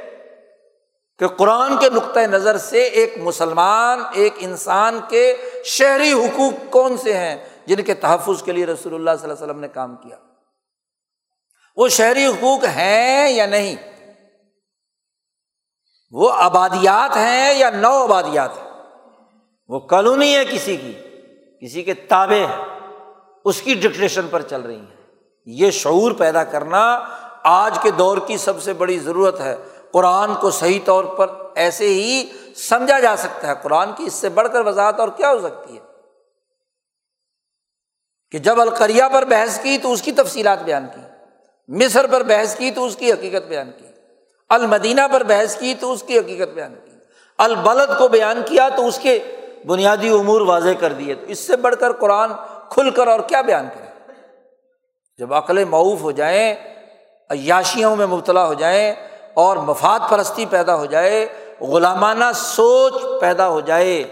کہ 1.20 1.28
قرآن 1.28 1.78
کے 1.78 1.90
نقطۂ 1.90 2.20
نظر 2.20 2.58
سے 2.58 2.84
ایک 2.84 3.14
مسلمان، 3.18 4.00
ایک 4.14 4.34
انسان 4.38 5.00
کے 5.08 5.38
شہری 5.66 6.14
حقوق 6.14 6.72
کون 6.72 6.98
سے 6.98 7.18
ہیں 7.18 7.38
جن 7.66 7.84
کے 7.84 7.94
تحفظ 7.94 8.44
کے 8.44 8.52
لیے 8.52 8.66
رسول 8.66 8.96
اللہ 8.96 9.12
صلی 9.12 9.24
اللہ 9.24 9.34
علیہ 9.34 9.44
وسلم 9.44 9.60
نے 9.60 9.68
کام 9.68 9.96
کیا؟ 9.96 10.18
وہ 11.76 11.88
شہری 11.88 12.26
حقوق 12.26 12.64
ہیں 12.64 13.30
یا 13.30 13.46
نہیں؟ 13.46 13.93
وہ 16.14 16.32
آبادیات 16.34 17.18
ہیں 17.18 17.54
یا 17.54 17.70
نو 17.70 18.04
آبادیات 18.04 18.58
ہیں؟ 18.58 18.70
وہ 19.68 19.80
کالونی 19.80 20.36
ہے 20.36 20.46
کسی 20.46 20.78
کی، 20.78 20.94
کسی 21.62 21.84
کے 21.84 21.94
تابے 21.94 22.46
ہے 22.46 22.64
اس 23.46 23.62
کی 23.62 23.74
ڈکٹیشن 23.74 24.28
پر 24.32 24.42
چل 24.42 24.62
رہی 24.62 24.80
ہیں۔ 24.80 24.96
یہ 25.46 25.72
شعور 25.72 26.12
پیدا 26.12 26.44
کرنا 26.44 27.00
آج 27.44 27.80
کے 27.82 27.92
دور 27.92 28.18
کی 28.28 28.38
سب 28.38 28.62
سے 28.62 28.74
بڑی 28.74 29.00
ضرورت 29.00 29.40
ہے۔ 29.40 29.56
قرآن 29.92 30.34
کو 30.36 30.52
صحیح 30.52 30.80
طور 30.86 31.06
پر 31.06 31.28
ایسے 31.56 31.88
ہی 31.88 32.30
سمجھا 32.56 33.00
جا 33.00 33.16
سکتا 33.16 33.48
ہے۔ 33.48 33.54
قرآن 33.64 33.90
کی 33.98 34.04
اس 34.04 34.14
سے 34.14 34.30
بڑھ 34.30 34.48
کر 34.54 34.66
وضاحت 34.66 35.00
اور 35.00 35.10
کیا 35.10 35.32
ہو 35.32 35.40
سکتی 35.40 35.76
ہے؟ 35.76 35.82
کہ 38.32 38.40
جب 38.40 38.62
القریہ 38.62 39.04
پر 39.14 39.26
بحث 39.26 39.62
کی 39.62 39.78
تو 39.78 39.92
اس 39.92 40.02
کی 40.02 40.12
تفصیلات 40.12 40.64
بیان 40.64 40.86
کی، 40.96 41.02
مصر 41.68 42.08
پر 42.08 42.24
بحث 42.24 42.56
کی 42.56 42.72
تو 42.72 42.86
اس 42.86 42.96
کی 42.96 43.12
حقیقت 43.12 43.44
بیان 43.44 43.72
کی۔ 43.78 43.93
المدینہ 44.50 45.02
پر 45.12 45.24
بحث 45.24 45.56
کی 45.56 45.74
تو 45.80 45.92
اس 45.92 46.04
کی 46.04 46.20
حقیقت 46.20 46.50
بیان 46.50 46.74
کی۔ 46.86 46.92
البلد 47.38 48.00
کو 48.00 48.08
بیان 48.08 48.42
کیا 48.46 48.70
تو 48.70 48.88
اس 48.88 49.00
کے 49.00 49.20
بنیادی 49.66 50.10
امور 50.10 50.42
واضح 50.42 50.70
کر 50.80 50.94
دیے۔ 50.94 51.16
تو 51.16 51.26
اس 51.28 51.40
سے 51.40 51.56
بڑھ 51.56 51.76
کر 51.76 51.92
قرآن 51.92 52.32
کھل 52.70 52.90
کر 52.90 53.08
اور 53.08 53.20
کیا 53.20 53.42
بیان 53.42 53.68
کرے؟ 53.74 54.12
جب 55.18 55.34
عقل 55.34 55.66
معاوف 55.66 56.02
ہو 56.02 56.12
جائیں 56.12 56.56
عیاشیوں 57.30 57.96
میں 57.96 58.06
مبتلا 58.06 58.48
ہو 58.48 58.54
جائیں 58.54 58.94
اور 59.34 59.58
مفاد 59.58 60.00
پرستی 60.10 60.46
پیدا 60.46 60.76
ہو 60.76 60.86
جائے، 60.86 61.28
غلامانہ 61.60 62.26
سوچ 62.36 62.94
پیدا 63.22 63.48
ہو 63.48 63.60
جائے، 63.60 64.04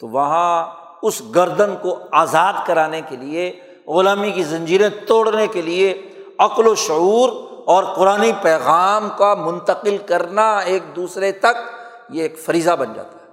تو 0.00 0.08
وہاں 0.08 0.66
اس 1.02 1.22
گردن 1.34 1.74
کو 1.82 1.98
آزاد 2.10 2.52
کرانے 2.66 3.00
کے 3.08 3.16
لیے، 3.16 3.60
غلامی 3.86 4.30
کی 4.30 4.42
زنجیریں 4.42 4.88
توڑنے 5.06 5.46
کے 5.46 5.62
لیے 5.62 6.02
عقل 6.38 6.66
و 6.66 6.74
شعور 6.74 7.49
اور 7.64 7.84
قرآن 7.84 8.30
پیغام 8.42 9.08
کا 9.16 9.34
منتقل 9.34 9.98
کرنا 9.98 10.58
ایک 10.58 10.96
دوسرے 10.96 11.32
تک 11.32 11.56
یہ 12.08 12.22
ایک 12.22 12.38
فریضہ 12.38 12.70
بن 12.70 12.92
جاتا 12.94 13.12
ہے۔ 13.12 13.30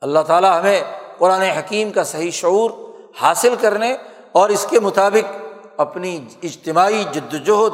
اللہ 0.00 0.18
تعالیٰ 0.26 0.60
ہمیں 0.60 0.80
قرآن 1.18 1.40
حکیم 1.40 1.90
کا 1.90 2.04
صحیح 2.04 2.30
شعور 2.30 2.70
حاصل 3.20 3.54
کرنے 3.60 3.96
اور 4.32 4.48
اس 4.48 4.66
کے 4.70 4.80
مطابق 4.80 5.36
اپنی 5.76 6.24
اجتماعی 6.42 7.04
جد 7.12 7.34
وجہد 7.34 7.72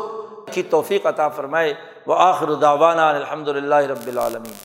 کی 0.53 0.63
توفیق 0.63 1.07
عطا 1.07 1.29
فرمائے۔ 1.29 1.75
وہ 2.07 2.15
آخر 2.19 2.55
داوانہ 2.55 3.01
الحمد 3.01 3.49
للہ 3.49 3.75
رب 3.75 4.07
العالمین۔ 4.07 4.53